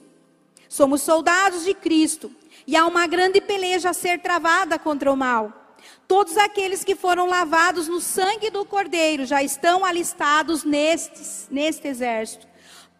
Somos 0.67 1.01
soldados 1.01 1.63
de 1.63 1.73
Cristo 1.73 2.31
e 2.65 2.75
há 2.75 2.85
uma 2.85 3.07
grande 3.07 3.39
peleja 3.39 3.91
a 3.91 3.93
ser 3.93 4.21
travada 4.21 4.77
contra 4.77 5.11
o 5.11 5.15
mal. 5.15 5.66
Todos 6.07 6.37
aqueles 6.37 6.83
que 6.83 6.95
foram 6.95 7.27
lavados 7.27 7.87
no 7.87 7.99
sangue 7.99 8.49
do 8.49 8.63
Cordeiro 8.63 9.25
já 9.25 9.43
estão 9.43 9.83
alistados 9.83 10.63
neste, 10.63 11.21
neste 11.51 11.87
exército. 11.87 12.47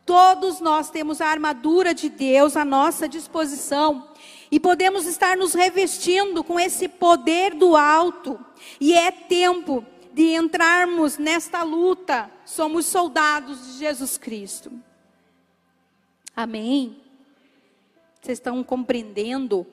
Todos 0.06 0.60
nós 0.60 0.90
temos 0.90 1.22
a 1.22 1.28
armadura 1.28 1.94
de 1.94 2.10
Deus 2.10 2.58
à 2.58 2.66
nossa 2.66 3.08
disposição 3.08 4.10
e 4.52 4.60
podemos 4.60 5.06
estar 5.06 5.38
nos 5.38 5.54
revestindo 5.54 6.44
com 6.44 6.60
esse 6.60 6.88
poder 6.88 7.54
do 7.54 7.76
alto. 7.76 8.40
E 8.80 8.94
é 8.94 9.12
tempo 9.12 9.86
de 10.14 10.34
entrarmos 10.34 11.18
nesta 11.18 11.64
luta. 11.64 12.30
Somos 12.46 12.86
soldados 12.86 13.68
de 13.68 13.80
Jesus 13.80 14.18
Cristo. 14.18 14.72
Amém. 16.36 17.02
Vocês 18.22 18.38
estão 18.38 18.64
compreendendo 18.64 19.66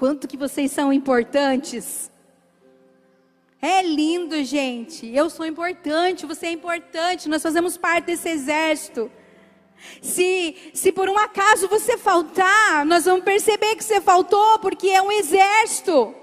quanto 0.00 0.26
que 0.26 0.38
vocês 0.38 0.72
são 0.72 0.90
importantes? 0.90 2.10
É 3.60 3.82
lindo, 3.82 4.42
gente. 4.42 5.06
Eu 5.06 5.28
sou 5.28 5.44
importante, 5.44 6.24
você 6.24 6.46
é 6.46 6.52
importante, 6.52 7.28
nós 7.28 7.42
fazemos 7.42 7.76
parte 7.76 8.06
desse 8.06 8.30
exército. 8.30 9.12
Se, 10.00 10.56
se 10.72 10.90
por 10.90 11.06
um 11.10 11.18
acaso 11.18 11.68
você 11.68 11.98
faltar, 11.98 12.86
nós 12.86 13.04
vamos 13.04 13.24
perceber 13.24 13.76
que 13.76 13.84
você 13.84 14.00
faltou, 14.00 14.58
porque 14.60 14.88
é 14.88 15.02
um 15.02 15.12
exército. 15.12 16.14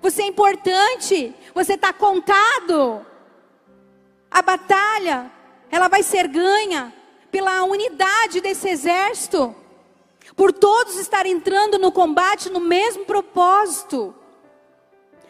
Você 0.00 0.22
é 0.22 0.26
importante, 0.26 1.34
você 1.54 1.74
está 1.74 1.92
contado. 1.92 3.04
A 4.30 4.40
batalha, 4.40 5.30
ela 5.70 5.88
vai 5.88 6.02
ser 6.02 6.28
ganha 6.28 6.94
pela 7.30 7.62
unidade 7.64 8.40
desse 8.40 8.70
exército, 8.70 9.54
por 10.38 10.52
todos 10.52 10.94
estar 10.94 11.26
entrando 11.26 11.80
no 11.80 11.90
combate 11.90 12.48
no 12.48 12.60
mesmo 12.60 13.04
propósito 13.04 14.14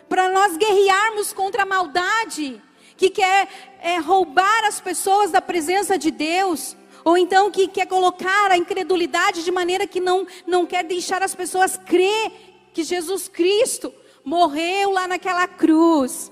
para 0.07 0.29
nós 0.29 0.59
guerrearmos 0.59 1.33
contra 1.33 1.63
a 1.63 1.67
maldade 1.67 2.63
que 2.95 3.09
quer 3.09 3.49
é, 3.81 3.97
roubar 3.97 4.67
as 4.67 4.83
pessoas 4.83 5.31
da 5.31 5.41
presença 5.41 5.97
de 5.97 6.11
Deus, 6.11 6.77
ou 7.03 7.17
então 7.17 7.51
que 7.51 7.69
quer 7.69 7.87
colocar 7.87 8.51
a 8.51 8.59
incredulidade 8.59 9.45
de 9.45 9.51
maneira 9.51 9.87
que 9.87 9.99
não, 9.99 10.27
não 10.47 10.67
quer 10.67 10.85
deixar 10.85 11.23
as 11.23 11.35
pessoas 11.35 11.79
crer 11.79 12.31
que 12.75 12.83
Jesus 12.83 13.29
Cristo 13.29 13.95
morreu 14.23 14.91
lá 14.91 15.09
naquela 15.09 15.49
cruz 15.49 16.31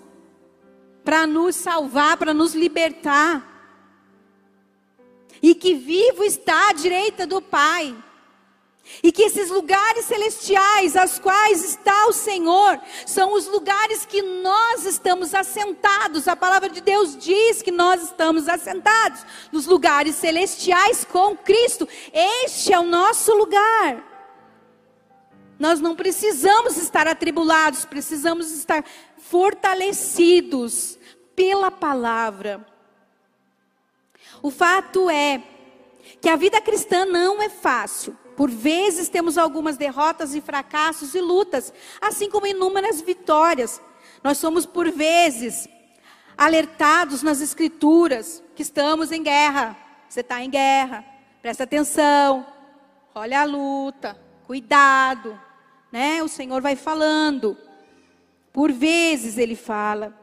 para 1.03 1.27
nos 1.27 1.57
salvar, 1.57 2.19
para 2.19 2.35
nos 2.35 2.55
libertar. 2.55 3.55
E 5.41 5.55
que 5.55 5.75
vivo 5.75 6.25
está 6.25 6.71
à 6.71 6.73
direita 6.75 7.27
do 7.27 7.41
Pai. 7.41 7.97
E 9.03 9.11
que 9.11 9.23
esses 9.23 9.51
lugares 9.51 10.05
celestiais, 10.05 10.97
aos 10.97 11.19
quais 11.19 11.65
está 11.65 12.07
o 12.07 12.13
Senhor, 12.13 12.81
são 13.05 13.33
os 13.33 13.47
lugares 13.47 14.07
que 14.07 14.23
nós 14.23 14.85
estamos 14.85 15.35
assentados. 15.35 16.29
A 16.29 16.37
palavra 16.37 16.69
de 16.69 16.81
Deus 16.81 17.17
diz 17.17 17.63
que 17.63 17.73
nós 17.73 18.03
estamos 18.03 18.49
assentados 18.49 19.25
nos 19.51 19.67
lugares 19.67 20.15
celestiais 20.17 21.05
com 21.05 21.37
Cristo. 21.37 21.89
Este 22.13 22.73
é 22.73 22.79
o 22.79 22.85
nosso 22.85 23.35
lugar. 23.35 24.05
Nós 25.59 25.81
não 25.81 25.97
precisamos 25.97 26.77
estar 26.77 27.09
atribulados, 27.09 27.85
precisamos 27.85 28.53
estar 28.53 28.85
fortalecidos 29.19 30.99
pela 31.35 31.71
palavra. 31.71 32.65
O 34.43 34.51
fato 34.51 35.09
é 35.11 35.43
que 36.21 36.29
a 36.29 36.37
vida 36.37 36.61
cristã 36.61 37.05
não 37.05 37.43
é 37.43 37.49
fácil. 37.49 38.17
Por 38.37 38.51
vezes 38.51 39.09
temos 39.09 39.39
algumas 39.39 39.77
derrotas 39.77 40.35
e 40.35 40.41
fracassos 40.41 41.15
e 41.15 41.21
lutas, 41.21 41.73
assim 42.01 42.31
como 42.31 42.47
inúmeras 42.47 43.01
vitórias. 43.01 43.81
Nós 44.23 44.39
somos 44.39 44.67
por 44.67 44.91
vezes 44.91 45.67
alertados 46.37 47.23
nas 47.23 47.41
escrituras 47.41 48.43
que 48.55 48.63
estamos 48.63 49.11
em 49.11 49.23
guerra. 49.23 49.77
Você 50.09 50.21
está 50.21 50.43
em 50.43 50.51
guerra, 50.51 51.05
presta 51.41 51.65
atenção, 51.65 52.47
olha 53.15 53.41
a 53.41 53.45
luta, 53.45 54.21
cuidado, 54.47 55.41
né? 55.91 56.23
O 56.23 56.29
Senhor 56.29 56.61
vai 56.61 56.77
falando. 56.77 57.57
Por 58.53 58.71
vezes 58.71 59.39
ele 59.39 59.57
fala. 59.57 60.15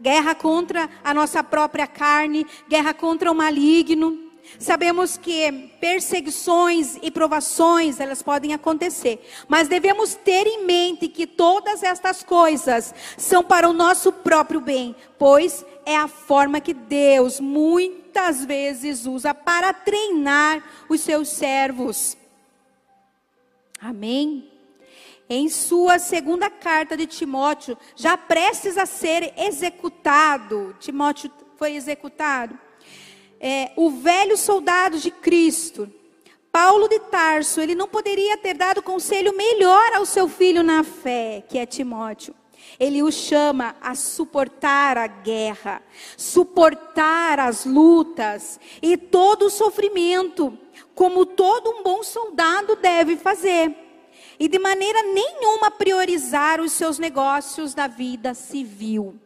Guerra 0.00 0.34
contra 0.34 0.88
a 1.02 1.12
nossa 1.12 1.42
própria 1.42 1.86
carne, 1.86 2.46
guerra 2.68 2.94
contra 2.94 3.30
o 3.30 3.34
maligno. 3.34 4.23
Sabemos 4.58 5.16
que 5.16 5.70
perseguições 5.80 6.96
e 7.02 7.10
provações, 7.10 8.00
elas 8.00 8.22
podem 8.22 8.54
acontecer, 8.54 9.24
mas 9.48 9.68
devemos 9.68 10.14
ter 10.14 10.46
em 10.46 10.64
mente 10.64 11.08
que 11.08 11.26
todas 11.26 11.82
estas 11.82 12.22
coisas 12.22 12.94
são 13.16 13.42
para 13.42 13.68
o 13.68 13.72
nosso 13.72 14.12
próprio 14.12 14.60
bem, 14.60 14.94
pois 15.18 15.64
é 15.84 15.96
a 15.96 16.08
forma 16.08 16.60
que 16.60 16.74
Deus 16.74 17.40
muitas 17.40 18.44
vezes 18.44 19.06
usa 19.06 19.34
para 19.34 19.72
treinar 19.72 20.62
os 20.88 21.00
seus 21.00 21.28
servos. 21.28 22.16
Amém? 23.80 24.50
em 25.28 25.48
sua 25.48 25.98
segunda 25.98 26.50
carta 26.50 26.96
de 26.96 27.06
Timóteo, 27.06 27.78
já 27.96 28.16
prestes 28.16 28.76
a 28.76 28.86
ser 28.86 29.32
executado, 29.36 30.76
Timóteo 30.78 31.30
foi 31.56 31.74
executado, 31.74 32.58
é, 33.40 33.72
o 33.76 33.90
velho 33.90 34.36
soldado 34.36 34.98
de 34.98 35.10
Cristo, 35.10 35.90
Paulo 36.50 36.88
de 36.88 37.00
Tarso, 37.00 37.60
ele 37.60 37.74
não 37.74 37.88
poderia 37.88 38.36
ter 38.36 38.54
dado 38.54 38.82
conselho 38.82 39.36
melhor 39.36 39.92
ao 39.94 40.06
seu 40.06 40.28
filho 40.28 40.62
na 40.62 40.84
fé, 40.84 41.42
que 41.48 41.58
é 41.58 41.66
Timóteo. 41.66 42.34
Ele 42.78 43.02
o 43.02 43.10
chama 43.10 43.76
a 43.80 43.94
suportar 43.94 44.96
a 44.96 45.06
guerra, 45.06 45.82
suportar 46.16 47.38
as 47.38 47.64
lutas 47.64 48.58
e 48.80 48.96
todo 48.96 49.46
o 49.46 49.50
sofrimento, 49.50 50.56
como 50.94 51.26
todo 51.26 51.70
um 51.70 51.82
bom 51.82 52.02
soldado 52.02 52.76
deve 52.76 53.16
fazer. 53.16 53.74
E 54.38 54.48
de 54.48 54.58
maneira 54.58 55.02
nenhuma 55.02 55.70
priorizar 55.70 56.60
os 56.60 56.72
seus 56.72 56.98
negócios 56.98 57.74
da 57.74 57.86
vida 57.86 58.34
civil. 58.34 59.18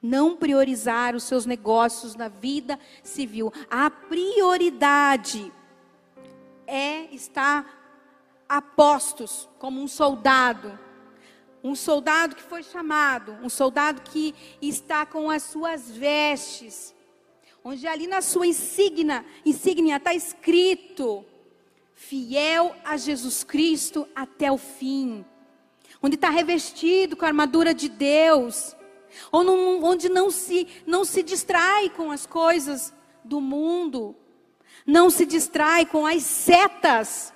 Não 0.00 0.36
priorizar 0.36 1.14
os 1.16 1.24
seus 1.24 1.44
negócios 1.44 2.14
na 2.14 2.28
vida 2.28 2.78
civil. 3.02 3.52
A 3.70 3.90
prioridade 3.90 5.52
é 6.66 7.12
estar 7.14 7.66
a 8.48 8.62
postos 8.62 9.48
como 9.58 9.80
um 9.80 9.88
soldado 9.88 10.78
um 11.62 11.74
soldado 11.74 12.36
que 12.36 12.42
foi 12.42 12.62
chamado, 12.62 13.32
um 13.42 13.48
soldado 13.48 14.02
que 14.02 14.34
está 14.60 15.04
com 15.04 15.30
as 15.30 15.42
suas 15.42 15.90
vestes, 15.90 16.94
onde 17.64 17.86
ali 17.86 18.06
na 18.06 18.20
sua 18.20 18.46
insígnia, 18.46 19.24
insígnia 19.44 19.96
está 19.96 20.14
escrito: 20.14 21.24
fiel 21.94 22.74
a 22.84 22.96
Jesus 22.96 23.42
Cristo 23.42 24.06
até 24.14 24.50
o 24.50 24.58
fim. 24.58 25.24
Onde 26.00 26.14
está 26.14 26.30
revestido 26.30 27.16
com 27.16 27.24
a 27.24 27.28
armadura 27.28 27.74
de 27.74 27.88
Deus, 27.88 28.76
onde 29.32 30.08
não 30.08 30.30
se, 30.30 30.66
não 30.86 31.04
se 31.04 31.22
distrai 31.22 31.90
com 31.90 32.10
as 32.10 32.26
coisas 32.26 32.92
do 33.24 33.40
mundo, 33.40 34.16
não 34.86 35.10
se 35.10 35.26
distrai 35.26 35.84
com 35.84 36.06
as 36.06 36.22
setas 36.22 37.32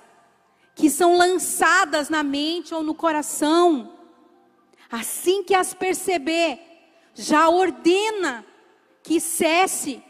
que 0.75 0.89
são 0.89 1.17
lançadas 1.17 2.09
na 2.09 2.23
mente 2.23 2.73
ou 2.73 2.81
no 2.81 2.95
coração. 2.95 3.93
Assim 4.91 5.43
que 5.43 5.53
as 5.53 5.73
perceber, 5.73 6.59
já 7.13 7.49
ordena 7.49 8.45
que 9.03 9.19
cesse 9.19 10.03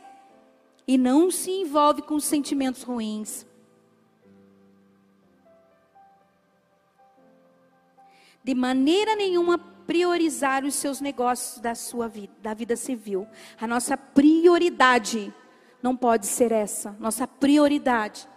e 0.87 0.97
não 0.97 1.31
se 1.31 1.51
envolve 1.51 2.01
com 2.01 2.19
sentimentos 2.19 2.83
ruins. 2.83 3.45
De 8.43 8.53
maneira 8.53 9.15
nenhuma 9.15 9.57
priorizar 9.85 10.63
os 10.65 10.75
seus 10.75 11.01
negócios 11.01 11.59
da 11.59 11.75
sua 11.75 12.07
vida, 12.07 12.33
da 12.41 12.53
vida 12.53 12.75
civil. 12.75 13.27
A 13.59 13.67
nossa 13.67 13.97
prioridade 13.97 15.33
não 15.81 15.95
pode 15.95 16.25
ser 16.27 16.51
essa. 16.51 16.95
Nossa 16.99 17.27
prioridade 17.27 18.27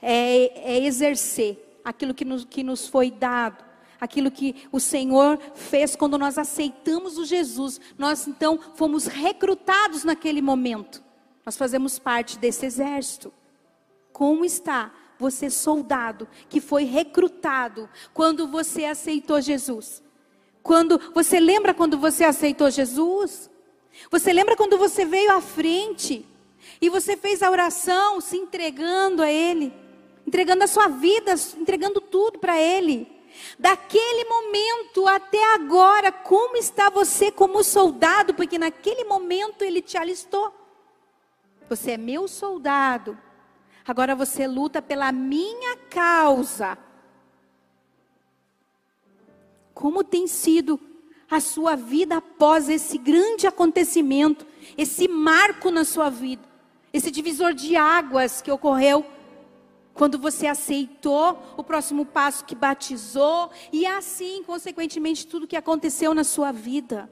é, 0.00 0.74
é 0.74 0.84
exercer 0.84 1.80
aquilo 1.84 2.14
que 2.14 2.24
nos, 2.24 2.44
que 2.44 2.62
nos 2.62 2.86
foi 2.88 3.10
dado 3.10 3.66
aquilo 4.00 4.30
que 4.30 4.68
o 4.70 4.78
Senhor 4.78 5.38
fez 5.54 5.96
quando 5.96 6.18
nós 6.18 6.38
aceitamos 6.38 7.18
o 7.18 7.24
Jesus. 7.24 7.80
Nós 7.98 8.26
então 8.26 8.58
fomos 8.74 9.06
recrutados 9.06 10.04
naquele 10.04 10.42
momento. 10.42 11.02
Nós 11.44 11.56
fazemos 11.56 11.98
parte 11.98 12.38
desse 12.38 12.66
exército. 12.66 13.32
Como 14.12 14.44
está 14.44 14.92
você, 15.18 15.48
soldado, 15.48 16.28
que 16.48 16.60
foi 16.60 16.84
recrutado 16.84 17.88
quando 18.12 18.46
você 18.46 18.84
aceitou 18.84 19.40
Jesus? 19.40 20.02
Quando 20.66 21.00
você 21.14 21.38
lembra 21.38 21.72
quando 21.72 21.96
você 21.96 22.24
aceitou 22.24 22.68
Jesus? 22.72 23.48
Você 24.10 24.32
lembra 24.32 24.56
quando 24.56 24.76
você 24.76 25.04
veio 25.04 25.30
à 25.30 25.40
frente 25.40 26.26
e 26.80 26.90
você 26.90 27.16
fez 27.16 27.40
a 27.40 27.50
oração 27.52 28.20
se 28.20 28.36
entregando 28.36 29.22
a 29.22 29.30
Ele, 29.30 29.72
entregando 30.26 30.64
a 30.64 30.66
sua 30.66 30.88
vida, 30.88 31.34
entregando 31.56 32.00
tudo 32.00 32.40
para 32.40 32.60
Ele? 32.60 33.06
Daquele 33.56 34.24
momento 34.24 35.06
até 35.06 35.54
agora, 35.54 36.10
como 36.10 36.56
está 36.56 36.90
você 36.90 37.30
como 37.30 37.62
soldado? 37.62 38.34
Porque 38.34 38.58
naquele 38.58 39.04
momento 39.04 39.62
ele 39.62 39.80
te 39.80 39.96
alistou. 39.96 40.52
Você 41.68 41.92
é 41.92 41.96
meu 41.96 42.26
soldado. 42.26 43.16
Agora 43.86 44.16
você 44.16 44.48
luta 44.48 44.82
pela 44.82 45.12
minha 45.12 45.76
causa. 45.88 46.76
Como 49.76 50.02
tem 50.02 50.26
sido 50.26 50.80
a 51.30 51.38
sua 51.38 51.76
vida 51.76 52.16
após 52.16 52.66
esse 52.66 52.96
grande 52.96 53.46
acontecimento, 53.46 54.46
esse 54.74 55.06
marco 55.06 55.70
na 55.70 55.84
sua 55.84 56.08
vida, 56.08 56.42
esse 56.94 57.10
divisor 57.10 57.52
de 57.52 57.76
águas 57.76 58.40
que 58.40 58.50
ocorreu 58.50 59.04
quando 59.92 60.18
você 60.18 60.46
aceitou 60.46 61.38
o 61.58 61.62
próximo 61.62 62.06
passo 62.06 62.46
que 62.46 62.54
batizou, 62.54 63.50
e 63.70 63.84
assim, 63.84 64.42
consequentemente, 64.44 65.26
tudo 65.26 65.46
que 65.46 65.56
aconteceu 65.56 66.14
na 66.14 66.24
sua 66.24 66.52
vida. 66.52 67.10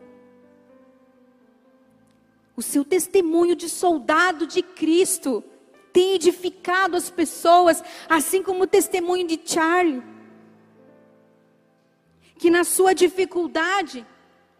O 2.56 2.62
seu 2.62 2.82
testemunho 2.82 3.54
de 3.54 3.68
soldado 3.68 4.46
de 4.46 4.62
Cristo 4.62 5.44
tem 5.92 6.14
edificado 6.14 6.96
as 6.96 7.10
pessoas, 7.10 7.84
assim 8.08 8.42
como 8.42 8.62
o 8.62 8.66
testemunho 8.66 9.26
de 9.26 9.38
Charlie. 9.44 10.13
Que 12.44 12.50
na 12.50 12.62
sua 12.62 12.92
dificuldade, 12.92 14.06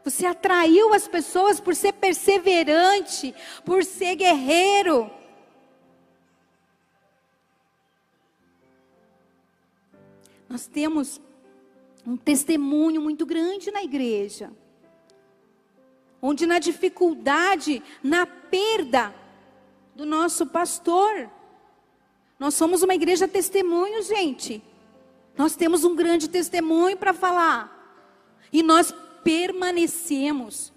você 0.03 0.24
atraiu 0.24 0.95
as 0.95 1.07
pessoas 1.07 1.61
por 1.61 1.76
ser 1.76 1.93
perseverante, 1.93 3.35
por 3.62 3.85
ser 3.85 4.16
guerreiro. 4.16 5.11
Nós 10.49 10.66
temos 10.66 11.20
um 12.07 12.16
testemunho 12.16 13.03
muito 13.03 13.26
grande 13.26 13.70
na 13.70 13.82
igreja. 13.82 14.51
Onde 16.22 16.47
na 16.47 16.59
dificuldade, 16.59 17.82
na 18.03 18.24
perda 18.24 19.14
do 19.95 20.07
nosso 20.07 20.47
pastor, 20.47 21.30
nós 22.39 22.55
somos 22.55 22.82
uma 22.82 22.95
igreja 22.95 23.28
testemunho, 23.28 24.03
gente. 24.03 24.62
Nós 25.37 25.55
temos 25.55 25.85
um 25.85 25.95
grande 25.95 26.30
testemunho 26.30 26.97
para 26.97 27.12
falar. 27.12 27.74
E 28.53 28.62
nós 28.62 28.95
permanecemos. 29.22 30.72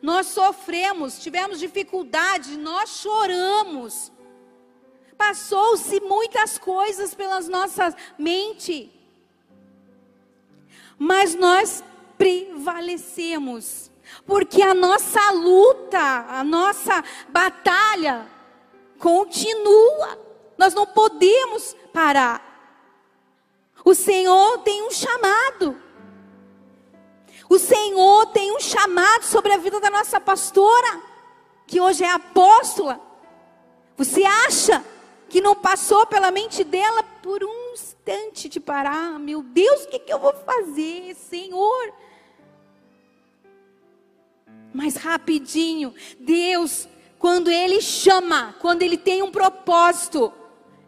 Nós 0.00 0.26
sofremos, 0.28 1.18
tivemos 1.18 1.58
dificuldade, 1.58 2.56
nós 2.56 2.90
choramos. 2.90 4.12
Passou-se 5.18 6.00
muitas 6.00 6.58
coisas 6.58 7.14
pelas 7.14 7.48
nossas 7.48 7.94
mentes 8.18 8.88
mas 11.02 11.34
nós 11.34 11.82
prevalecemos, 12.18 13.90
porque 14.26 14.60
a 14.60 14.74
nossa 14.74 15.30
luta, 15.30 15.98
a 15.98 16.44
nossa 16.44 17.02
batalha 17.30 18.26
continua, 18.98 20.18
nós 20.58 20.74
não 20.74 20.84
podemos 20.84 21.74
parar. 21.90 22.46
O 23.82 23.94
Senhor 23.94 24.58
tem 24.58 24.82
um 24.82 24.90
chamado. 24.90 25.74
O 27.50 27.58
Senhor 27.58 28.26
tem 28.26 28.52
um 28.54 28.60
chamado 28.60 29.24
sobre 29.24 29.52
a 29.52 29.56
vida 29.56 29.80
da 29.80 29.90
nossa 29.90 30.20
pastora, 30.20 31.02
que 31.66 31.80
hoje 31.80 32.04
é 32.04 32.10
apóstola. 32.12 33.00
Você 33.96 34.22
acha 34.22 34.84
que 35.28 35.40
não 35.40 35.56
passou 35.56 36.06
pela 36.06 36.30
mente 36.30 36.62
dela 36.62 37.02
por 37.02 37.42
um 37.42 37.72
instante 37.72 38.48
de 38.48 38.60
parar. 38.60 39.18
Meu 39.18 39.42
Deus, 39.42 39.82
o 39.82 39.88
que, 39.88 39.98
que 39.98 40.12
eu 40.12 40.20
vou 40.20 40.32
fazer, 40.32 41.12
Senhor? 41.16 41.92
Mas 44.72 44.94
rapidinho, 44.94 45.92
Deus, 46.20 46.88
quando 47.18 47.50
Ele 47.50 47.80
chama, 47.80 48.54
quando 48.60 48.82
Ele 48.82 48.96
tem 48.96 49.24
um 49.24 49.32
propósito, 49.32 50.32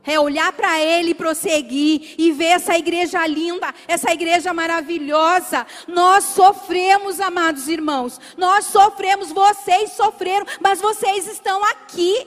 é 0.05 0.18
olhar 0.18 0.53
para 0.53 0.80
Ele 0.80 1.11
e 1.11 1.14
prosseguir 1.14 2.14
e 2.18 2.32
ver 2.32 2.46
essa 2.46 2.76
igreja 2.76 3.26
linda, 3.26 3.72
essa 3.86 4.12
igreja 4.12 4.53
maravilhosa. 4.53 5.66
Nós 5.86 6.24
sofremos, 6.24 7.20
amados 7.20 7.68
irmãos, 7.68 8.20
nós 8.36 8.66
sofremos, 8.66 9.30
vocês 9.30 9.92
sofreram, 9.92 10.46
mas 10.61 10.80
vocês 10.80 11.26
estão 11.26 11.62
aqui. 11.64 12.26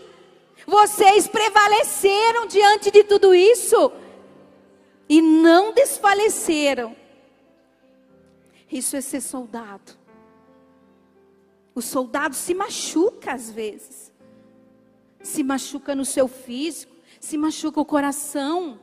Vocês 0.66 1.28
prevaleceram 1.28 2.48
diante 2.48 2.90
de 2.90 3.04
tudo 3.04 3.36
isso 3.36 3.92
e 5.08 5.22
não 5.22 5.72
desfaleceram. 5.74 6.96
Isso 8.72 8.96
é 8.96 9.02
ser 9.02 9.22
soldado. 9.22 9.94
O 11.76 11.82
soldado 11.82 12.36
se 12.36 12.56
machuca 12.56 13.34
às 13.34 13.52
vezes. 13.52 14.12
Se 15.22 15.44
machuca 15.44 15.94
no 15.94 16.06
seu 16.06 16.28
físico, 16.28 16.95
se 17.20 17.38
machuca 17.38 17.80
o 17.80 17.86
coração. 17.86 18.80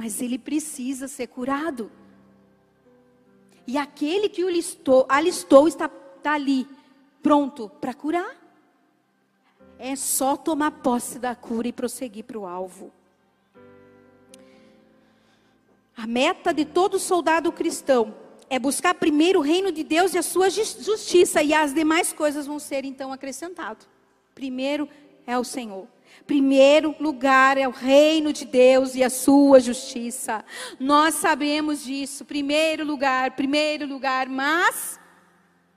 mas 0.00 0.22
ele 0.22 0.38
precisa 0.38 1.06
ser 1.06 1.26
curado. 1.26 1.92
E 3.66 3.76
aquele 3.76 4.30
que 4.30 4.42
o 4.42 4.48
listou, 4.48 5.04
alistou 5.06 5.68
está, 5.68 5.90
está 6.16 6.32
ali, 6.32 6.66
pronto 7.22 7.68
para 7.80 7.92
curar. 7.92 8.34
É 9.78 9.94
só 9.94 10.38
tomar 10.38 10.70
posse 10.70 11.18
da 11.18 11.34
cura 11.34 11.68
e 11.68 11.72
prosseguir 11.72 12.24
para 12.24 12.38
o 12.38 12.46
alvo. 12.46 12.90
A 15.94 16.06
meta 16.06 16.54
de 16.54 16.64
todo 16.64 16.98
soldado 16.98 17.52
cristão 17.52 18.14
é 18.48 18.58
buscar 18.58 18.94
primeiro 18.94 19.40
o 19.40 19.42
reino 19.42 19.70
de 19.70 19.84
Deus 19.84 20.14
e 20.14 20.18
a 20.18 20.22
sua 20.22 20.48
justiça, 20.48 21.42
e 21.42 21.52
as 21.52 21.74
demais 21.74 22.10
coisas 22.10 22.46
vão 22.46 22.58
ser 22.58 22.86
então 22.86 23.12
acrescentadas. 23.12 23.86
Primeiro 24.34 24.88
é 25.26 25.38
o 25.38 25.44
Senhor. 25.44 25.86
Primeiro 26.26 26.94
lugar 27.00 27.58
é 27.58 27.66
o 27.66 27.72
reino 27.72 28.32
de 28.32 28.44
Deus 28.44 28.94
e 28.94 29.02
a 29.02 29.10
sua 29.10 29.60
justiça. 29.60 30.44
Nós 30.78 31.14
sabemos 31.16 31.84
disso. 31.84 32.24
Primeiro 32.24 32.84
lugar, 32.84 33.32
primeiro 33.32 33.86
lugar, 33.86 34.28
mas 34.28 34.98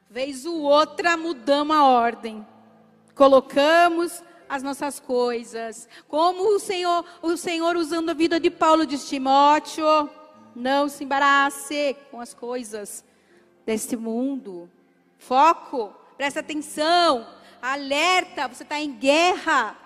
vez 0.10 0.46
o 0.46 0.62
outra 0.62 1.18
mudamos 1.18 1.76
a 1.76 1.84
ordem. 1.84 2.46
Colocamos 3.16 4.24
as 4.48 4.62
nossas 4.62 5.00
coisas. 5.00 5.90
Como 6.08 6.56
o 6.56 6.60
Senhor, 6.60 7.04
o 7.22 7.36
Senhor 7.36 7.76
usando 7.76 8.12
a 8.12 8.14
vida 8.14 8.40
de 8.40 8.52
Paulo 8.52 8.86
de 8.86 8.98
Timóteo, 8.98 10.10
não 10.56 10.88
se 10.88 11.04
embarace 11.04 11.98
com 12.12 12.22
as 12.22 12.34
coisas 12.34 13.04
deste 13.66 13.96
mundo. 13.96 14.70
Foco, 15.18 15.94
presta 16.18 16.42
atenção, 16.42 17.28
alerta, 17.62 18.48
você 18.48 18.64
está 18.64 18.80
em 18.80 18.92
guerra. 18.92 19.78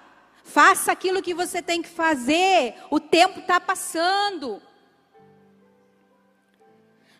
Faça 0.47 0.93
aquilo 0.93 1.21
que 1.21 1.33
você 1.33 1.61
tem 1.61 1.81
que 1.81 1.89
fazer. 1.89 2.73
O 2.89 3.01
tempo 3.01 3.39
está 3.39 3.59
passando. 3.59 4.61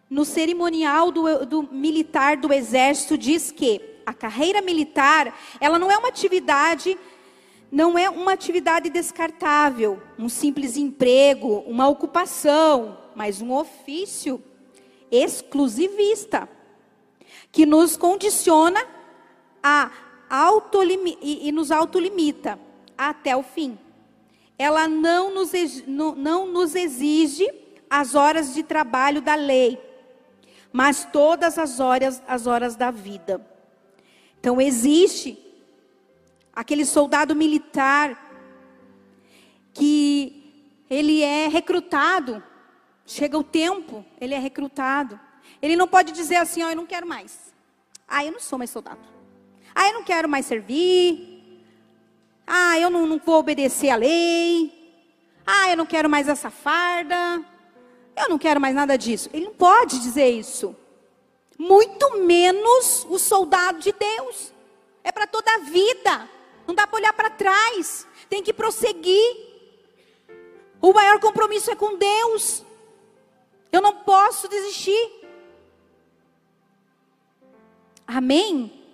No 0.10 0.24
cerimonial 0.24 1.12
do, 1.12 1.46
do, 1.46 1.64
militar 1.64 2.38
do 2.38 2.54
exército 2.54 3.18
diz 3.18 3.52
que 3.52 3.82
a 4.06 4.14
carreira 4.14 4.62
militar 4.62 5.38
ela 5.60 5.78
não 5.78 5.92
é 5.92 5.98
uma 5.98 6.08
atividade 6.08 6.98
não 7.70 8.00
é 8.00 8.10
uma 8.10 8.32
atividade 8.32 8.90
descartável, 8.90 10.02
um 10.18 10.30
simples 10.30 10.78
emprego, 10.78 11.66
uma 11.68 11.86
ocupação, 11.90 12.98
mas 13.14 13.42
um 13.42 13.52
ofício 13.52 14.42
exclusivista 15.12 16.48
que 17.52 17.66
nos 17.66 17.98
condiciona 17.98 18.82
a 19.62 19.92
e, 21.22 21.50
e 21.50 21.52
nos 21.52 21.70
autolimita 21.72 22.58
até 22.98 23.36
o 23.36 23.44
fim. 23.44 23.78
Ela 24.58 24.88
não 24.88 25.34
nos, 25.34 25.52
não, 25.86 26.48
nos 26.48 26.76
exige 26.76 27.48
as 27.90 28.16
horas 28.16 28.54
de 28.54 28.64
trabalho 28.64 29.22
da 29.22 29.36
lei, 29.36 29.80
mas 30.72 31.06
todas 31.06 31.58
as 31.58 31.80
horas, 31.80 32.22
as 32.28 32.48
horas 32.48 32.76
da 32.76 32.92
vida. 32.92 33.46
Então 34.40 34.60
existe 34.60 35.38
aquele 36.54 36.86
soldado 36.86 37.36
militar 37.36 38.26
que 39.74 40.84
ele 40.90 41.22
é 41.22 41.48
recrutado, 41.48 42.42
chega 43.06 43.38
o 43.38 43.44
tempo, 43.44 44.04
ele 44.20 44.34
é 44.34 44.40
recrutado. 44.40 45.20
Ele 45.62 45.76
não 45.76 45.88
pode 45.88 46.12
dizer 46.12 46.38
assim, 46.38 46.64
ó, 46.64 46.68
oh, 46.68 46.70
eu 46.72 46.76
não 46.76 46.86
quero 46.86 47.08
mais. 47.08 47.54
Ah, 48.08 48.26
eu 48.26 48.32
não 48.32 48.40
sou 48.40 48.58
mais 48.58 48.70
soldado. 48.70 49.00
Ah, 49.74 49.88
eu 49.88 49.94
não 49.94 50.04
quero 50.04 50.28
mais 50.28 50.46
servir. 50.46 51.27
Ah, 52.48 52.80
eu 52.80 52.90
não, 52.90 53.06
não 53.06 53.20
vou 53.20 53.40
obedecer 53.40 53.90
a 53.90 53.98
lei. 53.98 54.74
Ah, 55.46 55.70
eu 55.70 55.76
não 55.76 55.86
quero 55.86 56.10
mais 56.10 56.30
essa 56.30 56.50
farda. 56.50 57.44
Eu 58.16 58.30
não 58.30 58.38
quero 58.38 58.60
mais 58.60 58.74
nada 58.74 58.98
disso. 58.98 59.30
Ele 59.34 59.46
não 59.46 59.54
pode 59.54 60.00
dizer 60.00 60.30
isso. 60.30 60.74
Muito 61.60 62.20
menos 62.20 63.06
o 63.10 63.20
soldado 63.20 63.80
de 63.80 63.92
Deus. 63.92 64.54
É 65.04 65.12
para 65.12 65.28
toda 65.28 65.54
a 65.54 65.60
vida. 65.60 66.30
Não 66.66 66.74
dá 66.74 66.88
para 66.88 66.98
olhar 66.98 67.14
para 67.14 67.30
trás. 67.30 68.08
Tem 68.30 68.42
que 68.42 68.54
prosseguir. 68.54 69.46
O 70.82 70.94
maior 70.94 71.20
compromisso 71.20 71.70
é 71.70 71.76
com 71.76 71.98
Deus. 71.98 72.64
Eu 73.72 73.82
não 73.82 73.94
posso 73.98 74.48
desistir. 74.48 75.12
Amém? 78.08 78.87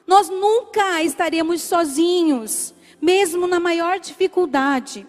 Nós 0.07 0.29
nunca 0.29 1.03
estaremos 1.03 1.63
sozinhos, 1.63 2.73
mesmo 3.03 3.49
na 3.49 3.59
maior 3.59 3.99
dificuldade. 3.99 5.05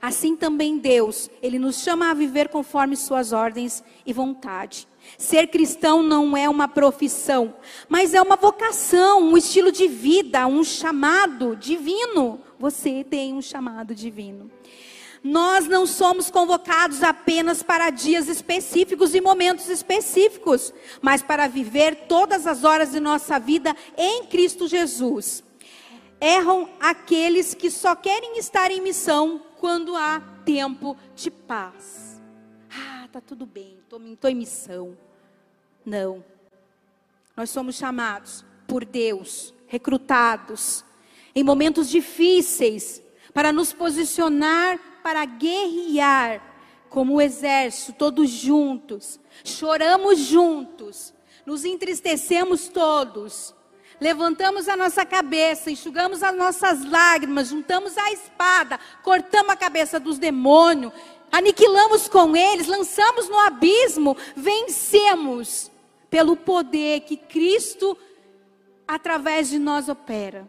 Assim 0.00 0.36
também 0.36 0.76
Deus, 0.76 1.30
Ele 1.40 1.58
nos 1.58 1.76
chama 1.76 2.10
a 2.10 2.14
viver 2.14 2.50
conforme 2.50 2.94
Suas 2.94 3.32
ordens 3.32 3.82
e 4.04 4.12
vontade. 4.12 4.86
Ser 5.16 5.46
cristão 5.46 6.02
não 6.02 6.36
é 6.36 6.50
uma 6.50 6.68
profissão, 6.68 7.54
mas 7.88 8.12
é 8.12 8.20
uma 8.20 8.36
vocação, 8.36 9.22
um 9.22 9.38
estilo 9.38 9.72
de 9.72 9.88
vida, 9.88 10.46
um 10.46 10.62
chamado 10.62 11.56
divino. 11.56 12.42
Você 12.58 13.02
tem 13.02 13.32
um 13.32 13.40
chamado 13.40 13.94
divino. 13.94 14.50
Nós 15.22 15.66
não 15.66 15.86
somos 15.86 16.30
convocados 16.30 17.02
apenas 17.02 17.62
para 17.62 17.90
dias 17.90 18.28
específicos 18.28 19.14
e 19.14 19.20
momentos 19.20 19.68
específicos, 19.68 20.72
mas 21.02 21.22
para 21.22 21.48
viver 21.48 22.06
todas 22.06 22.46
as 22.46 22.64
horas 22.64 22.92
de 22.92 23.00
nossa 23.00 23.38
vida 23.38 23.74
em 23.96 24.24
Cristo 24.26 24.68
Jesus. 24.68 25.42
Erram 26.20 26.68
aqueles 26.80 27.54
que 27.54 27.70
só 27.70 27.94
querem 27.94 28.38
estar 28.38 28.70
em 28.70 28.80
missão 28.80 29.42
quando 29.58 29.96
há 29.96 30.20
tempo 30.44 30.96
de 31.14 31.30
paz. 31.30 32.20
Ah, 32.70 33.08
tá 33.12 33.20
tudo 33.20 33.46
bem, 33.46 33.78
estou 33.82 34.30
em 34.30 34.34
missão. 34.34 34.96
Não. 35.84 36.24
Nós 37.36 37.50
somos 37.50 37.76
chamados 37.76 38.44
por 38.66 38.84
Deus, 38.84 39.54
recrutados, 39.66 40.84
em 41.34 41.44
momentos 41.44 41.88
difíceis, 41.88 43.00
para 43.32 43.52
nos 43.52 43.72
posicionar, 43.72 44.78
para 45.02 45.24
guerrear, 45.24 46.42
como 46.88 47.14
o 47.14 47.20
exército, 47.20 47.92
todos 47.92 48.30
juntos. 48.30 49.20
Choramos 49.44 50.18
juntos, 50.18 51.14
nos 51.46 51.64
entristecemos 51.64 52.68
todos 52.68 53.54
levantamos 54.00 54.68
a 54.68 54.76
nossa 54.76 55.04
cabeça, 55.04 55.70
enxugamos 55.70 56.22
as 56.22 56.36
nossas 56.36 56.84
lágrimas, 56.84 57.48
juntamos 57.48 57.96
a 57.98 58.12
espada, 58.12 58.78
cortamos 59.02 59.50
a 59.50 59.56
cabeça 59.56 59.98
dos 59.98 60.18
demônios, 60.18 60.92
aniquilamos 61.32 62.08
com 62.08 62.36
eles, 62.36 62.66
lançamos 62.66 63.28
no 63.28 63.38
abismo, 63.38 64.16
vencemos 64.36 65.70
pelo 66.08 66.36
poder 66.36 67.00
que 67.00 67.16
Cristo 67.16 67.96
através 68.86 69.50
de 69.50 69.58
nós 69.58 69.88
opera. 69.88 70.48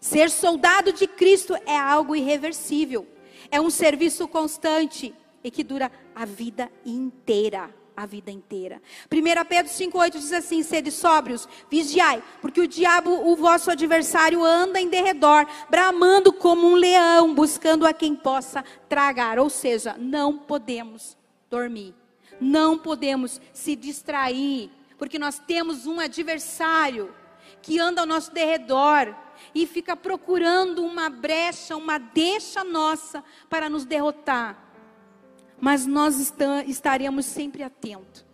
Ser 0.00 0.30
soldado 0.30 0.92
de 0.92 1.06
Cristo 1.06 1.54
é 1.66 1.76
algo 1.76 2.14
irreversível, 2.14 3.06
é 3.50 3.60
um 3.60 3.70
serviço 3.70 4.28
constante 4.28 5.14
e 5.42 5.50
que 5.50 5.64
dura 5.64 5.90
a 6.14 6.24
vida 6.24 6.70
inteira 6.84 7.70
a 7.96 8.04
vida 8.04 8.30
inteira. 8.30 8.82
1 9.10 9.44
Pedro 9.48 9.72
5,8 9.72 10.10
diz 10.12 10.32
assim: 10.32 10.62
sede 10.62 10.90
sóbrios, 10.90 11.48
vigiai, 11.70 12.22
porque 12.42 12.60
o 12.60 12.68
diabo, 12.68 13.10
o 13.10 13.34
vosso 13.34 13.70
adversário, 13.70 14.44
anda 14.44 14.78
em 14.78 14.88
derredor, 14.88 15.46
bramando 15.70 16.32
como 16.32 16.68
um 16.68 16.74
leão, 16.74 17.34
buscando 17.34 17.86
a 17.86 17.94
quem 17.94 18.14
possa 18.14 18.62
tragar. 18.88 19.38
Ou 19.38 19.48
seja, 19.48 19.96
não 19.98 20.36
podemos 20.36 21.16
dormir, 21.48 21.94
não 22.38 22.78
podemos 22.78 23.40
se 23.52 23.74
distrair, 23.74 24.70
porque 24.98 25.18
nós 25.18 25.38
temos 25.38 25.86
um 25.86 25.98
adversário 25.98 27.14
que 27.62 27.78
anda 27.78 28.02
ao 28.02 28.06
nosso 28.06 28.30
derredor 28.30 29.14
e 29.56 29.66
fica 29.66 29.96
procurando 29.96 30.84
uma 30.84 31.08
brecha, 31.08 31.74
uma 31.78 31.96
deixa 31.96 32.62
nossa 32.62 33.24
para 33.48 33.70
nos 33.70 33.86
derrotar. 33.86 34.62
Mas 35.58 35.86
nós 35.86 36.30
estaremos 36.66 37.24
sempre 37.24 37.62
atento, 37.62 38.26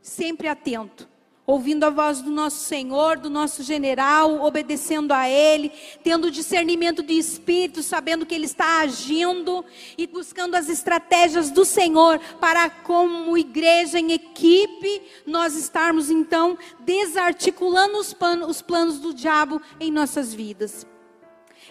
sempre 0.00 0.46
atento, 0.46 1.08
ouvindo 1.46 1.84
a 1.84 1.90
voz 1.90 2.20
do 2.20 2.30
nosso 2.30 2.64
Senhor, 2.64 3.18
do 3.18 3.28
nosso 3.28 3.62
general, 3.62 4.42
obedecendo 4.44 5.12
a 5.12 5.28
Ele, 5.28 5.72
tendo 6.02 6.30
discernimento 6.30 7.02
de 7.02 7.14
espírito, 7.14 7.82
sabendo 7.82 8.24
que 8.24 8.34
Ele 8.34 8.46
está 8.46 8.80
agindo 8.80 9.64
e 9.98 10.06
buscando 10.06 10.54
as 10.54 10.68
estratégias 10.68 11.50
do 11.50 11.64
Senhor 11.64 12.20
para, 12.40 12.70
como 12.70 13.36
igreja 13.36 13.98
em 13.98 14.12
equipe, 14.12 15.02
nós 15.26 15.56
estarmos 15.56 16.10
então 16.10 16.56
desarticulando 16.80 17.98
os, 17.98 18.12
planos, 18.12 18.48
os 18.48 18.62
planos 18.62 19.00
do 19.00 19.12
diabo 19.12 19.60
em 19.80 19.90
nossas 19.90 20.32
vidas. 20.32 20.86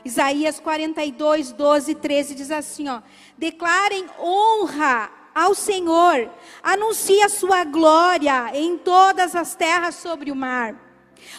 Isaías 0.03 0.59
42, 0.59 1.51
12 1.51 1.91
e 1.91 1.95
13 1.95 2.35
diz 2.35 2.51
assim: 2.51 2.89
ó, 2.89 3.01
declarem 3.37 4.05
honra 4.19 5.20
ao 5.33 5.55
Senhor, 5.55 6.29
anuncie 6.61 7.21
a 7.21 7.29
sua 7.29 7.63
glória 7.63 8.51
em 8.53 8.77
todas 8.77 9.35
as 9.35 9.55
terras 9.55 9.95
sobre 9.95 10.31
o 10.31 10.35
mar. 10.35 10.75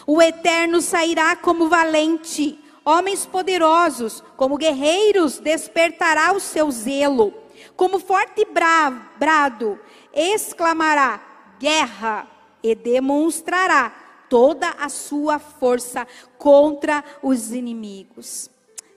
O 0.06 0.20
eterno 0.22 0.80
sairá 0.80 1.36
como 1.36 1.68
valente, 1.68 2.58
homens 2.84 3.26
poderosos, 3.26 4.22
como 4.36 4.56
guerreiros, 4.56 5.38
despertará 5.38 6.32
o 6.32 6.40
seu 6.40 6.70
zelo. 6.70 7.34
Como 7.76 7.98
forte 7.98 8.46
brado, 8.46 9.78
exclamará: 10.12 11.20
guerra, 11.58 12.28
e 12.62 12.74
demonstrará 12.74 13.92
toda 14.28 14.68
a 14.70 14.88
sua 14.88 15.38
força 15.38 16.06
contra 16.38 17.04
os 17.22 17.52
inimigos. 17.52 18.48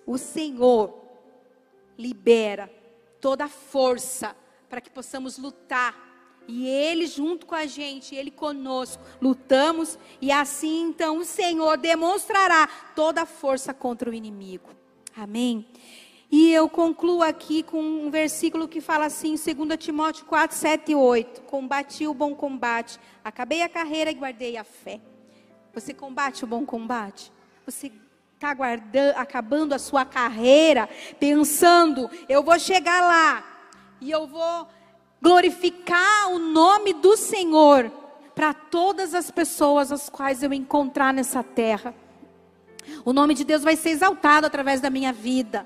O 0.06 0.18
Senhor 0.18 0.94
libera 1.98 2.72
toda 3.20 3.46
a 3.46 3.50
força 3.50 4.36
para 4.76 4.82
que 4.82 4.90
possamos 4.90 5.38
lutar. 5.38 5.96
E 6.50 6.68
Ele 6.68 7.08
junto 7.08 7.46
com 7.46 7.56
a 7.56 7.66
gente, 7.66 8.14
Ele 8.14 8.30
conosco, 8.30 9.02
lutamos 9.22 9.98
e 10.20 10.34
assim 10.34 10.90
então 10.90 11.20
o 11.20 11.24
Senhor 11.24 11.78
demonstrará 11.78 12.68
toda 12.94 13.22
a 13.22 13.26
força 13.26 13.74
contra 13.74 14.10
o 14.10 14.14
inimigo. 14.14 14.70
Amém. 15.16 15.66
E 16.30 16.52
eu 16.52 16.68
concluo 16.68 17.24
aqui 17.24 17.64
com 17.64 17.82
um 17.82 18.12
versículo 18.12 18.68
que 18.68 18.82
fala 18.82 19.06
assim, 19.06 19.38
2 19.38 19.78
Timóteo 19.80 20.26
4, 20.26 20.58
7 20.58 20.92
e 20.92 20.96
8. 20.96 21.44
Combati 21.44 22.06
o 22.06 22.14
bom 22.14 22.36
combate, 22.36 23.00
acabei 23.24 23.62
a 23.62 23.70
carreira 23.70 24.12
e 24.12 24.16
guardei 24.16 24.58
a 24.58 24.66
fé. 24.66 25.00
Você 25.74 25.94
combate 25.94 26.44
o 26.44 26.48
bom 26.48 26.66
combate? 26.66 27.32
Você 27.66 27.90
está 28.34 28.54
acabando 29.16 29.74
a 29.74 29.80
sua 29.80 30.04
carreira, 30.04 30.90
pensando, 31.18 32.10
eu 32.28 32.44
vou 32.44 32.60
chegar 32.60 33.02
lá, 33.02 33.55
e 34.02 34.12
eu 34.12 34.28
vou 34.28 34.68
glorificar 35.22 36.30
o 36.32 36.40
nome 36.40 36.94
do 36.94 37.18
Senhor 37.18 37.92
para 38.36 38.54
todas 38.54 39.14
as 39.16 39.32
pessoas 39.32 39.92
as 39.92 40.10
quais 40.10 40.44
eu 40.44 40.54
encontrar 40.54 41.14
nessa 41.14 41.42
terra. 41.42 41.96
O 43.04 43.14
nome 43.14 43.34
de 43.34 43.44
Deus 43.44 43.64
vai 43.64 43.76
ser 43.76 43.90
exaltado 43.90 44.46
através 44.46 44.82
da 44.82 44.90
minha 44.90 45.12
vida, 45.12 45.66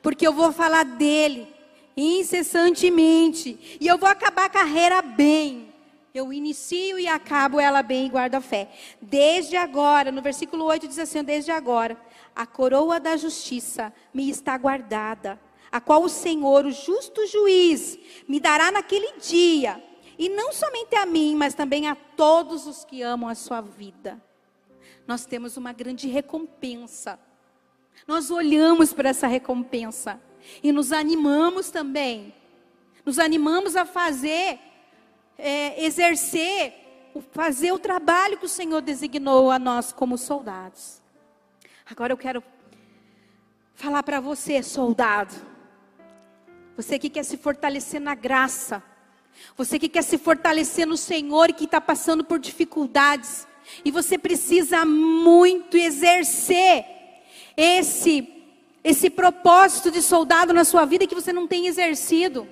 porque 0.00 0.26
eu 0.26 0.32
vou 0.32 0.52
falar 0.52 0.84
dele 0.84 1.54
incessantemente 1.96 3.78
e 3.80 3.86
eu 3.86 3.98
vou 3.98 4.08
acabar 4.08 4.46
a 4.46 4.50
carreira 4.50 5.02
bem. 5.02 5.74
Eu 6.14 6.32
inicio 6.32 6.98
e 6.98 7.06
acabo 7.06 7.60
ela 7.60 7.82
bem 7.82 8.06
e 8.06 8.08
guardo 8.08 8.36
a 8.36 8.40
fé. 8.40 8.70
Desde 9.02 9.54
agora, 9.56 10.10
no 10.10 10.22
versículo 10.22 10.64
8 10.64 10.88
diz 10.88 10.98
assim: 10.98 11.22
Desde 11.22 11.50
agora, 11.50 11.94
a 12.34 12.46
coroa 12.46 12.98
da 12.98 13.18
justiça 13.18 13.92
me 14.14 14.30
está 14.30 14.56
guardada 14.56 15.38
a 15.70 15.80
qual 15.80 16.02
o 16.02 16.08
Senhor, 16.08 16.64
o 16.66 16.70
justo 16.70 17.26
juiz, 17.26 17.98
me 18.28 18.40
dará 18.40 18.70
naquele 18.70 19.18
dia, 19.18 19.82
e 20.18 20.28
não 20.28 20.52
somente 20.52 20.94
a 20.96 21.04
mim, 21.04 21.34
mas 21.34 21.54
também 21.54 21.88
a 21.88 21.94
todos 21.94 22.66
os 22.66 22.84
que 22.84 23.02
amam 23.02 23.28
a 23.28 23.34
sua 23.34 23.60
vida. 23.60 24.20
Nós 25.06 25.26
temos 25.26 25.56
uma 25.56 25.72
grande 25.72 26.08
recompensa. 26.08 27.18
Nós 28.06 28.30
olhamos 28.30 28.92
para 28.92 29.10
essa 29.10 29.26
recompensa 29.26 30.20
e 30.62 30.72
nos 30.72 30.92
animamos 30.92 31.70
também. 31.70 32.34
Nos 33.04 33.18
animamos 33.18 33.76
a 33.76 33.84
fazer, 33.84 34.58
é, 35.38 35.84
exercer, 35.84 36.74
fazer 37.30 37.72
o 37.72 37.78
trabalho 37.78 38.38
que 38.38 38.46
o 38.46 38.48
Senhor 38.48 38.80
designou 38.80 39.50
a 39.50 39.58
nós 39.58 39.92
como 39.92 40.18
soldados. 40.18 41.00
Agora 41.88 42.12
eu 42.12 42.16
quero 42.16 42.42
falar 43.74 44.02
para 44.02 44.18
você, 44.18 44.62
soldado. 44.62 45.34
Você 46.76 46.98
que 46.98 47.08
quer 47.08 47.24
se 47.24 47.36
fortalecer 47.36 48.00
na 48.00 48.14
graça. 48.14 48.82
Você 49.56 49.78
que 49.78 49.88
quer 49.88 50.02
se 50.02 50.18
fortalecer 50.18 50.86
no 50.86 50.96
Senhor 50.96 51.50
e 51.50 51.54
que 51.54 51.64
está 51.64 51.80
passando 51.80 52.22
por 52.22 52.38
dificuldades. 52.38 53.46
E 53.84 53.90
você 53.90 54.18
precisa 54.18 54.84
muito 54.84 55.76
exercer 55.76 56.84
esse, 57.56 58.28
esse 58.84 59.08
propósito 59.08 59.90
de 59.90 60.02
soldado 60.02 60.52
na 60.52 60.64
sua 60.64 60.84
vida 60.84 61.06
que 61.06 61.14
você 61.14 61.32
não 61.32 61.46
tem 61.46 61.66
exercido. 61.66 62.46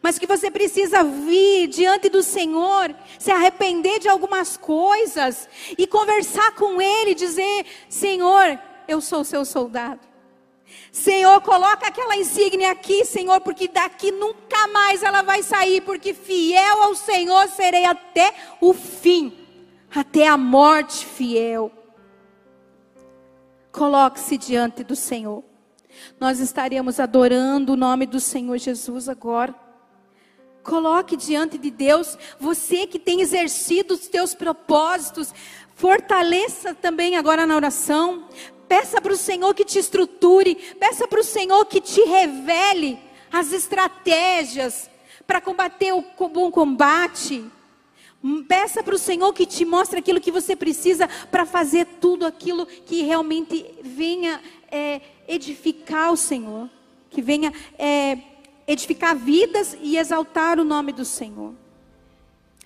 Mas 0.00 0.18
que 0.18 0.26
você 0.26 0.50
precisa 0.50 1.02
vir 1.02 1.66
diante 1.68 2.08
do 2.08 2.22
Senhor, 2.22 2.94
se 3.18 3.30
arrepender 3.30 3.98
de 3.98 4.08
algumas 4.08 4.56
coisas 4.56 5.48
e 5.78 5.86
conversar 5.86 6.54
com 6.54 6.80
Ele, 6.80 7.14
dizer: 7.14 7.64
Senhor, 7.88 8.58
eu 8.86 9.00
sou 9.00 9.24
seu 9.24 9.44
soldado. 9.46 10.13
Senhor, 10.92 11.40
coloca 11.40 11.88
aquela 11.88 12.16
insígnia 12.16 12.70
aqui, 12.70 13.04
Senhor, 13.04 13.40
porque 13.40 13.66
daqui 13.66 14.12
nunca 14.12 14.68
mais 14.68 15.02
ela 15.02 15.22
vai 15.22 15.42
sair, 15.42 15.80
porque 15.80 16.14
fiel 16.14 16.82
ao 16.82 16.94
Senhor 16.94 17.48
serei 17.48 17.84
até 17.84 18.32
o 18.60 18.72
fim, 18.72 19.32
até 19.94 20.28
a 20.28 20.36
morte 20.36 21.04
fiel. 21.04 21.70
Coloque-se 23.72 24.38
diante 24.38 24.84
do 24.84 24.94
Senhor. 24.94 25.42
Nós 26.20 26.38
estaremos 26.38 27.00
adorando 27.00 27.72
o 27.72 27.76
nome 27.76 28.06
do 28.06 28.20
Senhor 28.20 28.56
Jesus 28.58 29.08
agora. 29.08 29.54
Coloque 30.62 31.14
diante 31.14 31.58
de 31.58 31.70
Deus, 31.70 32.16
você 32.40 32.86
que 32.86 32.98
tem 32.98 33.20
exercido 33.20 33.94
os 33.94 34.08
teus 34.08 34.34
propósitos, 34.34 35.34
fortaleça 35.74 36.74
também 36.74 37.16
agora 37.16 37.46
na 37.46 37.56
oração. 37.56 38.28
Peça 38.68 39.00
para 39.00 39.12
o 39.12 39.16
Senhor 39.16 39.54
que 39.54 39.64
te 39.64 39.78
estruture, 39.78 40.54
peça 40.78 41.06
para 41.06 41.20
o 41.20 41.24
Senhor 41.24 41.64
que 41.66 41.80
te 41.80 42.02
revele 42.02 42.98
as 43.32 43.52
estratégias 43.52 44.90
para 45.26 45.40
combater 45.40 45.92
o 45.92 46.02
bom 46.28 46.50
combate. 46.50 47.44
Peça 48.48 48.82
para 48.82 48.94
o 48.94 48.98
Senhor 48.98 49.32
que 49.34 49.44
te 49.44 49.64
mostre 49.66 49.98
aquilo 49.98 50.20
que 50.20 50.30
você 50.30 50.56
precisa 50.56 51.06
para 51.30 51.44
fazer 51.44 51.86
tudo 52.00 52.24
aquilo 52.24 52.64
que 52.64 53.02
realmente 53.02 53.66
venha 53.82 54.40
é, 54.70 55.02
edificar 55.28 56.10
o 56.10 56.16
Senhor, 56.16 56.70
que 57.10 57.20
venha 57.20 57.52
é, 57.78 58.18
edificar 58.66 59.14
vidas 59.14 59.76
e 59.82 59.98
exaltar 59.98 60.58
o 60.58 60.64
nome 60.64 60.92
do 60.92 61.04
Senhor. 61.04 61.52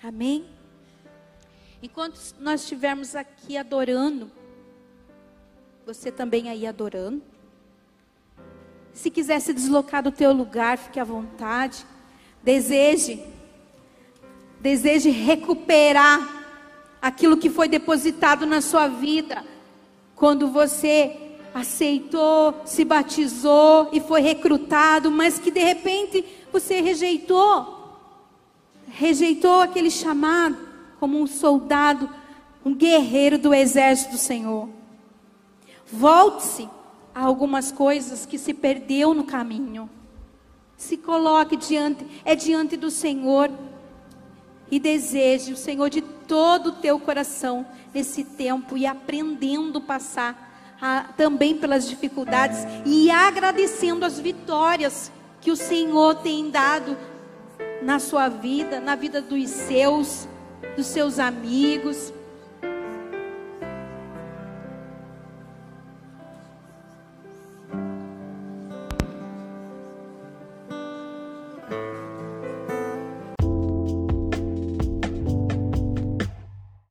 Amém? 0.01 0.45
Enquanto 1.81 2.19
nós 2.41 2.61
estivermos 2.61 3.15
aqui 3.15 3.57
adorando, 3.57 4.29
você 5.85 6.11
também 6.11 6.49
aí 6.49 6.67
adorando. 6.67 7.21
Se 8.93 9.09
quiser 9.09 9.39
se 9.39 9.53
deslocar 9.53 10.03
do 10.03 10.11
teu 10.11 10.33
lugar, 10.33 10.77
fique 10.77 10.99
à 10.99 11.05
vontade. 11.05 11.85
Deseje, 12.43 13.25
deseje 14.59 15.09
recuperar 15.09 16.19
aquilo 17.01 17.37
que 17.37 17.49
foi 17.49 17.69
depositado 17.69 18.45
na 18.45 18.59
sua 18.59 18.89
vida 18.89 19.45
quando 20.17 20.49
você 20.49 21.15
aceitou, 21.53 22.61
se 22.65 22.83
batizou 22.83 23.89
e 23.93 24.01
foi 24.01 24.19
recrutado, 24.19 25.09
mas 25.09 25.39
que 25.39 25.49
de 25.49 25.61
repente 25.61 26.25
você 26.51 26.81
rejeitou, 26.81 27.95
rejeitou 28.89 29.61
aquele 29.61 29.89
chamado 29.89 30.68
como 30.99 31.19
um 31.19 31.27
soldado, 31.27 32.09
um 32.65 32.73
guerreiro 32.73 33.37
do 33.37 33.53
exército 33.53 34.11
do 34.11 34.17
Senhor. 34.17 34.69
Volte-se 35.91 36.69
a 37.13 37.23
algumas 37.23 37.71
coisas 37.71 38.25
que 38.25 38.37
se 38.37 38.53
perdeu 38.53 39.13
no 39.13 39.23
caminho. 39.23 39.89
Se 40.77 40.95
coloque 40.95 41.57
diante, 41.57 42.05
é 42.23 42.35
diante 42.35 42.77
do 42.77 42.91
Senhor 42.91 43.51
e 44.71 44.79
deseje 44.79 45.51
o 45.51 45.57
Senhor 45.57 45.89
de 45.89 46.01
todo 46.01 46.67
o 46.67 46.71
teu 46.73 46.99
coração 46.99 47.65
nesse 47.93 48.23
tempo 48.23 48.77
e 48.77 48.85
aprendendo 48.85 49.79
a 49.79 49.81
passar 49.81 50.77
a, 50.81 51.05
também 51.17 51.57
pelas 51.57 51.89
dificuldades 51.89 52.59
e 52.85 53.09
agradecendo 53.09 54.05
as 54.05 54.19
vitórias 54.19 55.11
que 55.41 55.51
o 55.51 55.55
Senhor 55.55 56.15
tem 56.15 56.49
dado 56.49 56.95
na 57.81 57.99
sua 57.99 58.29
vida, 58.29 58.79
na 58.79 58.95
vida 58.95 59.21
dos 59.21 59.49
seus, 59.49 60.28
dos 60.75 60.87
seus 60.87 61.19
amigos 61.19 62.13